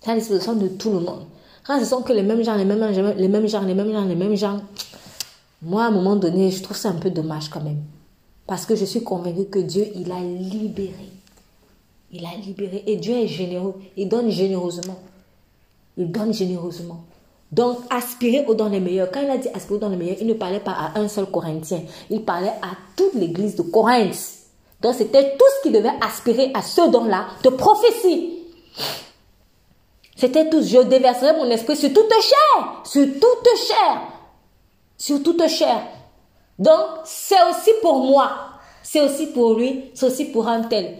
[0.00, 1.24] C'est à la disposition de tout le monde.
[1.68, 3.92] Quand ce sont que les mêmes gens, les mêmes gens, les mêmes gens, les mêmes
[3.92, 4.60] gens, les mêmes gens,
[5.60, 7.82] moi à un moment donné, je trouve ça un peu dommage quand même.
[8.46, 11.10] Parce que je suis convaincue que Dieu, il a libéré.
[12.10, 12.84] Il a libéré.
[12.86, 13.74] Et Dieu est généreux.
[13.98, 14.98] Il donne généreusement.
[15.98, 17.04] Il donne généreusement.
[17.52, 19.10] Donc, aspirer au don les meilleurs.
[19.10, 21.06] Quand il a dit aspirer au don les meilleurs, il ne parlait pas à un
[21.06, 21.82] seul Corinthien.
[22.08, 24.16] Il parlait à toute l'église de Corinthe.
[24.80, 28.38] Donc, c'était tout ce qui devait aspirer à ce don-là de prophétie.
[30.18, 30.62] C'était tout.
[30.62, 32.82] Je déverserai mon esprit sur toute chair.
[32.84, 34.02] Sur toute chair.
[34.96, 35.82] Sur toute chair.
[36.58, 38.30] Donc, c'est aussi pour moi.
[38.82, 39.90] C'est aussi pour lui.
[39.94, 40.98] C'est aussi pour un tel.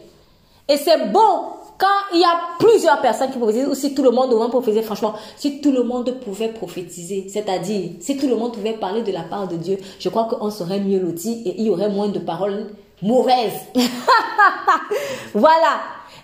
[0.68, 4.10] Et c'est bon quand il y a plusieurs personnes qui prophétisent, ou si tout le
[4.10, 8.52] monde devrait prophétiser, franchement, si tout le monde pouvait prophétiser, c'est-à-dire si tout le monde
[8.52, 11.66] pouvait parler de la part de Dieu, je crois qu'on serait mieux loti et il
[11.66, 13.60] y aurait moins de paroles mauvaises.
[15.34, 15.78] voilà.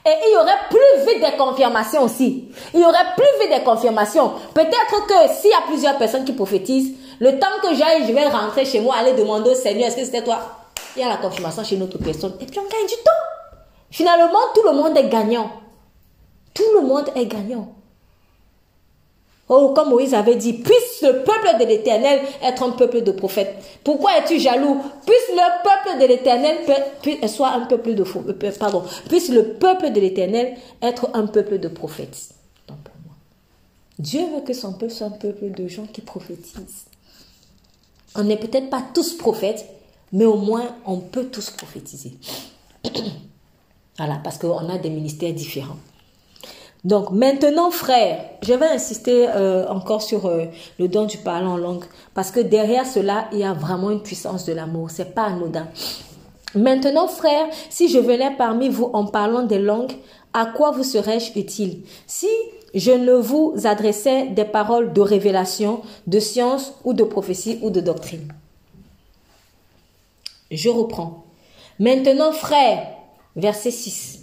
[0.06, 2.48] Et il y aurait plus vite des confirmations aussi.
[2.74, 4.32] Il y aurait plus vite des confirmations.
[4.52, 8.28] Peut-être que s'il y a plusieurs personnes qui prophétisent, le temps que j'aille, je vais
[8.28, 10.40] rentrer chez moi, aller demander au Seigneur, est-ce que c'était toi?
[10.96, 12.34] Il y a la confirmation chez une autre personne.
[12.40, 13.58] Et puis on gagne du temps.
[13.90, 15.50] Finalement, tout le monde est gagnant.
[16.52, 17.74] Tout le monde est gagnant.
[19.48, 23.54] Oh, comme Moïse avait dit, puisse le peuple de l'Éternel être un peuple de prophètes.
[23.84, 24.80] Pourquoi es-tu jaloux?
[25.04, 28.02] Puisse le peuple de l'Éternel soit un peuple de.
[28.02, 28.84] Euh, pardon.
[29.08, 32.30] Puisse le peuple de l'Éternel être un peuple de prophètes.
[33.98, 36.86] Dieu veut que son peuple soit un peuple de gens qui prophétisent.
[38.16, 39.66] On n'est peut-être pas tous prophètes,
[40.12, 42.14] mais au moins on peut tous prophétiser.
[43.96, 45.76] Voilà, parce qu'on a des ministères différents.
[46.84, 50.44] Donc maintenant, frère, je vais insister euh, encore sur euh,
[50.78, 54.02] le don du parler en langue, parce que derrière cela, il y a vraiment une
[54.02, 54.90] puissance de l'amour.
[54.90, 55.66] C'est pas anodin.
[56.54, 59.92] Maintenant, frère, si je venais parmi vous en parlant des langues,
[60.34, 61.82] à quoi vous serais-je utile?
[62.06, 62.28] Si
[62.74, 67.80] je ne vous adressais des paroles de révélation, de science ou de prophétie ou de
[67.80, 68.32] doctrine.
[70.50, 71.24] Je reprends.
[71.78, 72.86] Maintenant, frère,
[73.36, 74.20] Verset 6.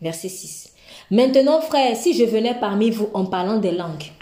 [0.00, 0.72] Verset 6.
[1.10, 4.12] Maintenant, frères, si je venais parmi vous en parlant des langues,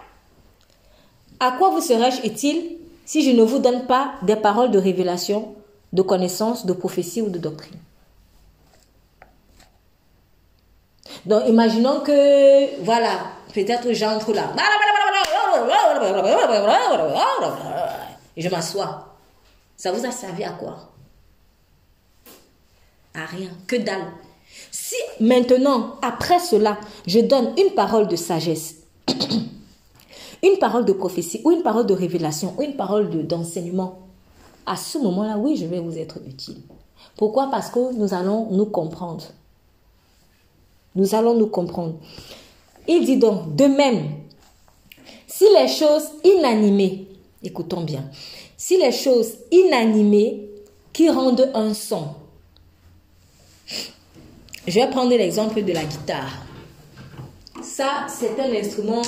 [1.39, 5.55] à quoi vous serais-je utile si je ne vous donne pas des paroles de révélation,
[5.93, 7.79] de connaissance, de prophétie ou de doctrine
[11.27, 13.19] Donc, imaginons que, voilà,
[13.53, 14.53] peut-être j'entre là.
[18.37, 19.17] Je m'assois.
[19.77, 20.91] Ça vous a servi à quoi?
[23.15, 24.07] À rien, que dalle.
[24.71, 28.77] Si maintenant, après cela, je donne une parole de sagesse,
[30.43, 34.01] une parole de prophétie, ou une parole de révélation, ou une parole d'enseignement,
[34.67, 36.59] à ce moment-là, oui, je vais vous être utile.
[37.17, 37.49] Pourquoi?
[37.51, 39.25] Parce que nous allons nous comprendre.
[40.95, 41.95] Nous allons nous comprendre.
[42.87, 44.11] Il dit donc, de même,
[45.27, 47.09] si les choses inanimées,
[47.43, 48.05] écoutons bien,
[48.57, 50.49] si les choses inanimées
[50.93, 52.09] qui rendent un son,
[54.71, 56.31] je vais prendre l'exemple de la guitare.
[57.63, 59.03] Ça, c'est un instrument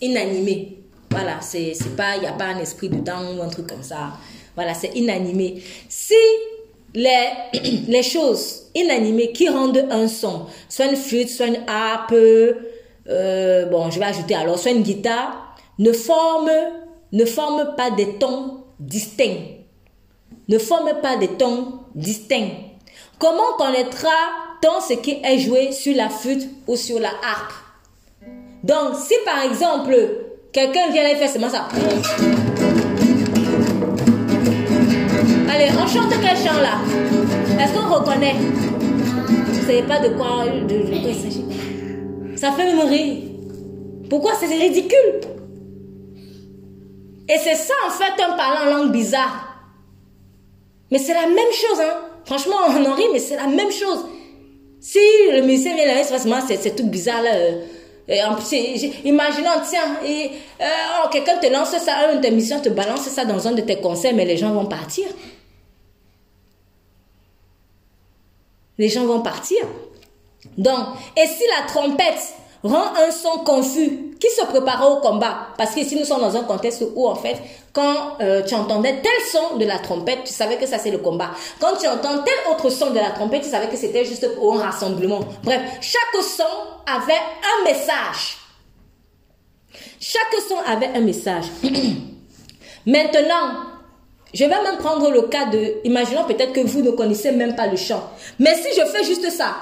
[0.00, 0.78] inanimé.
[1.10, 4.12] Voilà, c'est pas, il n'y a pas un esprit dedans ou un truc comme ça.
[4.54, 5.62] Voilà, c'est inanimé.
[5.88, 6.14] Si
[6.94, 7.28] les,
[7.88, 13.90] les choses inanimées qui rendent un son, soit une flûte, soit une harpe, euh, bon,
[13.90, 16.50] je vais ajouter alors, soit une guitare, ne forment,
[17.12, 19.58] ne forment pas des tons distincts.
[20.48, 22.50] Ne forment pas des tons distincts.
[23.18, 24.10] Comment connaîtra
[24.62, 27.52] dans ce qui est joué sur la flûte ou sur la harpe.
[28.62, 29.96] Donc, si par exemple,
[30.52, 31.68] quelqu'un vient et fait seulement ça.
[35.48, 36.78] Allez, on chante quel chant là
[37.58, 38.34] Est-ce qu'on reconnaît?
[38.34, 41.44] Vous savez pas de quoi, de, il s'agit
[42.36, 43.24] Ça fait me rire.
[44.08, 45.20] Pourquoi c'est ridicule?
[47.28, 49.46] Et c'est ça en fait un parlant en langue bizarre.
[50.90, 51.96] Mais c'est la même chose, hein.
[52.24, 54.04] Franchement, on en rit, mais c'est la même chose.
[54.80, 54.98] Si
[55.32, 56.02] le musicien vient là,
[56.48, 57.34] c'est tout bizarre là.
[57.34, 57.64] Euh,
[58.08, 58.52] et en plus,
[59.04, 60.64] imaginons, tiens, euh,
[61.04, 64.14] oh, quelqu'un te lance ça, une émission te balance ça dans un de tes concerts,
[64.14, 65.06] mais les gens vont partir.
[68.78, 69.58] Les gens vont partir.
[70.58, 70.86] Donc,
[71.16, 75.82] et si la trompette rend un son confus, qui se prépare au combat Parce que
[75.82, 77.36] si nous sommes dans un contexte où, en fait,
[77.72, 80.98] quand euh, tu entendais tel son de la trompette, tu savais que ça c'est le
[80.98, 81.30] combat.
[81.60, 84.54] Quand tu entends tel autre son de la trompette, tu savais que c'était juste pour
[84.54, 85.20] un rassemblement.
[85.42, 86.44] Bref, chaque son
[86.86, 88.38] avait un message.
[90.00, 91.44] Chaque son avait un message.
[92.86, 93.70] Maintenant,
[94.32, 97.66] je vais même prendre le cas de, imaginons peut-être que vous ne connaissez même pas
[97.66, 98.10] le chant.
[98.38, 99.56] Mais si je fais juste ça,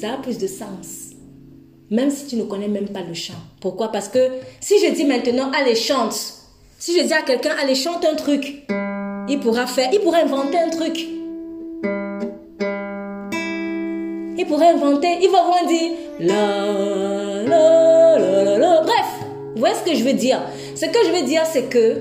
[0.00, 1.12] ça a plus de sens.
[1.90, 3.34] Même si tu ne connais même pas le chant.
[3.60, 3.92] Pourquoi?
[3.92, 6.14] Parce que si je dis maintenant, allez, chante.
[6.78, 8.64] Si je dis à quelqu'un, allez, chante un truc,
[9.28, 10.96] il pourra faire, il pourra inventer un truc.
[14.38, 15.90] Il pourrait inventer, il va voir dire
[16.20, 18.80] la, la, la, la, la.
[18.80, 19.06] Bref,
[19.54, 20.40] vous voyez ce que je veux dire
[20.76, 22.00] Ce que je veux dire, c'est que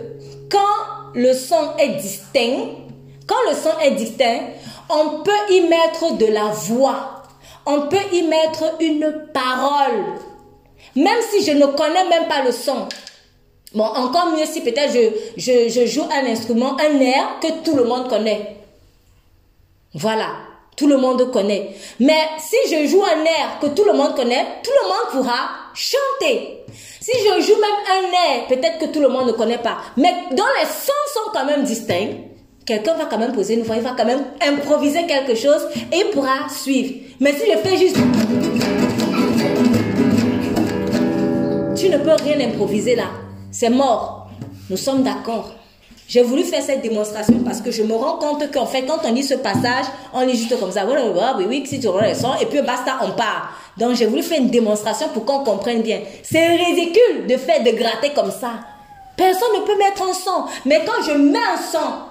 [0.49, 2.77] quand le son est distinct,
[3.27, 4.39] quand le son est distinct,
[4.89, 7.18] on peut y mettre de la voix.
[7.65, 10.03] On peut y mettre une parole.
[10.95, 12.87] Même si je ne connais même pas le son.
[13.73, 14.93] Bon, encore mieux si peut-être
[15.37, 18.55] je, joue un instrument, un air que tout le monde connaît.
[19.93, 20.29] Voilà
[20.79, 21.75] tout le monde connaît.
[21.99, 25.49] Mais si je joue un air que tout le monde connaît, tout le monde pourra
[25.73, 26.63] chanter.
[27.01, 30.13] Si je joue même un air, peut-être que tout le monde ne connaît pas, mais
[30.31, 32.13] dont les sons sont quand même distincts,
[32.69, 35.97] quelqu'un va quand même poser une voix, il va quand même improviser quelque chose et
[36.05, 36.93] il pourra suivre.
[37.19, 37.97] Mais si je fais juste...
[41.75, 43.05] Tu ne peux rien improviser là.
[43.51, 44.29] C'est mort.
[44.69, 45.55] Nous sommes d'accord.
[46.07, 49.13] J'ai voulu faire cette démonstration parce que je me rends compte qu'en fait, quand on
[49.13, 52.45] lit ce passage, on lit juste comme ça, oui, oui, si tu le son, et
[52.45, 53.51] puis basta, on part.
[53.77, 56.01] Donc, j'ai voulu faire une démonstration pour qu'on comprenne bien.
[56.21, 58.51] C'est ridicule de faire de gratter comme ça.
[59.15, 60.45] Personne ne peut mettre un son.
[60.65, 62.08] Mais quand je mets un son,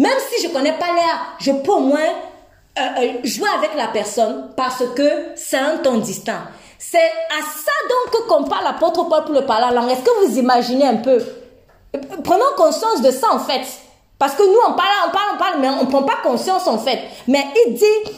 [0.00, 3.88] même si je connais pas l'air, je peux au moins euh, euh, jouer avec la
[3.88, 6.44] personne parce que c'est un ton distinct.
[6.78, 9.90] C'est à ça donc qu'on parle l'apôtre Paul pour le parler en langue.
[9.90, 11.22] Est-ce que vous imaginez un peu?
[12.24, 13.66] Prenons conscience de ça en fait.
[14.18, 16.66] Parce que nous, on parle, on parle, on parle, mais on ne prend pas conscience
[16.66, 17.00] en fait.
[17.28, 18.12] Mais il dit,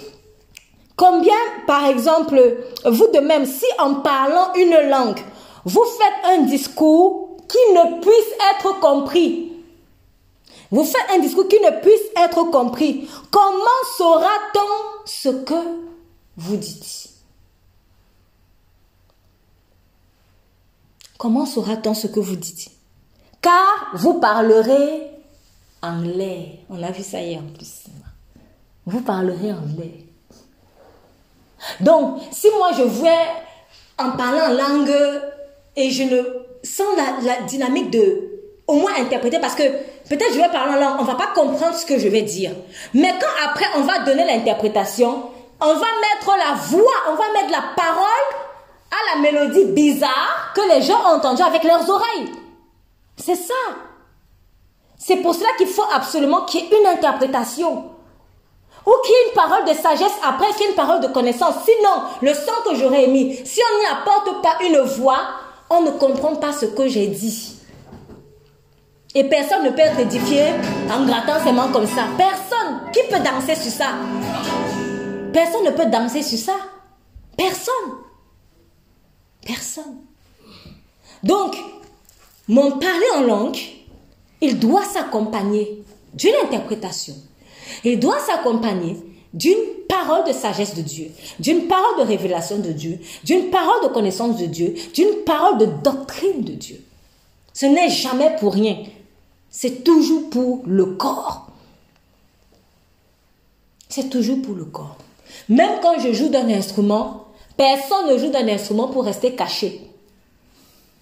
[0.97, 1.35] combien,
[1.67, 2.41] par exemple,
[2.85, 5.21] vous de même, si en parlant une langue,
[5.65, 9.52] vous faites un discours qui ne puisse être compris,
[10.73, 13.63] vous faites un discours qui ne puisse être compris, comment
[13.97, 15.55] saura-t-on ce que
[16.37, 17.11] vous dites?
[21.19, 22.71] Comment saura-t-on ce que vous dites?
[23.43, 25.11] Car vous parlerez
[25.83, 26.61] anglais.
[26.71, 27.85] On a vu ça hier en plus.
[28.87, 30.07] Vous parlerez anglais.
[31.81, 33.11] Donc, si moi je vois
[33.99, 34.93] en parlant langue
[35.77, 36.23] et je ne
[36.65, 38.31] sens la, dynamique de
[38.67, 39.63] au moins interpréter parce que
[40.17, 42.53] peut-être je vais parler en langue, on va pas comprendre ce que je vais dire.
[42.93, 45.31] Mais quand après on va donner l'interprétation,
[45.61, 48.07] on va mettre la voix, on va mettre la parole
[48.91, 52.31] à la mélodie bizarre que les gens ont entendue avec leurs oreilles.
[53.17, 53.55] C'est ça.
[54.99, 57.91] C'est pour cela qu'il faut absolument qu'il y ait une interprétation.
[58.85, 61.07] Ou qu'il y ait une parole de sagesse après qu'il y ait une parole de
[61.07, 61.55] connaissance.
[61.65, 65.21] Sinon, le sang que j'aurais émis, si on n'y apporte pas une voix,
[65.71, 67.52] on ne comprend pas ce que j'ai dit.
[69.15, 70.45] Et personne ne peut être édifié
[70.91, 72.07] en grattant ses mains comme ça.
[72.17, 72.81] Personne.
[72.93, 73.95] Qui peut danser sur ça
[75.33, 76.57] Personne ne peut danser sur ça.
[77.37, 77.99] Personne.
[79.47, 79.97] Personne.
[81.23, 81.57] Donc,
[82.49, 83.59] mon parler en langue,
[84.41, 85.85] il doit s'accompagner
[86.15, 87.15] d'une interprétation.
[87.85, 88.97] Il doit s'accompagner
[89.33, 89.57] d'une
[89.89, 94.39] parole de sagesse de Dieu, d'une parole de révélation de Dieu, d'une parole de connaissance
[94.39, 96.83] de Dieu, d'une parole de doctrine de Dieu.
[97.55, 98.77] Ce n'est jamais pour rien.
[99.55, 101.47] C'est toujours pour le corps.
[103.91, 104.97] C'est toujours pour le corps.
[105.51, 107.27] Même quand je joue d'un instrument,
[107.59, 109.83] personne ne joue d'un instrument pour rester caché.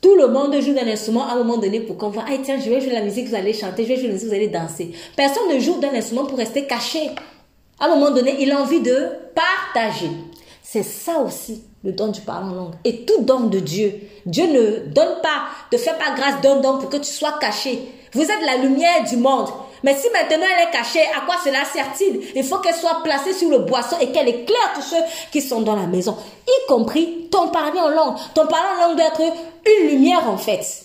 [0.01, 2.59] Tout le monde joue d'un instrument à un moment donné pour qu'on voit, ah tiens,
[2.59, 4.49] je vais jouer la musique, vous allez chanter, je vais jouer la musique, vous allez
[4.49, 4.93] danser.
[5.15, 7.11] Personne ne joue d'un instrument pour rester caché.
[7.79, 10.11] À un moment donné, il a envie de partager.
[10.61, 12.75] C'est ça aussi le don du parler en langue.
[12.83, 13.95] Et tout don de Dieu.
[14.27, 17.81] Dieu ne donne pas, ne fait pas grâce d'un don pour que tu sois caché.
[18.13, 19.49] Vous êtes la lumière du monde.
[19.83, 22.21] Mais si maintenant elle est cachée, à quoi cela sert-il?
[22.35, 25.63] Il faut qu'elle soit placée sur le boisson et qu'elle éclaire tous ceux qui sont
[25.63, 26.17] dans la maison,
[26.47, 28.17] y compris ton parler en langue.
[28.35, 29.23] Ton parler en langue doit être
[29.67, 30.85] une lumière en fait.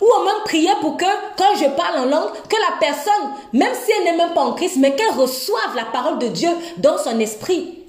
[0.00, 1.04] Ou au même prier pour que,
[1.36, 4.52] quand je parle en langue, que la personne, même si elle n'est même pas en
[4.52, 7.86] Christ, mais qu'elle reçoive la parole de Dieu dans son esprit.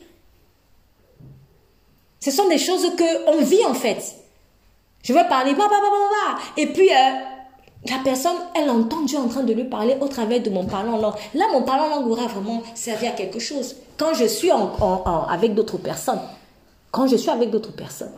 [2.20, 4.25] Ce sont des choses que on vit en fait.
[5.06, 7.12] Je vais parler, bah, bah, bah, et puis euh,
[7.88, 10.98] la personne, elle entend Dieu en train de lui parler au travers de mon parlant
[10.98, 11.14] langue.
[11.36, 13.76] Là, mon parlant langue aura vraiment servi à quelque chose.
[13.98, 14.72] Quand je suis en,
[15.30, 16.22] avec d'autres personnes.
[16.90, 18.14] Quand je suis avec d'autres personnes.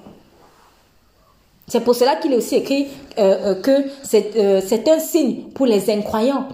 [1.68, 2.88] C'est pour cela qu'il est aussi écrit
[3.18, 6.47] euh, euh, que c'est un signe pour les incroyants.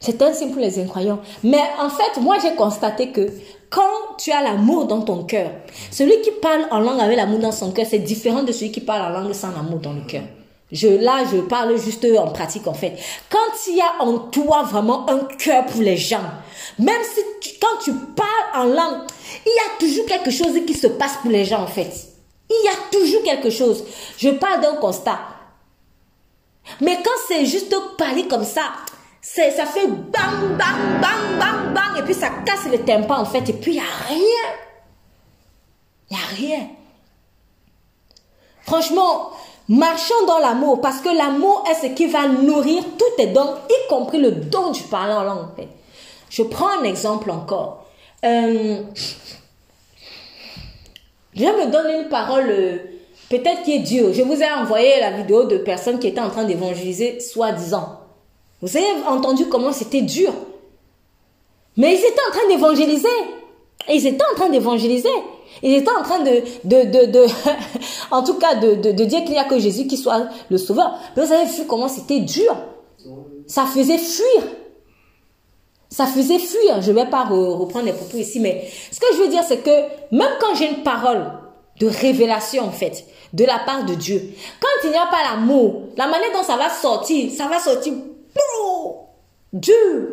[0.00, 1.20] C'est un signe pour les incroyants.
[1.42, 3.28] Mais en fait, moi, j'ai constaté que
[3.70, 5.50] quand tu as l'amour dans ton cœur,
[5.90, 8.80] celui qui parle en langue avec l'amour dans son cœur, c'est différent de celui qui
[8.80, 10.22] parle en langue sans l'amour dans le cœur.
[10.70, 12.98] Je, là, je parle juste en pratique, en fait.
[13.30, 16.20] Quand il y a en toi vraiment un cœur pour les gens,
[16.78, 19.00] même si quand tu parles en langue,
[19.46, 21.90] il y a toujours quelque chose qui se passe pour les gens, en fait.
[22.50, 23.84] Il y a toujours quelque chose.
[24.18, 25.18] Je parle d'un constat.
[26.80, 28.62] Mais quand c'est juste parler comme ça,
[29.20, 33.48] ça fait bang, bang, bang, bang, bang, et puis ça casse le tympan, en fait,
[33.48, 34.18] et puis il n'y a rien.
[36.10, 36.68] Il n'y a rien.
[38.62, 39.30] Franchement,
[39.68, 43.88] marchons dans l'amour, parce que l'amour est ce qui va nourrir tous tes dons, y
[43.88, 45.68] compris le don du parler en langue, en fait.
[46.30, 47.86] Je prends un exemple encore.
[48.24, 48.82] Euh,
[51.34, 52.78] je me donne une parole, euh,
[53.30, 54.12] peut-être qui est Dieu.
[54.12, 57.97] Je vous ai envoyé la vidéo de personnes qui étaient en train d'évangéliser, soi-disant.
[58.60, 60.32] Vous avez entendu comment c'était dur.
[61.76, 63.08] Mais ils étaient en train d'évangéliser.
[63.88, 65.08] Ils étaient en train d'évangéliser.
[65.62, 67.26] Ils étaient en train de, de, de,
[68.10, 70.98] en tout cas, de, de, dire qu'il n'y a que Jésus qui soit le sauveur.
[71.16, 72.54] Mais vous avez vu comment c'était dur.
[73.46, 74.42] Ça faisait fuir.
[75.88, 76.82] Ça faisait fuir.
[76.82, 79.58] Je ne vais pas reprendre les propos ici, mais ce que je veux dire, c'est
[79.58, 79.70] que
[80.14, 81.32] même quand j'ai une parole
[81.80, 84.20] de révélation, en fait, de la part de Dieu,
[84.60, 87.94] quand il n'y a pas l'amour, la manière dont ça va sortir, ça va sortir
[89.52, 90.08] dur.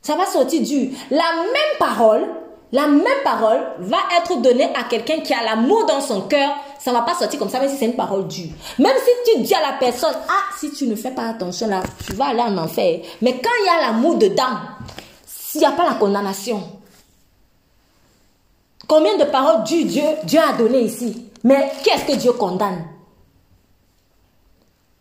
[0.00, 0.90] Ça va sortir dur.
[1.10, 2.26] La même parole,
[2.72, 6.50] la même parole va être donnée à quelqu'un qui a l'amour dans son cœur.
[6.78, 8.50] Ça va pas sortir comme ça, même si c'est une parole dure.
[8.78, 11.82] Même si tu dis à la personne, ah, si tu ne fais pas attention là,
[12.04, 13.00] tu vas aller en enfer.
[13.20, 14.58] Mais quand il y a l'amour dedans,
[15.24, 16.62] s'il n'y a pas la condamnation,
[18.88, 21.30] combien de paroles dures Dieu, Dieu a donné ici?
[21.44, 22.84] Mais qu'est-ce que Dieu condamne?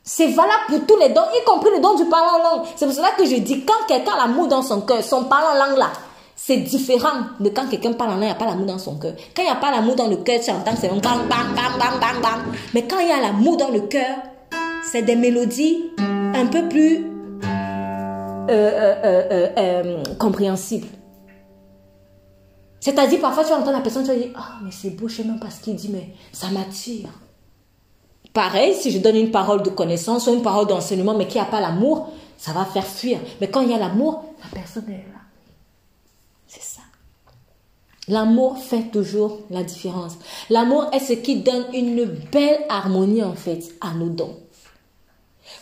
[0.03, 2.68] C'est valable pour tous les dons, y compris le don du parler en langue.
[2.76, 5.48] C'est pour cela que je dis, quand quelqu'un a l'amour dans son cœur, son parler
[5.56, 5.91] en langue là,
[6.36, 8.98] c'est différent de quand quelqu'un parle en langue, il n'y a pas l'amour dans son
[8.98, 9.14] cœur.
[9.36, 11.56] Quand il n'y a pas l'amour dans le cœur, tu entends c'est un bang, bang,
[11.56, 12.56] bang, bang, bang, bang.
[12.73, 14.18] Mais quand il y a l'amour dans le cœur,
[14.91, 17.06] c'est des mélodies un peu plus
[18.49, 20.88] euh, euh, euh, compréhensibles.
[22.80, 25.23] C'est-à-dire, parfois, tu entends la personne, tu vas dire, ah, mais c'est beau, je sais
[25.23, 27.10] même pas ce qu'il dit, mais ça m'attire.
[28.34, 31.45] Pareil, si je donne une parole de connaissance ou une parole d'enseignement, mais qui n'a
[31.45, 33.20] pas l'amour, ça va faire fuir.
[33.40, 35.22] Mais quand il y a l'amour, la personne est là.
[36.48, 36.82] C'est ça.
[38.08, 40.18] L'amour fait toujours la différence.
[40.49, 44.38] L'amour est ce qui donne une belle harmonie, en fait, à nos dons.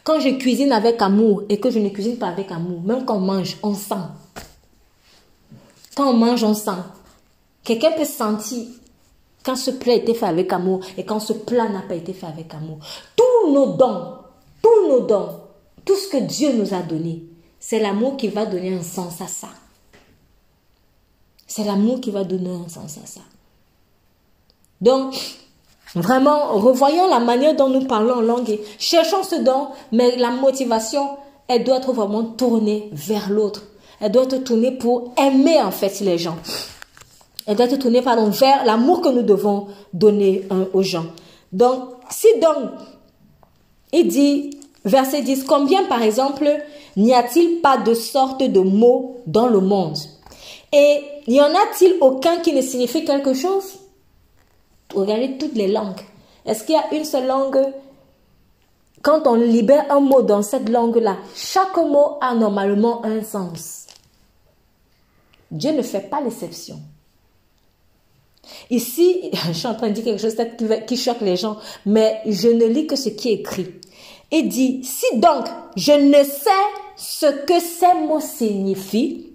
[0.03, 3.17] Quand je cuisine avec amour et que je ne cuisine pas avec amour, même quand
[3.17, 3.95] on mange, on sent.
[5.95, 6.71] Quand on mange, on sent.
[7.63, 8.65] Quelqu'un peut sentir
[9.43, 12.13] quand ce plat a été fait avec amour et quand ce plat n'a pas été
[12.13, 12.79] fait avec amour.
[13.15, 14.13] Tous nos dons,
[14.61, 15.29] tous nos dons,
[15.85, 17.23] tout ce que Dieu nous a donné,
[17.59, 19.49] c'est l'amour qui va donner un sens à ça.
[21.47, 23.21] C'est l'amour qui va donner un sens à ça.
[24.81, 25.15] Donc,
[25.95, 30.31] vraiment, revoyons la manière dont nous parlons en langue et cherchons ce don, mais la
[30.31, 31.17] motivation,
[31.47, 33.63] elle doit être vraiment tournée vers l'autre.
[33.99, 36.37] Elle doit être tournée pour aimer en fait les gens.
[37.47, 41.05] Elle doit être tournée pardon, vers l'amour que nous devons donner hein, aux gens.
[41.51, 42.71] Donc, si donc,
[43.91, 46.49] il dit, verset 10, combien par exemple
[46.95, 49.97] n'y a-t-il pas de sorte de mots dans le monde?
[50.71, 53.79] Et n'y en a-t-il aucun qui ne signifie quelque chose?
[54.93, 56.01] Regardez toutes les langues.
[56.45, 57.59] Est-ce qu'il y a une seule langue?
[59.01, 63.87] Quand on libère un mot dans cette langue-là, chaque mot a normalement un sens.
[65.49, 66.79] Dieu ne fait pas l'exception.
[68.69, 70.35] Ici, je suis en train de dire quelque chose
[70.87, 73.67] qui, choque les gens, mais je ne lis que ce qui est écrit.
[74.31, 75.45] Et dit, si donc
[75.75, 76.49] je ne sais
[76.95, 79.25] ce que ces mots signifient,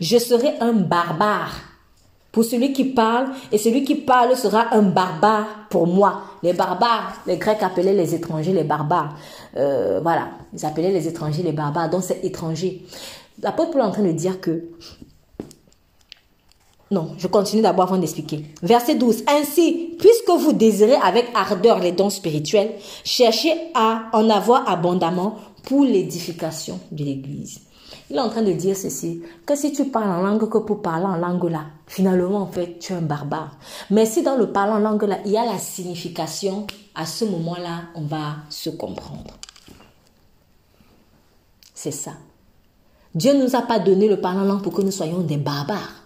[0.00, 1.54] je serai un barbare
[2.34, 6.22] pour celui qui parle, et celui qui parle sera un barbare pour moi.
[6.42, 9.16] Les barbares, les Grecs appelaient les étrangers les barbares.
[9.56, 12.84] Euh, voilà, ils appelaient les étrangers les barbares, donc c'est étranger.
[13.40, 14.64] L'apôtre Paul est en train de dire que
[16.94, 18.44] non, je continue d'abord avant d'expliquer.
[18.62, 19.24] Verset 12.
[19.26, 22.70] Ainsi, puisque vous désirez avec ardeur les dons spirituels,
[23.02, 27.60] cherchez à en avoir abondamment pour l'édification de l'Église.
[28.10, 30.82] Il est en train de dire ceci, que si tu parles en langue que pour
[30.82, 33.56] parler en langue là, finalement en fait tu es un barbare.
[33.90, 37.24] Mais si dans le parler en langue là, il y a la signification, à ce
[37.24, 39.34] moment-là, on va se comprendre.
[41.74, 42.12] C'est ça.
[43.16, 45.38] Dieu ne nous a pas donné le parler en langue pour que nous soyons des
[45.38, 46.03] barbares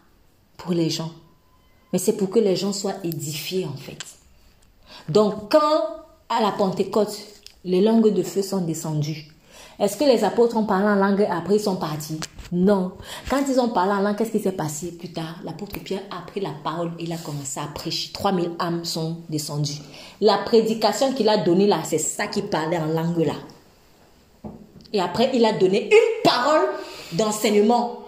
[0.58, 1.10] pour les gens.
[1.92, 4.04] Mais c'est pour que les gens soient édifiés en fait.
[5.08, 5.84] Donc quand
[6.28, 7.18] à la Pentecôte,
[7.64, 9.28] les langues de feu sont descendues,
[9.78, 12.18] Est-ce que les apôtres ont parlé en langue et après ils sont partis?
[12.50, 12.92] Non.
[13.30, 15.36] Quand ils ont parlé en langue, qu'est-ce qui s'est passé plus tard?
[15.44, 18.10] L'apôtre Pierre a pris la parole et il a commencé à prêcher.
[18.12, 19.80] 3000 âmes sont descendues.
[20.20, 23.34] La prédication qu'il a donnée là, c'est ça qui parlait en langue là.
[24.92, 26.66] Et après, il a donné une parole
[27.12, 28.00] d'enseignement.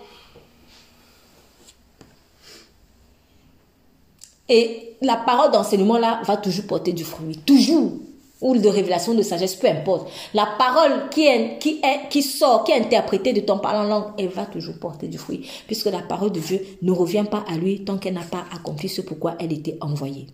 [4.50, 7.38] Et la parole d'enseignement là va toujours porter du fruit.
[7.46, 7.92] Toujours
[8.40, 10.10] ou de révélation de sagesse, peu importe.
[10.34, 14.12] La parole qui, est, qui, est, qui sort, qui est interprétée de ton parlant langue,
[14.18, 15.46] elle va toujours porter du fruit.
[15.66, 18.88] Puisque la parole de Dieu ne revient pas à lui tant qu'elle n'a pas accompli
[18.88, 20.26] ce pourquoi elle était envoyée.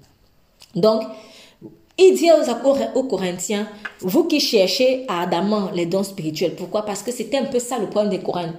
[0.74, 1.02] Donc,
[1.98, 2.28] il dit
[2.94, 3.66] aux, Corinthiens,
[4.00, 6.82] vous qui cherchez ardemment les dons spirituels, pourquoi?
[6.82, 8.10] Parce que c'était un peu ça le problème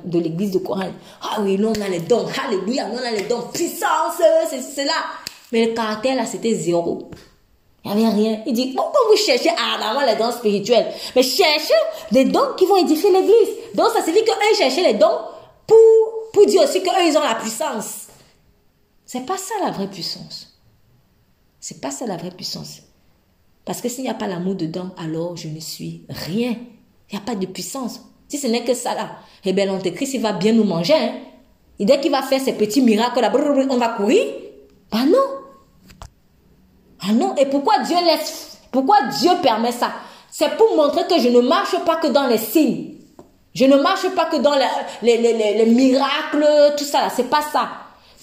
[0.03, 0.93] de l'église de Corinthe.
[1.21, 4.19] Ah oui, nous on a les dons, alléluia, nous on a les dons, puissance,
[4.49, 4.93] c'est cela.
[5.52, 7.10] Mais le caractère là, c'était zéro.
[7.86, 8.44] Il n'y avait rien.
[8.45, 11.74] Il dit, pourquoi vous cherchez ardemment les dons spirituels Mais cherchez
[12.11, 13.56] des dons qui vont édifier l'église.
[13.74, 15.19] Donc ça signifie qu'eux cherchaient les dons
[15.65, 15.78] pour,
[16.34, 18.07] pour dire aussi qu'eux, ils ont la puissance.
[19.06, 20.60] C'est pas ça la vraie puissance.
[21.60, 22.82] C'est pas ça la vraie puissance.
[23.64, 26.56] Parce que s'il n'y a pas l'amour dedans, alors je ne suis rien.
[27.10, 28.02] Il n'y a pas de puissance.
[28.28, 30.94] Si ce n'est que ça là, eh bien l'antéchrist, il va bien nous manger.
[30.94, 31.15] Hein?
[31.80, 33.32] Et dès qu'il va faire ses petits miracles là,
[33.69, 34.26] on va courir.
[34.91, 35.43] Ben non.
[36.99, 39.91] Ah non, et pourquoi Dieu laisse, pourquoi Dieu permet ça?
[40.31, 42.95] C'est pour montrer que je ne marche pas que dans les signes.
[43.53, 47.09] Je ne marche pas que dans les, les, les, les miracles, tout ça là.
[47.09, 47.69] C'est pas ça.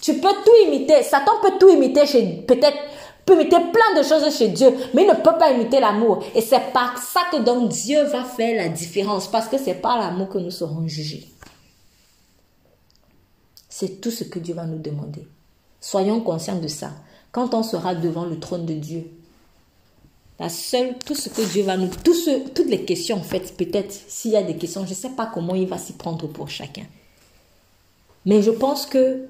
[0.01, 1.03] Tu peux tout imiter.
[1.03, 2.77] Satan peut tout imiter chez, peut-être,
[3.25, 6.23] peut imiter plein de choses chez Dieu, mais il ne peut pas imiter l'amour.
[6.35, 9.97] Et c'est par ça que donc Dieu va faire la différence, parce que c'est par
[9.97, 11.27] l'amour que nous serons jugés.
[13.67, 15.27] C'est tout ce que Dieu va nous demander.
[15.85, 16.89] Soyons conscients de ça
[17.31, 19.07] quand on sera devant le trône de Dieu.
[20.39, 24.31] La seule, tout ce que Dieu va nous, toutes les questions en fait, peut-être s'il
[24.31, 26.87] y a des questions, je ne sais pas comment il va s'y prendre pour chacun.
[28.25, 29.27] Mais je pense que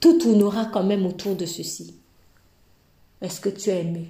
[0.00, 1.94] tout tournera quand même autour de ceci.
[3.20, 4.08] Est-ce que tu as aimé?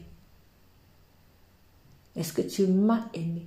[2.14, 3.44] Est-ce que tu m'as aimé?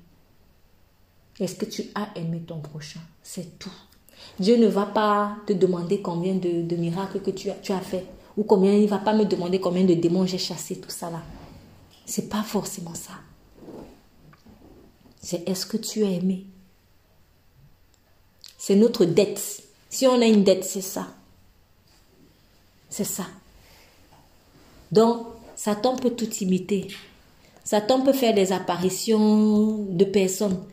[1.40, 3.00] Est-ce que tu as aimé ton prochain?
[3.24, 3.72] C'est tout.
[4.42, 8.06] Dieu ne va pas te demander combien de, miracles que tu as fait.
[8.38, 11.10] Ou combien, il ne va pas me demander combien de démons j'ai chassé, tout ça
[11.10, 11.22] là.
[12.06, 13.14] C'est pas forcément ça.
[15.22, 16.46] C'est est-ce que tu as aimé?
[18.58, 19.64] C'est notre dette.
[19.90, 21.08] Si on a une dette, c'est ça.
[22.90, 23.26] C'est ça.
[24.92, 26.88] Donc, Satan peut tout imiter.
[27.64, 30.64] Satan peut faire des apparitions de personnes.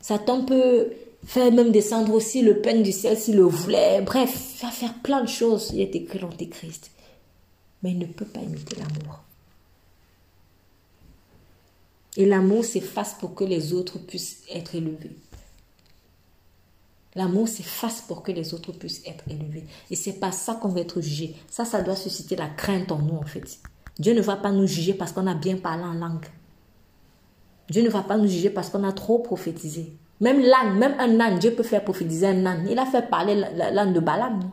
[0.00, 0.92] Satan peut
[1.24, 4.00] faire même descendre aussi le pain du ciel s'il le voulait.
[4.02, 4.30] Bref,
[4.70, 5.70] faire plein de choses.
[5.74, 6.90] Il est écrit l'Antéchrist
[7.82, 9.22] mais il ne peut pas imiter l'amour.
[12.16, 15.16] Et l'amour s'efface pour que les autres puissent être élevés.
[17.14, 19.64] L'amour s'efface pour que les autres puissent être élevés.
[19.90, 21.34] Et c'est pas ça qu'on va être jugé.
[21.50, 23.58] Ça, ça doit susciter la crainte en nous, en fait.
[23.98, 26.26] Dieu ne va pas nous juger parce qu'on a bien parlé en langue.
[27.70, 29.96] Dieu ne va pas nous juger parce qu'on a trop prophétisé.
[30.20, 32.66] Même l'âne, même un âne, Dieu peut faire prophétiser un âne.
[32.70, 34.50] Il a fait parler l'âne de Balaam.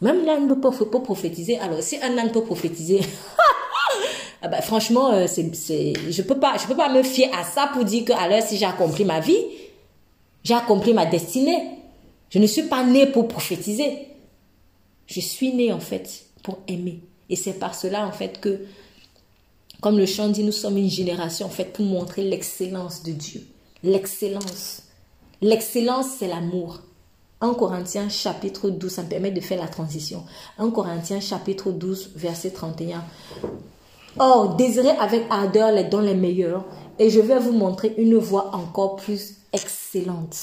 [0.00, 1.58] Même l'âne peut, peut prophétiser.
[1.58, 3.00] Alors, si un âne peut prophétiser,
[4.42, 7.84] ah ben, franchement, euh, c'est, je peux pas, peux pas me fier à ça pour
[7.84, 9.42] dire que, alors, si j'ai accompli ma vie,
[10.44, 11.70] j'ai accompli ma destinée.
[12.28, 14.08] Je ne suis pas né pour prophétiser.
[15.06, 17.00] Je suis né, en fait, pour aimer.
[17.30, 18.66] Et c'est par cela, en fait, que,
[19.80, 23.46] comme le chant dit, nous sommes une génération, en fait, pour montrer l'excellence de Dieu.
[23.82, 24.82] L'excellence.
[25.40, 26.80] L'excellence, c'est l'amour.
[27.40, 30.24] 1 Corinthiens chapitre 12, ça me permet de faire la transition.
[30.58, 33.04] 1 Corinthiens chapitre 12, verset 31.
[34.18, 36.64] Or, désirez avec ardeur les dons les meilleurs,
[36.98, 40.36] et je vais vous montrer une voie encore plus excellente.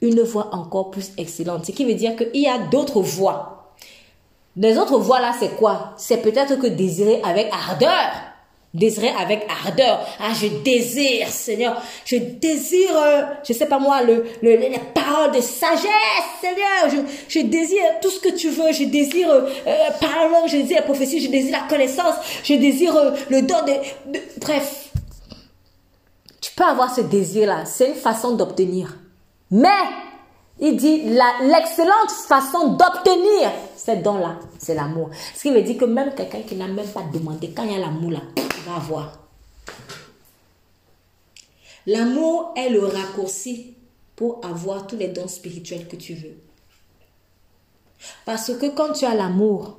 [0.00, 1.66] Une voie encore plus excellente.
[1.66, 3.74] Ce qui veut dire qu'il y a d'autres voies.
[4.56, 5.92] Les autres voies là, c'est quoi?
[5.96, 8.27] C'est peut-être que désirer avec ardeur
[8.78, 10.06] désirer avec ardeur.
[10.20, 11.80] Ah, je désire, Seigneur.
[12.04, 15.90] Je désire, euh, je sais pas moi, le, le, les paroles de sagesse,
[16.40, 16.88] Seigneur.
[16.90, 16.96] Je,
[17.28, 18.72] je désire tout ce que tu veux.
[18.72, 23.10] Je désire euh, euh je désire la prophétie, je désire la connaissance, je désire euh,
[23.28, 23.72] le don de,
[24.40, 24.90] Bref.
[26.40, 27.64] Tu peux avoir ce désir-là.
[27.64, 28.96] C'est une façon d'obtenir.
[29.50, 29.68] Mais,
[30.60, 35.10] il dit, l'excellente façon d'obtenir ces dons-là, c'est l'amour.
[35.34, 37.74] Ce qui veut dire que même quelqu'un qui n'a même pas demandé, quand il y
[37.74, 38.20] a l'amour là,
[38.74, 39.18] avoir.
[41.86, 43.74] L'amour est le raccourci
[44.14, 46.36] pour avoir tous les dons spirituels que tu veux.
[48.24, 49.78] Parce que quand tu as l'amour,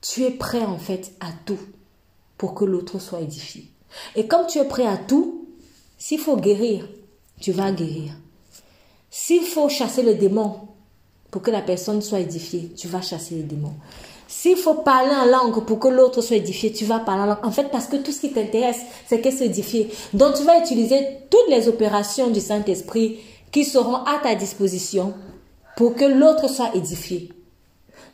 [0.00, 1.58] tu es prêt en fait à tout
[2.36, 3.70] pour que l'autre soit édifié.
[4.16, 5.48] Et comme tu es prêt à tout,
[5.96, 6.86] s'il faut guérir,
[7.40, 8.12] tu vas guérir.
[9.16, 10.56] S'il faut chasser le démon
[11.30, 13.72] pour que la personne soit édifiée, tu vas chasser le démon.
[14.26, 17.44] S'il faut parler en langue pour que l'autre soit édifié, tu vas parler en langue.
[17.44, 19.88] En fait, parce que tout ce qui t'intéresse, c'est qu'elle soit édifiée.
[20.14, 20.98] Donc, tu vas utiliser
[21.30, 23.20] toutes les opérations du Saint-Esprit
[23.52, 25.14] qui seront à ta disposition
[25.76, 27.30] pour que l'autre soit édifié.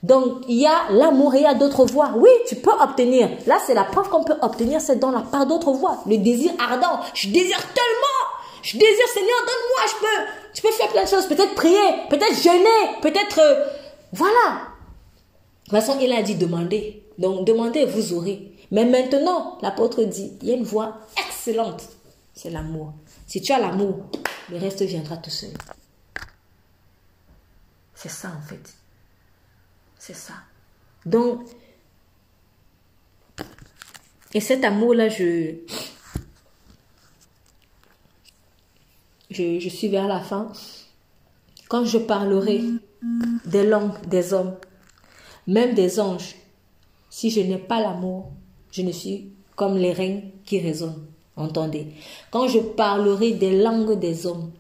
[0.03, 2.13] Donc, il y a l'amour et il y a d'autres voies.
[2.15, 3.31] Oui, tu peux obtenir.
[3.47, 6.03] Là, c'est la preuve qu'on peut obtenir, c'est dans la part d'autres voies.
[6.07, 7.01] Le désir ardent.
[7.15, 8.21] Je désire tellement.
[8.63, 11.27] Je désire, Seigneur, donne-moi, je peux, tu peux faire plein de choses.
[11.27, 11.79] Peut-être prier,
[12.09, 13.67] peut-être jeûner, peut-être, euh,
[14.13, 14.69] voilà.
[15.65, 17.05] De toute façon, il a dit demander.
[17.19, 18.53] Donc, demandez, vous aurez.
[18.71, 21.89] Mais maintenant, l'apôtre dit, il y a une voie excellente.
[22.35, 22.95] C'est l'amour.
[23.27, 24.05] Si tu as l'amour,
[24.51, 25.51] le reste viendra tout seul.
[27.95, 28.75] C'est ça, en fait.
[29.99, 30.35] C'est ça.
[31.05, 31.43] Donc,
[34.33, 35.57] et cet amour-là, je,
[39.31, 40.53] je, suis vers la fin.
[41.69, 42.63] Quand je parlerai
[43.47, 44.57] des langues des hommes,
[45.47, 46.35] même des anges.
[47.09, 48.31] Si je n'ai pas l'amour,
[48.71, 51.07] je ne suis comme les reins qui résonnent.
[51.37, 51.89] Entendez.
[52.31, 54.53] Quand je parlerai des langues des hommes,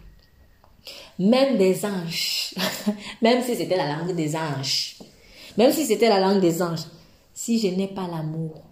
[1.18, 2.55] même des anges,
[3.22, 4.97] même si c'était la langue des anges,
[5.56, 6.86] même si c'était la langue des anges,
[7.34, 8.62] si je n'ai pas l'amour,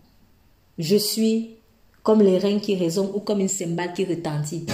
[0.78, 1.56] je suis
[2.02, 4.66] comme les reins qui résonnent ou comme une cymbale qui retentit.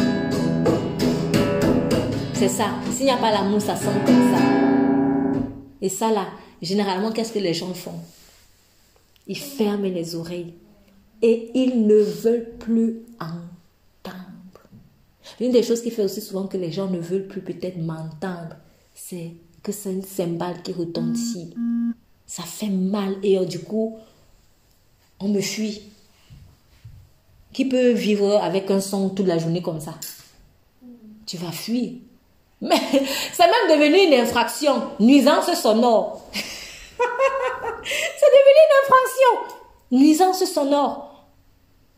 [2.44, 2.74] C'est ça.
[2.92, 5.40] S'il n'y a pas l'amour, ça sonne comme ça.
[5.80, 6.26] Et ça là,
[6.60, 7.98] généralement, qu'est-ce que les gens font?
[9.26, 10.52] Ils ferment les oreilles
[11.22, 14.68] et ils ne veulent plus entendre.
[15.40, 18.56] L'une des choses qui fait aussi souvent que les gens ne veulent plus peut-être m'entendre,
[18.94, 21.54] c'est que c'est une cymbale qui retentit.
[22.26, 23.96] Ça fait mal et euh, du coup,
[25.18, 25.80] on me fuit.
[27.54, 29.94] Qui peut vivre avec un son toute la journée comme ça?
[31.24, 31.92] Tu vas fuir.
[32.64, 32.80] Mais
[33.32, 34.90] c'est même devenu une infraction.
[34.98, 36.22] Nuisance sonore.
[36.32, 36.40] c'est
[38.32, 39.56] devenu une infraction.
[39.92, 41.26] Nuisance sonore.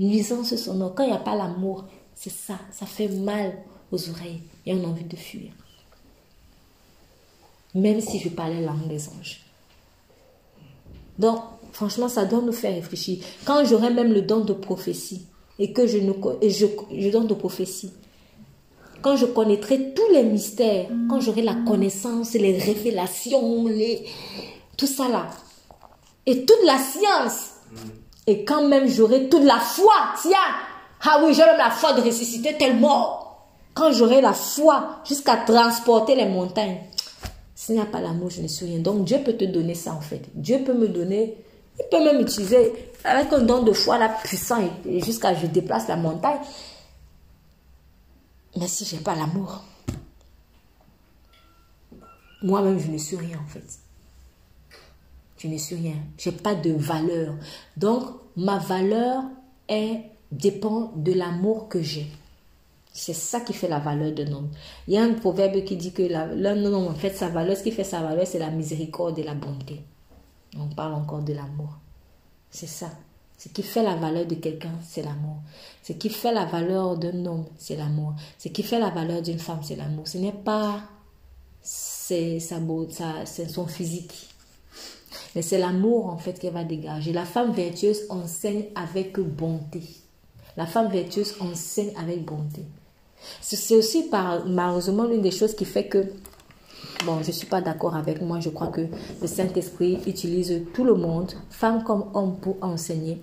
[0.01, 0.95] Nuisance sonore.
[0.95, 1.85] Quand il n'y a pas l'amour,
[2.15, 2.59] c'est ça.
[2.73, 3.57] Ça fait mal
[3.93, 5.53] aux oreilles et on a envie de fuir.
[7.75, 9.43] Même si je parlais la langue des anges.
[11.17, 11.39] Donc,
[11.73, 13.25] franchement, ça doit nous faire réfléchir.
[13.45, 15.27] Quand j'aurai même le don de prophétie
[15.61, 17.93] et que je, je donne de prophétie,
[19.07, 24.05] quand je connaîtrai tous les mystères, quand j'aurai la connaissance, les révélations, les...
[24.77, 25.29] tout ça là,
[26.27, 27.53] et toute la science,
[28.27, 30.35] et quand même j'aurai toute la foi, tiens,
[31.05, 33.21] ah oui, j'aurai la foi de ressusciter tellement,
[33.75, 36.79] quand j'aurai la foi jusqu'à transporter les montagnes,
[37.55, 38.81] s'il n'y a pas l'amour, je ne suis rien.
[38.81, 40.23] Donc Dieu peut te donner ça en fait.
[40.35, 41.37] Dieu peut me donner,
[41.79, 42.73] il peut même utiliser
[43.05, 46.39] avec un don de foi là puissant jusqu'à je déplace la montagne.
[48.57, 49.63] Mais si je n'ai pas l'amour,
[52.43, 53.65] moi-même, je ne suis rien en fait.
[55.39, 55.97] Je ne suis rien.
[56.17, 57.35] Je n'ai pas de valeur.
[57.77, 58.05] Donc,
[58.37, 59.25] ma valeur
[59.69, 62.07] est, dépend de l'amour que j'ai.
[62.93, 64.49] C'est ça qui fait la valeur d'un homme.
[64.89, 67.63] Il y a un proverbe qui dit que l'un homme, en fait, sa valeur, ce
[67.63, 69.83] qui fait sa valeur, c'est la miséricorde et la bonté.
[70.59, 71.77] On parle encore de l'amour.
[72.51, 72.91] C'est ça.
[73.47, 75.37] Ce qui fait la valeur de quelqu'un, c'est l'amour.
[75.85, 78.15] Ce qui fait la valeur d'un homme, c'est l'amour.
[78.39, 80.09] Ce qui fait la valeur d'une femme, c'est l'amour.
[80.09, 80.81] Ce n'est pas
[81.63, 82.57] c'est sa
[83.25, 84.29] c'est son physique.
[85.37, 87.13] Mais c'est l'amour en fait qu'elle va dégager.
[87.13, 89.83] La femme vertueuse enseigne avec bonté.
[90.57, 92.65] La femme vertueuse enseigne avec bonté.
[93.41, 96.05] C'est aussi par, malheureusement l'une des choses qui fait que
[97.05, 98.41] Bon, je ne suis pas d'accord avec moi.
[98.41, 98.81] Je crois que
[99.21, 103.23] le Saint-Esprit utilise tout le monde, femme comme homme, pour enseigner.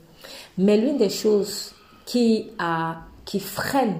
[0.57, 1.73] Mais l'une des choses
[2.05, 2.51] qui,
[3.39, 3.97] freine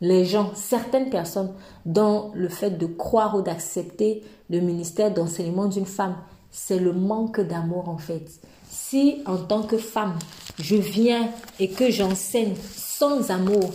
[0.00, 1.52] les gens, certaines personnes,
[1.84, 6.16] dans le fait de croire ou d'accepter le ministère d'enseignement d'une femme,
[6.50, 8.30] c'est le manque d'amour en fait.
[8.68, 10.18] Si en tant que femme,
[10.58, 13.72] je viens et que j'enseigne sans amour,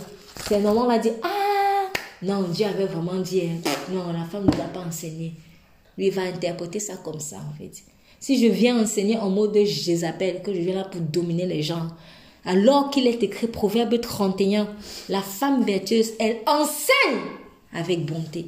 [0.48, 1.88] c'est on va dire, ah,
[2.22, 3.70] non, Dieu avait vraiment dit, hein.
[3.90, 5.34] non, la femme ne doit pas enseigner.
[5.98, 7.82] Lui va interpréter ça comme ça, en fait.
[8.22, 11.88] Si je viens enseigner en mode Jézabel, que je viens là pour dominer les gens,
[12.44, 14.68] alors qu'il est écrit Proverbe 31,
[15.08, 17.18] la femme vertueuse, elle enseigne
[17.74, 18.46] avec bonté.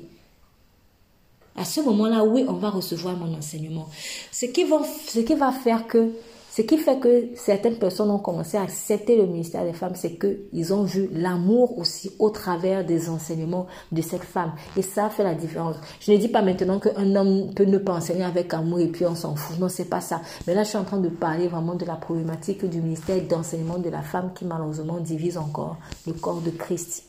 [1.56, 3.88] À ce moment-là, oui, on va recevoir mon enseignement.
[4.30, 4.64] Ce qui
[5.08, 6.12] ce qui va faire que
[6.54, 10.16] ce qui fait que certaines personnes ont commencé à accepter le ministère des femmes, c'est
[10.16, 14.52] qu'ils ont vu l'amour aussi au travers des enseignements de cette femme.
[14.76, 15.74] Et ça fait la différence.
[15.98, 19.04] Je ne dis pas maintenant qu'un homme peut ne pas enseigner avec amour et puis
[19.04, 19.58] on s'en fout.
[19.58, 20.20] Non, c'est pas ça.
[20.46, 23.78] Mais là, je suis en train de parler vraiment de la problématique du ministère d'enseignement
[23.78, 27.02] de la femme qui malheureusement divise encore le corps de Christ.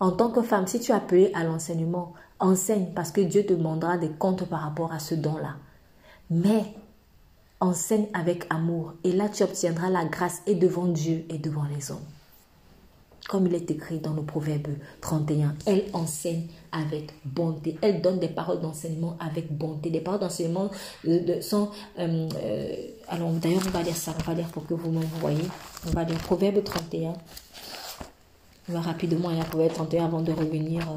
[0.00, 3.54] En tant que femme, si tu es appelée à l'enseignement, enseigne parce que Dieu te
[3.54, 5.54] demandera des comptes par rapport à ce don-là.
[6.28, 6.74] Mais
[7.60, 11.90] enseigne avec amour et là tu obtiendras la grâce et devant Dieu et devant les
[11.90, 11.98] hommes.
[13.28, 14.68] Comme il est écrit dans le Proverbe
[15.02, 17.76] 31, elle enseigne avec bonté.
[17.82, 19.90] Elle donne des paroles d'enseignement avec bonté.
[19.90, 20.70] Des paroles d'enseignement
[21.06, 21.68] euh, sont...
[21.98, 22.74] Euh, euh,
[23.06, 24.14] alors d'ailleurs, on va lire ça.
[24.18, 25.44] On va lire pour que vous me voyez.
[25.86, 27.12] On va lire Proverbe 31.
[28.70, 30.88] On va rapidement lire Proverbe 31 avant de revenir.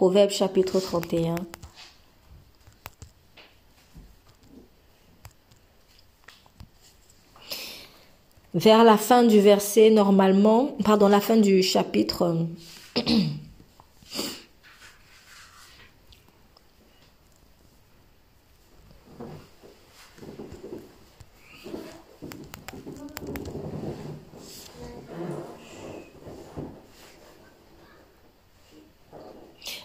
[0.00, 1.34] Proverbe chapitre 31.
[8.54, 12.34] Vers la fin du verset, normalement, pardon, la fin du chapitre.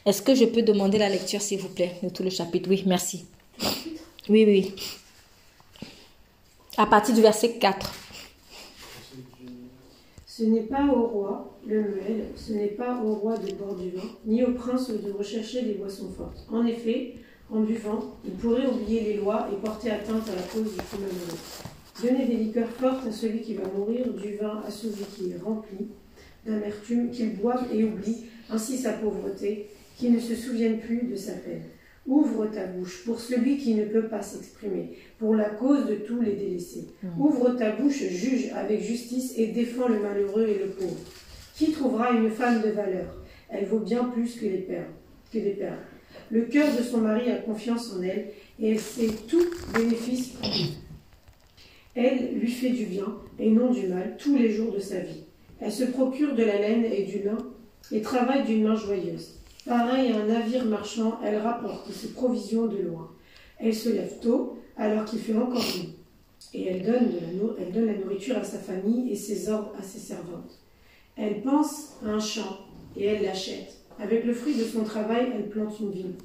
[0.05, 2.69] Est-ce que je peux demander la lecture, s'il vous plaît, de tout le chapitre?
[2.69, 3.25] Oui, merci.
[4.29, 4.75] Oui, oui.
[6.77, 7.91] À partir du verset 4.
[10.27, 13.89] Ce n'est pas au roi, le muel, ce n'est pas au roi de boire du
[13.89, 16.45] vin, ni au prince de rechercher des boissons fortes.
[16.51, 17.15] En effet,
[17.49, 22.03] en buvant, il pourrait oublier les lois et porter atteinte à la cause du plus
[22.03, 25.41] Donnez des liqueurs fortes à celui qui va mourir, du vin à celui qui est
[25.43, 25.87] rempli
[26.45, 31.33] d'amertume, qu'il boive et oublie ainsi sa pauvreté, qui ne se souvienne plus de sa
[31.33, 31.63] peine.
[32.07, 36.21] Ouvre ta bouche pour celui qui ne peut pas s'exprimer, pour la cause de tous
[36.21, 36.87] les délaissés.
[37.01, 37.19] Hmm.
[37.19, 40.99] Ouvre ta bouche, juge avec justice et défends le malheureux et le pauvre.
[41.55, 43.15] Qui trouvera une femme de valeur?
[43.49, 44.91] Elle vaut bien plus que les perles.
[45.31, 45.79] Que les perles.
[46.29, 48.27] Le cœur de son mari a confiance en elle
[48.59, 50.77] et elle sait tout bénéfice pour lui.
[51.95, 53.07] Elle lui fait du bien
[53.39, 55.23] et non du mal tous les jours de sa vie.
[55.59, 57.37] Elle se procure de la laine et du lin
[57.91, 59.34] et travaille d'une main joyeuse.
[59.65, 63.09] Pareil à un navire marchand, elle rapporte ses provisions de loin.
[63.57, 65.95] Elle se lève tôt, alors qu'il fait encore nuit.
[66.53, 69.81] Et elle donne, la, elle donne la nourriture à sa famille et ses ordres à
[69.81, 70.59] ses servantes.
[71.17, 72.59] Elle pense à un champ
[72.95, 73.77] et elle l'achète.
[73.99, 76.15] Avec le fruit de son travail, elle plante une ville.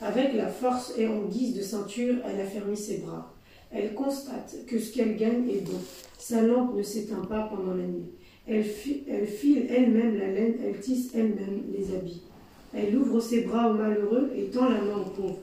[0.00, 3.34] Avec la force et en guise de ceinture, elle affermit ses bras.
[3.72, 5.78] Elle constate que ce qu'elle gagne est bon.
[6.18, 8.12] Sa lampe ne s'éteint pas pendant la nuit.
[8.46, 12.22] Elle file elle-même la laine, elle tisse elle-même les habits.
[12.74, 15.38] Elle ouvre ses bras aux malheureux et tend la main aux pauvres.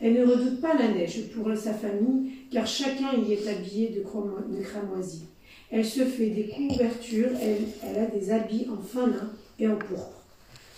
[0.00, 4.00] Elle ne redoute pas la neige pour sa famille, car chacun y est habillé de,
[4.00, 5.22] cramoisi.
[5.70, 9.30] Elle se fait des couvertures, elle, a des habits en fin lin
[9.60, 10.22] et en pourpre.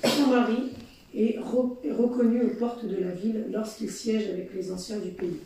[0.05, 0.73] Son mari
[1.17, 5.41] est, reconnu aux portes de la ville lorsqu'il siège avec les anciens du pays.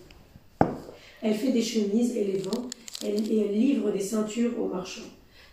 [1.23, 2.69] Elle fait des chemises et les vend,
[3.05, 5.03] et elle livre des ceintures aux marchands.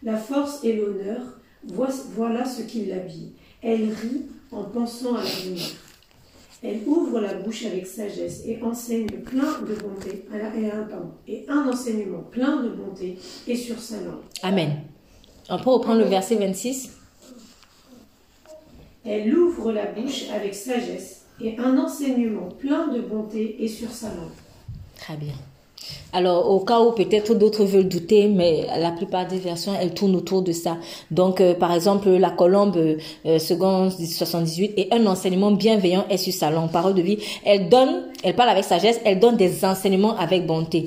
[0.02, 3.34] La force et l'honneur, voilà ce qui l'habille.
[3.62, 5.66] Elle rit en pensant à l'avenir.
[6.64, 11.68] Elle ouvre la bouche avec sagesse et enseigne plein de bonté et un, et un
[11.68, 14.24] enseignement plein de bonté et sur sa langue.
[14.42, 14.78] Amen.
[15.50, 16.92] On peut reprendre le verset 26.
[19.06, 24.08] Elle ouvre la bouche avec sagesse et un enseignement plein de bonté et sur sa
[24.08, 24.32] langue.
[24.96, 25.36] Très bien.
[26.14, 30.16] Alors, au cas où peut-être d'autres veulent douter, mais la plupart des versions, elles tournent
[30.16, 30.78] autour de ça.
[31.12, 32.78] Donc, euh, par exemple, la colombe
[33.26, 37.18] euh, seconde 78 et un enseignement bienveillant est sur sa langue, parole de vie.
[37.44, 40.86] Elle donne, elle parle avec sagesse, elle donne des enseignements avec bonté.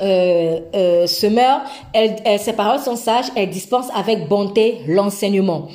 [0.00, 5.68] Euh, euh, ses paroles sont sages, elle dispense avec bonté l'enseignement.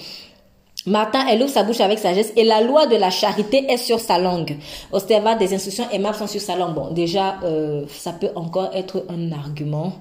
[0.85, 3.99] Martin, elle ouvre sa bouche avec sagesse et la loi de la charité est sur
[3.99, 4.57] sa langue.
[4.91, 6.73] Ostéva, des instructions aimables sont sur sa langue.
[6.73, 9.93] Bon, déjà, euh, ça peut encore être un argument,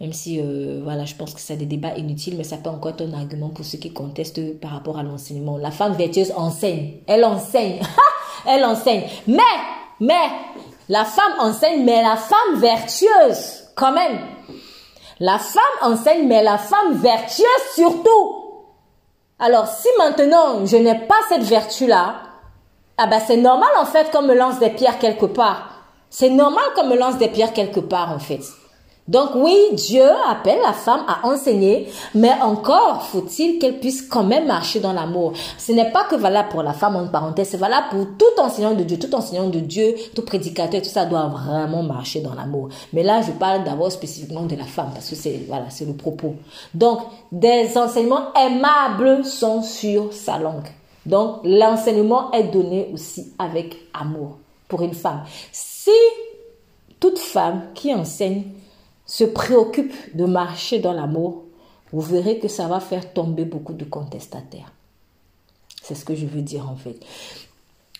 [0.00, 2.92] même si, euh, voilà, je pense que c'est des débats inutiles, mais ça peut encore
[2.92, 5.58] être un argument pour ceux qui contestent par rapport à l'enseignement.
[5.58, 6.94] La femme vertueuse enseigne.
[7.06, 7.80] Elle enseigne.
[8.48, 9.04] elle enseigne.
[9.28, 9.42] Mais,
[10.00, 10.28] mais,
[10.88, 14.18] la femme enseigne, mais la femme vertueuse, quand même.
[15.20, 18.35] La femme enseigne, mais la femme vertueuse surtout.
[19.38, 22.14] Alors, si maintenant je n'ai pas cette vertu-là,
[22.96, 25.70] ah ben c'est normal en fait qu'on me lance des pierres quelque part.
[26.08, 28.40] C'est normal qu'on me lance des pierres quelque part en fait.
[29.08, 34.46] Donc oui, Dieu appelle la femme à enseigner, mais encore faut-il qu'elle puisse quand même
[34.46, 35.32] marcher dans l'amour.
[35.58, 38.74] Ce n'est pas que valable pour la femme en parenthèse, c'est valable pour tout enseignant
[38.74, 42.70] de Dieu, tout enseignant de Dieu, tout prédicateur, tout ça doit vraiment marcher dans l'amour.
[42.92, 45.94] Mais là, je parle d'abord spécifiquement de la femme parce que c'est voilà, c'est le
[45.94, 46.34] propos.
[46.74, 47.00] Donc,
[47.30, 50.66] des enseignements aimables sont sur sa langue.
[51.04, 55.22] Donc, l'enseignement est donné aussi avec amour pour une femme.
[55.52, 55.90] Si
[56.98, 58.42] toute femme qui enseigne
[59.06, 61.44] se préoccupe de marcher dans l'amour,
[61.92, 64.72] vous verrez que ça va faire tomber beaucoup de contestataires.
[65.82, 66.98] C'est ce que je veux dire en fait.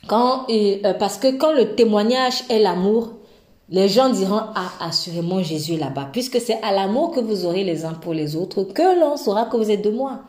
[0.09, 3.13] Quand, euh, parce que quand le témoignage est l'amour,
[3.69, 6.09] les gens diront Ah, assurément, Jésus est là-bas.
[6.13, 9.47] Puisque c'est à l'amour que vous aurez les uns pour les autres que l'on saura
[9.47, 10.21] que vous êtes de moi.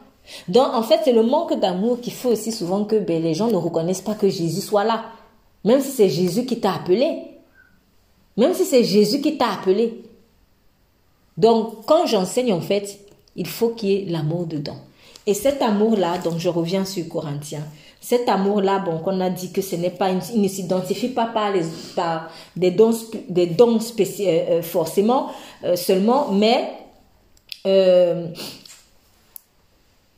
[0.47, 3.47] Donc, en fait, c'est le manque d'amour qui fait aussi souvent que ben, les gens
[3.47, 5.05] ne reconnaissent pas que Jésus soit là.
[5.63, 7.37] Même si c'est Jésus qui t'a appelé.
[8.35, 10.03] Même si c'est Jésus qui t'a appelé.
[11.37, 12.99] Donc, quand j'enseigne, en fait,
[13.35, 14.77] il faut qu'il y ait l'amour dedans.
[15.27, 17.63] Et cet amour-là, donc je reviens sur Corinthiens,
[17.99, 21.51] cet amour-là, bon, qu'on a dit que ce n'est pas, il ne s'identifie pas par,
[21.51, 21.63] les,
[21.95, 22.95] par des dons,
[23.27, 25.29] des spéciaux, euh, euh, forcément,
[25.63, 26.71] euh, seulement, mais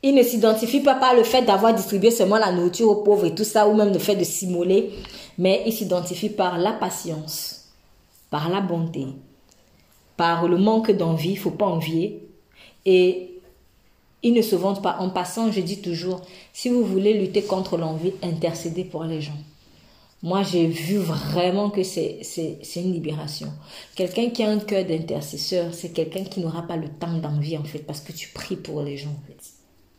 [0.04, 3.34] il ne s'identifie pas par le fait d'avoir distribué seulement la nourriture aux pauvres et
[3.34, 4.92] tout ça, ou même le fait de s'immoler,
[5.40, 7.70] mais il s'identifie par la patience,
[8.30, 9.08] par la bonté,
[10.20, 12.28] par le manque d'envie, faut pas envier,
[12.86, 13.40] et
[14.22, 14.98] il ne se vante pas.
[15.00, 16.20] En passant, je dis toujours,
[16.52, 19.40] si vous voulez lutter contre l'envie, intercédez pour les gens.
[20.22, 22.20] Moi, j'ai vu vraiment que c'est
[22.76, 23.48] une libération.
[23.96, 27.64] Quelqu'un qui a un cœur d'intercesseur, c'est quelqu'un qui n'aura pas le temps d'envie, en
[27.64, 29.16] fait, parce que tu pries pour les gens.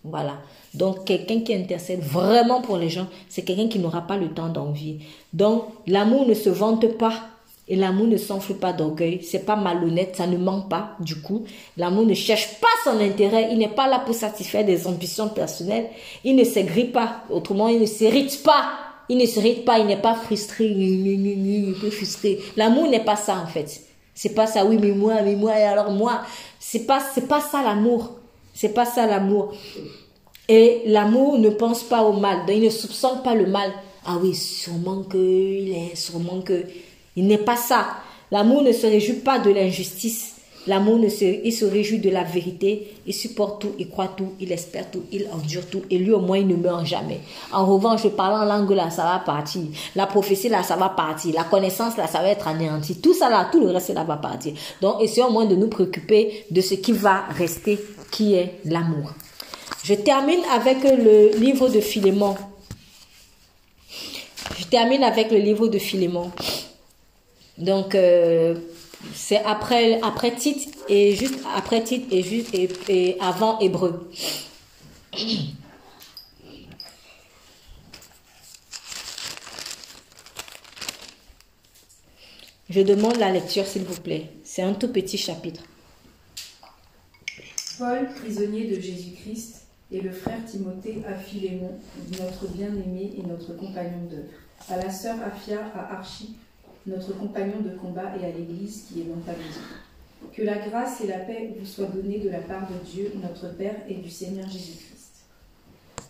[0.04, 0.36] Voilà.
[0.74, 4.50] Donc, quelqu'un qui intercède vraiment pour les gens, c'est quelqu'un qui n'aura pas le temps
[4.50, 4.98] d'envie.
[5.32, 7.22] Donc, l'amour ne se vante pas.
[7.70, 11.44] Et l'amour ne s'enfle pas d'orgueil, c'est pas malhonnête, ça ne ment pas du coup.
[11.76, 15.86] L'amour ne cherche pas son intérêt, il n'est pas là pour satisfaire des ambitions personnelles,
[16.24, 18.72] il ne s'aigrit pas, autrement il ne s'irrite pas,
[19.08, 22.40] il ne s'irrite pas, il n'est pas frustré, il peut frustré.
[22.56, 23.82] L'amour n'est pas ça en fait.
[24.14, 26.22] C'est pas ça, oui mais moi, mais moi et alors moi,
[26.58, 28.16] c'est pas c'est pas ça l'amour.
[28.52, 29.54] C'est pas ça l'amour.
[30.48, 33.70] Et l'amour ne pense pas au mal, il ne soupçonne pas le mal.
[34.04, 36.64] Ah oui, sûrement que il est, sûrement que
[37.16, 37.86] il n'est pas ça.
[38.30, 40.34] L'amour ne se réjouit pas de l'injustice.
[40.66, 42.94] L'amour ne se, réjouit de la vérité.
[43.06, 45.82] Il supporte tout, il croit tout, il espère tout, il endure tout.
[45.90, 47.20] Et lui, au moins, il ne meurt jamais.
[47.50, 49.62] En revanche, je parle en langue là, ça va partir.
[49.96, 51.34] La prophétie là, ça va partir.
[51.34, 53.00] La connaissance là, ça va être anéanti.
[53.00, 54.52] Tout ça là, tout le reste là va partir.
[54.82, 57.78] Donc, essayons au moins de nous préoccuper de ce qui va rester,
[58.10, 59.12] qui est l'amour.
[59.82, 62.36] Je termine avec le livre de Philémon.
[64.58, 66.30] Je termine avec le livre de Philémon.
[67.58, 68.54] Donc, euh,
[69.14, 74.10] c'est après, après titre et juste après titre et juste et, avant hébreu.
[82.68, 84.30] Je demande la lecture, s'il vous plaît.
[84.44, 85.64] C'est un tout petit chapitre.
[87.78, 89.60] Paul, prisonnier de Jésus-Christ,
[89.92, 91.72] et le frère Timothée à Philémon,
[92.18, 94.28] notre bien-aimé et notre compagnon d'œuvre,
[94.68, 96.36] à la sœur Aphia à Archie,
[96.86, 99.60] notre compagnon de combat et à l'Église qui est dans ta maison.
[100.32, 103.54] Que la grâce et la paix vous soient données de la part de Dieu, notre
[103.56, 104.90] Père et du Seigneur Jésus-Christ.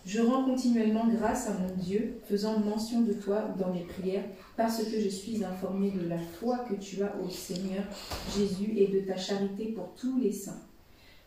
[0.06, 4.24] Je rends continuellement grâce à mon Dieu, faisant mention de toi dans mes prières,
[4.56, 7.84] parce que je suis informé de la foi que tu as au Seigneur
[8.36, 10.62] Jésus et de ta charité pour tous les saints.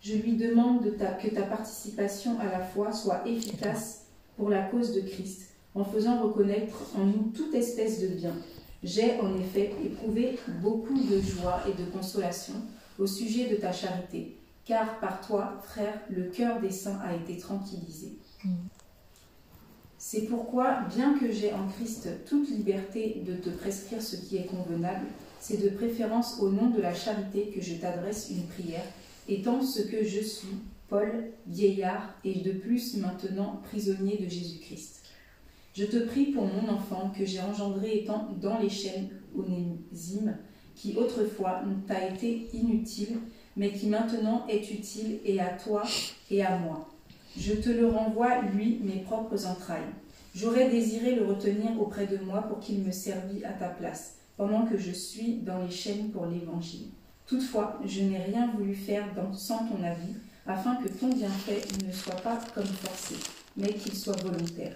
[0.01, 4.93] Je lui demande de que ta participation à la foi soit efficace pour la cause
[4.93, 8.35] de Christ, en faisant reconnaître en nous toute espèce de bien
[8.83, 12.55] j'ai en effet éprouvé beaucoup de joie et de consolation
[12.99, 17.37] au sujet de ta charité, car par toi, frère, le cœur des saints a été
[17.37, 18.17] tranquillisé.
[19.97, 24.45] C'est pourquoi, bien que j'ai en Christ toute liberté de te prescrire ce qui est
[24.45, 25.07] convenable,
[25.39, 28.85] c'est de préférence au nom de la charité que je t'adresse une prière,
[29.29, 30.57] étant ce que je suis,
[30.89, 35.02] Paul, vieillard, et de plus maintenant prisonnier de Jésus-Christ.
[35.73, 40.37] Je te prie pour mon enfant que j'ai engendré étant dans les chaînes onésime,
[40.75, 43.17] qui autrefois t'a été inutile,
[43.57, 45.81] mais qui maintenant est utile et à toi
[46.29, 46.89] et à moi.
[47.35, 49.81] Je te le renvoie, lui, mes propres entrailles.
[50.35, 54.65] J'aurais désiré le retenir auprès de moi pour qu'il me servît à ta place, pendant
[54.65, 56.89] que je suis dans les chaînes pour l'Évangile.
[57.25, 60.13] Toutefois, je n'ai rien voulu faire sans ton avis,
[60.45, 63.15] afin que ton bienfait ne soit pas comme forcé,
[63.57, 64.75] mais qu'il soit volontaire.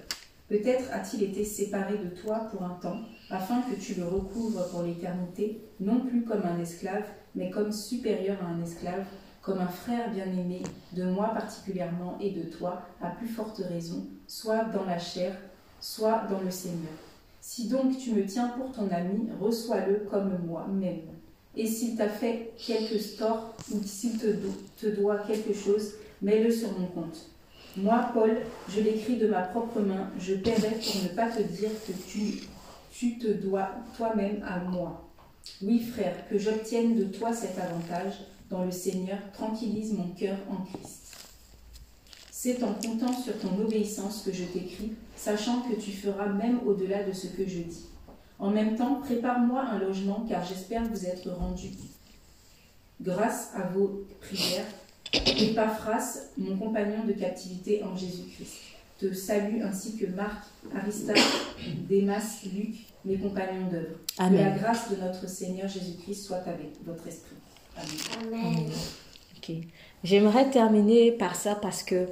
[0.49, 4.83] Peut-être a-t-il été séparé de toi pour un temps, afin que tu le recouvres pour
[4.83, 7.03] l'éternité, non plus comme un esclave,
[7.35, 9.05] mais comme supérieur à un esclave,
[9.41, 10.61] comme un frère bien-aimé,
[10.93, 15.35] de moi particulièrement et de toi, à plus forte raison, soit dans la chair,
[15.81, 16.93] soit dans le Seigneur.
[17.41, 21.01] Si donc tu me tiens pour ton ami, reçois-le comme moi-même.
[21.55, 24.27] Et s'il t'a fait quelque tort ou s'il te,
[24.77, 27.31] te doit quelque chose, mets-le sur mon compte.
[27.77, 28.35] Moi, Paul,
[28.69, 32.41] je l'écris de ma propre main, je paierai pour ne pas te dire que tu,
[32.91, 35.07] tu te dois toi-même à moi.
[35.61, 38.13] Oui, frère, que j'obtienne de toi cet avantage
[38.49, 41.17] dans le Seigneur, tranquillise mon cœur en Christ.
[42.31, 47.03] C'est en comptant sur ton obéissance que je t'écris, sachant que tu feras même au-delà
[47.03, 47.85] de ce que je dis.
[48.39, 51.69] En même temps, prépare-moi un logement, car j'espère vous être rendu.
[53.01, 54.65] Grâce à vos prières,
[55.13, 58.57] Epaphras, mon compagnon de captivité en Jésus-Christ,
[58.99, 61.19] te salue ainsi que Marc, Aristarque,
[61.87, 62.75] Démas, Luc,
[63.05, 63.97] mes compagnons d'œuvre.
[64.17, 67.35] Que la grâce de notre Seigneur Jésus-Christ soit avec votre esprit.
[67.77, 68.69] Amen.
[70.03, 72.07] J'aimerais terminer par ça parce que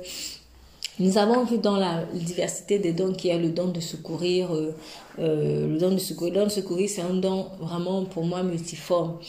[0.99, 4.53] nous avons vu dans la diversité des dons qu'il y a le don de secourir.
[4.53, 4.73] Euh,
[5.19, 8.43] euh, le don de secourir, le don de secourir, c'est un don vraiment pour moi
[8.43, 9.19] multiforme.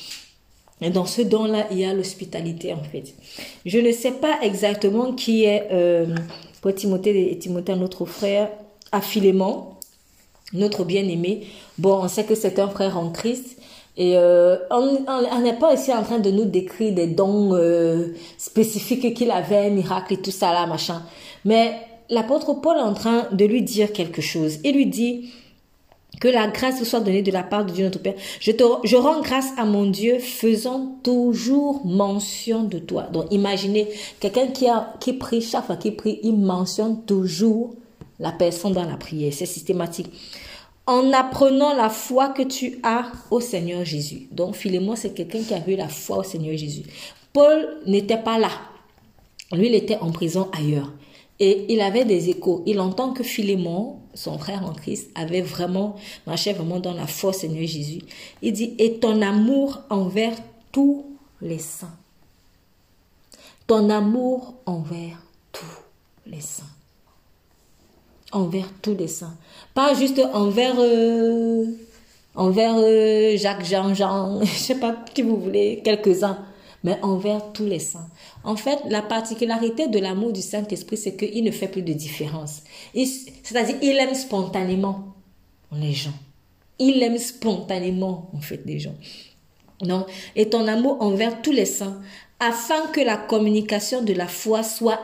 [0.81, 3.15] Et dans ce don-là, il y a l'hospitalité en fait.
[3.65, 6.15] Je ne sais pas exactement qui est euh,
[6.61, 8.51] pour Timothée et Timothée, notre frère,
[8.93, 9.01] à
[10.53, 11.47] notre bien-aimé.
[11.78, 13.57] Bon, on sait que c'est un frère en Christ.
[13.97, 19.15] Et euh, on n'est pas ici en train de nous décrire des dons euh, spécifiques
[19.15, 21.03] qu'il avait, miracles et tout ça là, machin.
[21.47, 21.73] Mais
[22.11, 24.59] l'apôtre Paul est en train de lui dire quelque chose.
[24.65, 25.31] Il lui dit
[26.20, 28.14] que la grâce soit donnée de la part de Dieu notre Père.
[28.40, 33.05] Je, te, je rends grâce à mon Dieu faisant toujours mention de toi.
[33.05, 33.88] Donc imaginez
[34.20, 37.74] quelqu'un qui, a, qui prie, chaque fois qu'il prie, il mentionne toujours
[38.18, 39.32] la personne dans la prière.
[39.32, 40.10] C'est systématique
[40.86, 44.28] en apprenant la foi que tu as au Seigneur Jésus.
[44.30, 46.84] Donc Philémon, c'est quelqu'un qui a eu la foi au Seigneur Jésus.
[47.32, 48.51] Paul n'était pas là.
[49.52, 50.93] Lui, il était en prison ailleurs.
[51.38, 52.62] Et il avait des échos.
[52.66, 57.30] Il entend que Philémon, son frère en Christ, avait vraiment marché vraiment dans la foi
[57.30, 58.01] au Seigneur Jésus.
[58.43, 60.36] Il dit, et ton amour envers
[60.72, 61.06] tous
[61.40, 61.94] les saints.
[63.68, 65.22] Ton amour envers
[65.52, 65.80] tous
[66.26, 66.64] les saints
[68.32, 69.34] envers tous les saints.
[69.74, 71.66] Pas juste envers, euh,
[72.34, 76.38] envers euh, Jacques, Jean, Jean, je sais pas qui vous voulez, quelques-uns,
[76.84, 78.09] mais envers tous les saints.
[78.44, 82.62] En fait, la particularité de l'amour du Saint-Esprit, c'est qu'il ne fait plus de différence.
[83.05, 85.14] C'est-à-dire, il aime spontanément
[85.73, 86.14] les gens.
[86.78, 88.94] Il aime spontanément, en fait, les gens.
[89.82, 90.06] Non.
[90.35, 92.01] Et ton amour envers tous les saints,
[92.40, 95.01] afin que la communication de la foi soit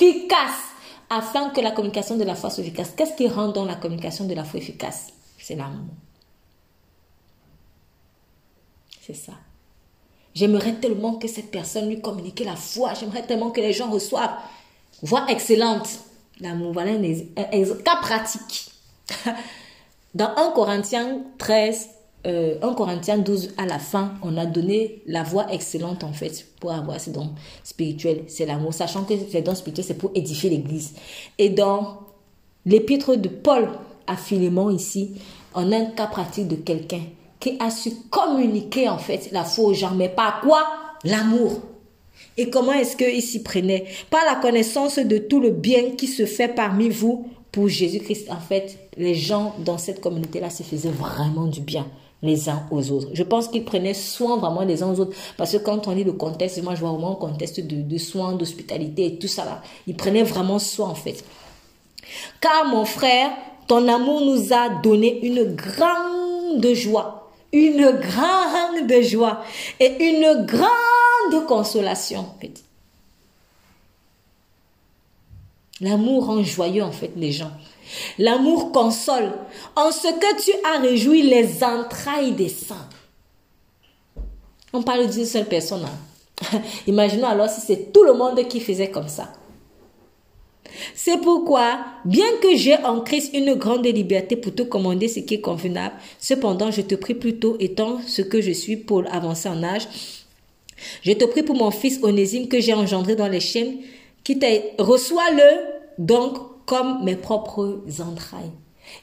[0.00, 0.72] efficace
[1.12, 2.94] afin que la communication de la foi soit efficace.
[2.96, 5.08] Qu'est-ce qui rend donc la communication de la foi efficace?
[5.38, 5.94] C'est l'amour.
[9.02, 9.34] C'est ça.
[10.34, 12.94] J'aimerais tellement que cette personne lui communique la foi.
[12.94, 14.34] J'aimerais tellement que les gens reçoivent.
[15.02, 15.88] Voix excellente.
[16.40, 18.70] L'amour, voilà un cas pratique.
[20.14, 21.88] Dans 1 Corinthiens 13,
[22.26, 26.46] euh, 1 Corinthiens 12 à la fin, on a donné la voie excellente en fait
[26.60, 27.30] pour avoir ces dons
[27.64, 28.24] spirituels.
[28.28, 30.94] C'est l'amour, sachant que ces dons spirituels, c'est pour édifier l'Église.
[31.38, 32.00] Et dans
[32.66, 33.68] l'épître de Paul
[34.06, 35.14] à Philémon ici,
[35.54, 37.02] on a un cas pratique de quelqu'un
[37.40, 40.64] qui a su communiquer en fait la foi aux gens, mais par quoi?
[41.04, 41.60] L'amour.
[42.36, 43.84] Et comment est-ce qu'il s'y prenait?
[44.10, 48.30] Par la connaissance de tout le bien qui se fait parmi vous pour Jésus-Christ.
[48.30, 51.86] En fait, les gens dans cette communauté-là se faisaient vraiment du bien
[52.22, 53.08] les uns aux autres.
[53.12, 55.16] Je pense qu'ils prenaient soin vraiment des uns aux autres.
[55.36, 57.98] Parce que quand on lit le contexte, moi je vois vraiment un contexte de, de
[57.98, 59.60] soins, d'hospitalité et tout ça là.
[59.86, 61.24] Ils prenaient vraiment soin en fait.
[62.40, 63.30] Car mon frère,
[63.66, 67.21] ton amour nous a donné une grande joie.
[67.52, 69.42] Une grande joie.
[69.78, 72.26] Et une grande consolation.
[75.80, 77.50] L'amour rend joyeux en fait les gens.
[78.18, 79.32] L'amour console
[79.76, 82.88] en ce que tu as réjoui les entrailles des saints.
[84.72, 85.84] On parle d'une seule personne.
[85.84, 86.60] Hein.
[86.86, 89.32] Imaginons alors si c'est tout le monde qui faisait comme ça.
[90.94, 95.34] C'est pourquoi, bien que j'ai en Christ une grande liberté pour te commander ce qui
[95.34, 99.62] est convenable, cependant je te prie plutôt, étant ce que je suis pour avancer en
[99.62, 99.86] âge,
[101.02, 103.78] je te prie pour mon fils Onésime que j'ai engendré dans les chaînes,
[104.24, 104.38] qui
[104.78, 108.50] reçois-le donc comme mes propres entrailles.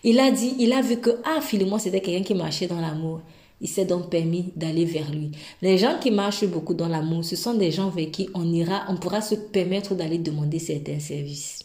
[0.04, 3.22] Il a dit, il a vu que, ah, Philémon, c'était quelqu'un qui marchait dans l'amour.
[3.62, 5.32] Il s'est donc permis d'aller vers lui.
[5.62, 8.84] Les gens qui marchent beaucoup dans l'amour, ce sont des gens vers qui on ira,
[8.88, 11.59] on pourra se permettre d'aller demander certains services.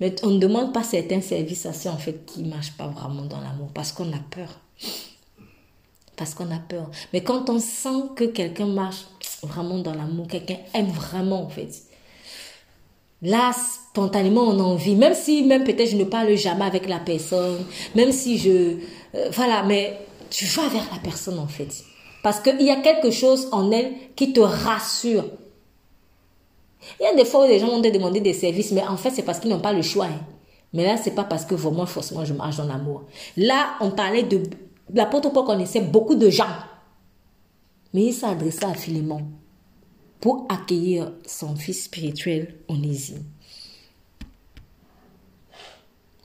[0.00, 2.86] Mais on ne demande pas certains services à ceux en fait qui ne marchent pas
[2.86, 4.60] vraiment dans l'amour parce qu'on a peur.
[6.16, 6.90] parce qu'on a peur.
[7.12, 9.04] Mais quand on sent que quelqu'un marche
[9.42, 11.68] vraiment dans l'amour, quelqu'un aime vraiment en fait,
[13.22, 16.98] là, spontanément, on a envie, même si même peut-être je ne parle jamais avec la
[16.98, 17.64] personne,
[17.94, 18.78] même si je...
[19.14, 19.98] euh, voilà, mais
[20.30, 21.84] tu vas vers la personne en fait.
[22.22, 25.24] Parce qu'il y a quelque chose en elle qui te rassure.
[27.00, 28.96] Il y a des fois où les gens vont te demander des services, mais en
[28.96, 30.06] fait, c'est parce qu'ils n'ont pas le choix.
[30.06, 30.20] hein.
[30.72, 33.04] Mais là, c'est pas parce que vraiment, forcément, je marche dans l'amour.
[33.36, 34.42] Là, on parlait de.
[34.92, 36.44] L'apôtre Paul connaissait beaucoup de gens.
[37.94, 39.22] Mais il s'est à Philémon
[40.20, 43.22] pour accueillir son fils spirituel Onésime.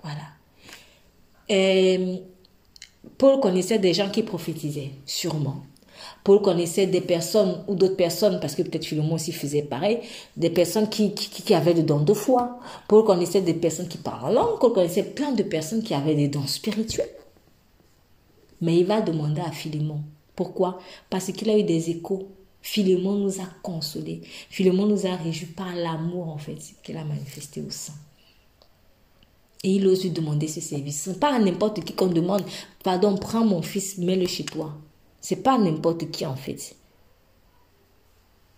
[0.03, 0.23] Voilà.
[1.47, 2.21] Et
[3.17, 5.63] Paul connaissait des gens qui prophétisaient, sûrement.
[6.23, 9.99] Paul connaissait des personnes ou d'autres personnes, parce que peut-être Philémon aussi faisait pareil,
[10.37, 12.59] des personnes qui, qui, qui avaient des dons de foi.
[12.87, 14.59] Paul connaissait des personnes qui parlent en langue.
[14.59, 17.09] Paul connaissait plein de personnes qui avaient des dons spirituels.
[18.61, 20.01] Mais il va demander à Philémon.
[20.35, 20.79] Pourquoi?
[21.09, 22.27] Parce qu'il a eu des échos.
[22.61, 24.21] Philémon nous a consolés.
[24.49, 27.93] Philémon nous a réjouis par l'amour, en fait, qu'il a manifesté au sein.
[29.63, 31.09] Et il ose lui demander ce service.
[31.19, 32.43] Pas à n'importe qui qu'on demande,
[32.83, 34.73] pardon, prends mon fils, mets-le chez toi.
[35.21, 36.75] C'est pas n'importe qui en fait.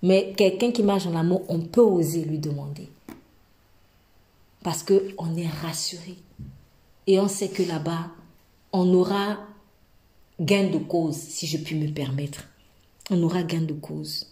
[0.01, 2.89] Mais quelqu'un qui marche dans l'amour, on peut oser lui demander.
[4.63, 6.15] Parce qu'on est rassuré.
[7.07, 8.07] Et on sait que là-bas,
[8.71, 9.39] on aura
[10.39, 12.45] gain de cause, si je puis me permettre.
[13.09, 14.27] On aura gain de cause.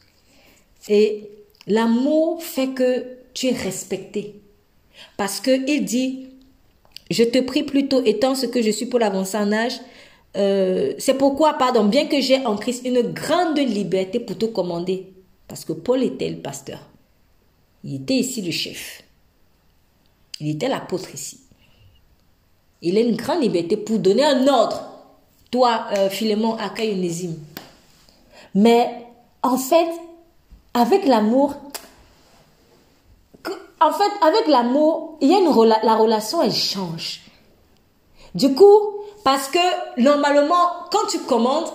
[0.90, 1.30] Et
[1.68, 4.42] l'amour fait que tu es respecté.
[5.18, 6.28] Parce qu'il dit,
[7.10, 9.80] je te prie plutôt, étant ce que je suis pour l'avancer en âge,
[10.38, 15.12] euh, c'est pourquoi, pardon, bien que j'ai en Christ une grande liberté pour tout commander,
[15.48, 16.80] parce que Paul était le pasteur,
[17.84, 19.04] il était ici le chef,
[20.40, 21.40] il était l'apôtre ici.
[22.82, 24.82] Il a une grande liberté pour donner un ordre.
[25.52, 27.38] Toi, euh, Philémon, accueille Onésime.
[28.56, 29.06] Mais
[29.44, 29.90] en fait,
[30.74, 31.54] avec l'amour,
[33.80, 37.22] en fait, avec l'amour, il y a une la relation, elle change.
[38.34, 41.70] Du coup, parce que normalement, quand tu commandes,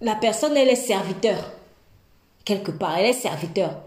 [0.00, 1.52] la personne, elle est serviteur.
[2.44, 3.82] Quelque part, elle est serviteur.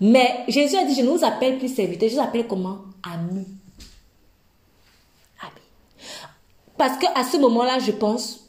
[0.00, 2.78] Mais Jésus a dit, je ne vous appelle plus serviteur, je vous appelle comment?
[3.02, 3.46] Ami.
[5.40, 5.60] Ami.
[6.76, 8.48] Parce qu'à ce moment-là, je pense,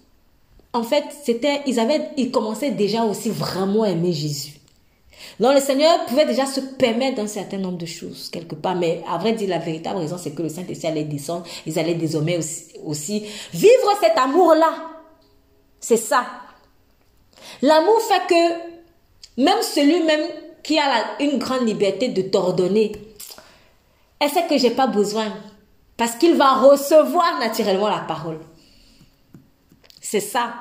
[0.74, 4.60] en fait, c'était, ils avaient, ils commençaient déjà aussi vraiment à aimer Jésus.
[5.40, 8.76] Donc le Seigneur pouvait déjà se permettre d'un certain nombre de choses, quelque part.
[8.76, 11.46] Mais à vrai dire, la véritable raison, c'est que le Saint-Esprit allait descendre.
[11.66, 12.40] Ils allaient désormais
[12.84, 14.74] aussi, vivre cet amour-là.
[15.80, 16.26] C'est ça.
[17.62, 20.28] L'amour fait que même celui-même
[20.64, 22.92] qui a une grande liberté de t'ordonner,
[24.20, 25.34] elle sait que j'ai pas besoin.
[25.98, 28.40] Parce qu'il va recevoir naturellement la parole.
[30.02, 30.54] C'est ça.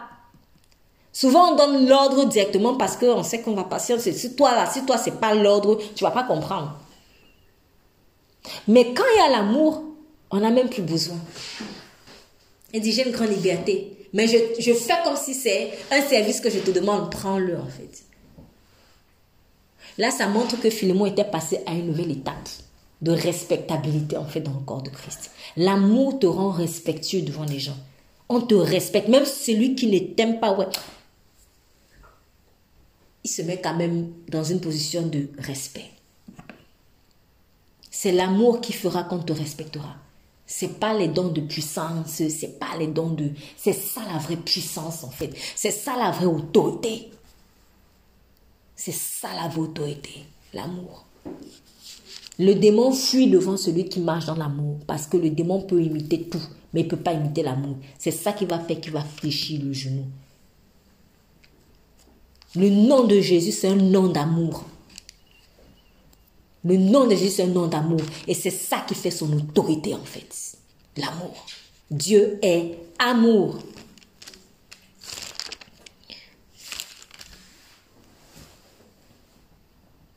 [1.12, 3.98] Souvent, on donne l'ordre directement parce qu'on sait qu'on va passer.
[3.98, 6.78] Si toi, là, si toi, c'est pas l'ordre, tu vas pas comprendre.
[8.66, 9.84] Mais quand il y a l'amour,
[10.30, 11.18] on n'a même plus besoin.
[12.72, 13.98] Il dit, j'ai une grande liberté.
[14.14, 17.10] Mais je, fais comme si c'est un service que je te demande.
[17.10, 18.04] Prends-le, en fait.
[19.98, 22.48] Là, ça montre que Philémon était passé à une nouvelle étape
[23.02, 25.30] de respectabilité, en fait, dans le corps de Christ.
[25.56, 27.76] L'amour te rend respectueux devant les gens.
[28.28, 29.08] On te respecte.
[29.08, 30.56] Même celui qui ne t'aime pas,
[33.24, 35.90] il se met quand même dans une position de respect.
[37.90, 39.96] C'est l'amour qui fera qu'on te respectera.
[40.46, 43.30] C'est pas les dons de puissance, c'est pas les dons de.
[43.56, 45.30] C'est ça la vraie puissance en fait.
[45.56, 47.10] C'est ça la vraie autorité.
[48.74, 51.06] C'est ça la vraie autorité, l'amour.
[52.38, 56.24] Le démon fuit devant celui qui marche dans l'amour parce que le démon peut imiter
[56.24, 56.42] tout,
[56.72, 57.76] mais il peut pas imiter l'amour.
[57.98, 60.04] C'est ça qui va faire qu'il va fléchir le genou.
[62.54, 64.64] Le nom de Jésus, c'est un nom d'amour.
[66.64, 68.00] Le nom de Jésus, c'est un nom d'amour.
[68.28, 70.56] Et c'est ça qui fait son autorité, en fait.
[70.96, 71.46] L'amour.
[71.90, 73.58] Dieu est amour.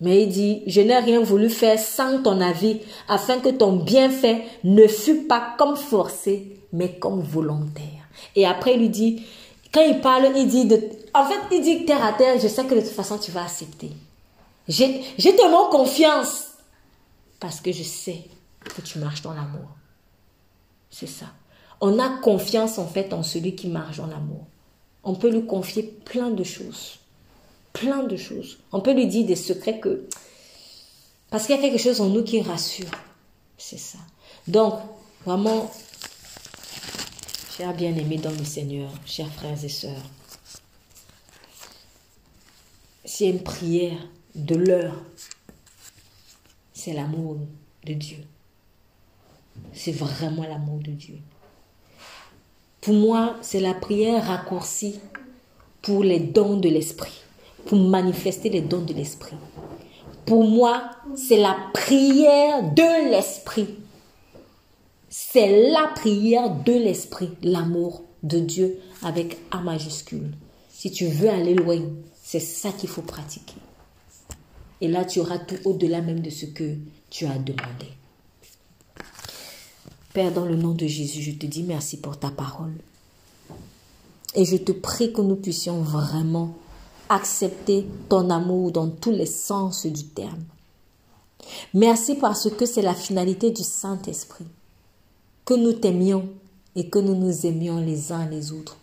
[0.02, 4.44] Mais il dit, je n'ai rien voulu faire sans ton avis, afin que ton bienfait
[4.64, 7.86] ne fût pas comme forcé, mais comme volontaire.
[8.36, 9.24] Et après, il lui dit,
[9.82, 12.76] il parle, il dit, de, en fait, il dit terre à terre, je sais que
[12.76, 13.92] de toute façon, tu vas accepter.
[14.68, 16.54] J'ai tellement confiance
[17.40, 18.24] parce que je sais
[18.64, 19.68] que tu marches dans l'amour.
[20.90, 21.28] C'est ça.
[21.82, 24.46] On a confiance en fait en celui qui marche dans l'amour.
[25.04, 27.00] On peut lui confier plein de choses.
[27.74, 28.58] Plein de choses.
[28.72, 30.08] On peut lui dire des secrets que...
[31.30, 32.90] Parce qu'il y a quelque chose en nous qui rassure.
[33.58, 34.00] C'est ça.
[34.48, 34.76] Donc,
[35.26, 35.70] vraiment,
[37.58, 40.04] chers bien-aimés dans le Seigneur, chers frères et sœurs,
[43.06, 43.98] a une prière
[44.34, 45.02] de l'heure,
[46.74, 47.38] c'est l'amour
[47.86, 48.18] de Dieu.
[49.72, 51.18] C'est vraiment l'amour de Dieu.
[52.82, 55.00] Pour moi, c'est la prière raccourcie
[55.82, 57.24] pour les dons de l'esprit,
[57.68, 59.38] pour manifester les dons de l'esprit.
[60.26, 63.76] Pour moi, c'est la prière de l'esprit.
[65.18, 70.36] C'est la prière de l'esprit, l'amour de Dieu avec A majuscule.
[70.70, 71.80] Si tu veux aller loin,
[72.22, 73.56] c'est ça qu'il faut pratiquer.
[74.82, 76.76] Et là, tu auras tout au-delà même de ce que
[77.10, 77.94] tu as demandé.
[80.14, 82.76] Père, dans le nom de Jésus, je te dis merci pour ta parole.
[84.36, 86.58] Et je te prie que nous puissions vraiment
[87.08, 90.44] accepter ton amour dans tous les sens du terme.
[91.74, 94.48] Merci parce que c'est la finalité du Saint-Esprit.
[95.46, 96.28] Que nous t'aimions
[96.76, 98.78] et que nous nous aimions les uns les autres.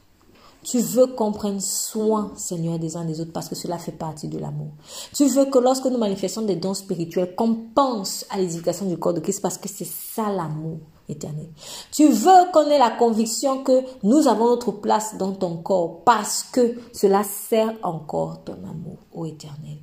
[0.62, 4.28] Tu veux qu'on prenne soin, Seigneur, des uns des autres parce que cela fait partie
[4.28, 4.68] de l'amour.
[5.12, 9.12] Tu veux que lorsque nous manifestons des dons spirituels, qu'on pense à l'éducation du corps
[9.12, 10.78] de Christ parce que c'est ça l'amour
[11.08, 11.48] éternel.
[11.90, 16.44] Tu veux qu'on ait la conviction que nous avons notre place dans ton corps parce
[16.44, 19.78] que cela sert encore ton amour, ô éternel.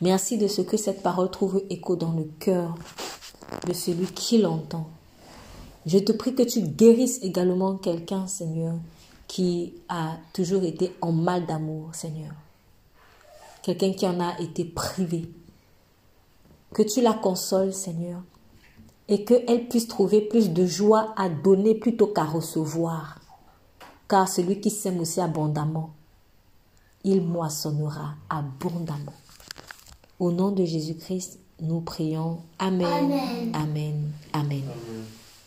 [0.00, 2.76] Merci de ce que cette parole trouve écho dans le cœur
[3.66, 4.86] de celui qui l'entend.
[5.86, 8.74] Je te prie que tu guérisses également quelqu'un, Seigneur,
[9.28, 12.32] qui a toujours été en mal d'amour, Seigneur.
[13.62, 15.30] Quelqu'un qui en a été privé.
[16.72, 18.22] Que tu la consoles, Seigneur,
[19.08, 23.20] et qu'elle puisse trouver plus de joie à donner plutôt qu'à recevoir.
[24.08, 25.90] Car celui qui s'aime aussi abondamment,
[27.04, 29.12] il moissonnera abondamment.
[30.18, 32.38] Au nom de Jésus-Christ, nous prions.
[32.58, 32.86] Amen.
[32.86, 33.54] Amen.
[33.54, 34.12] Amen.
[34.32, 34.62] Amen.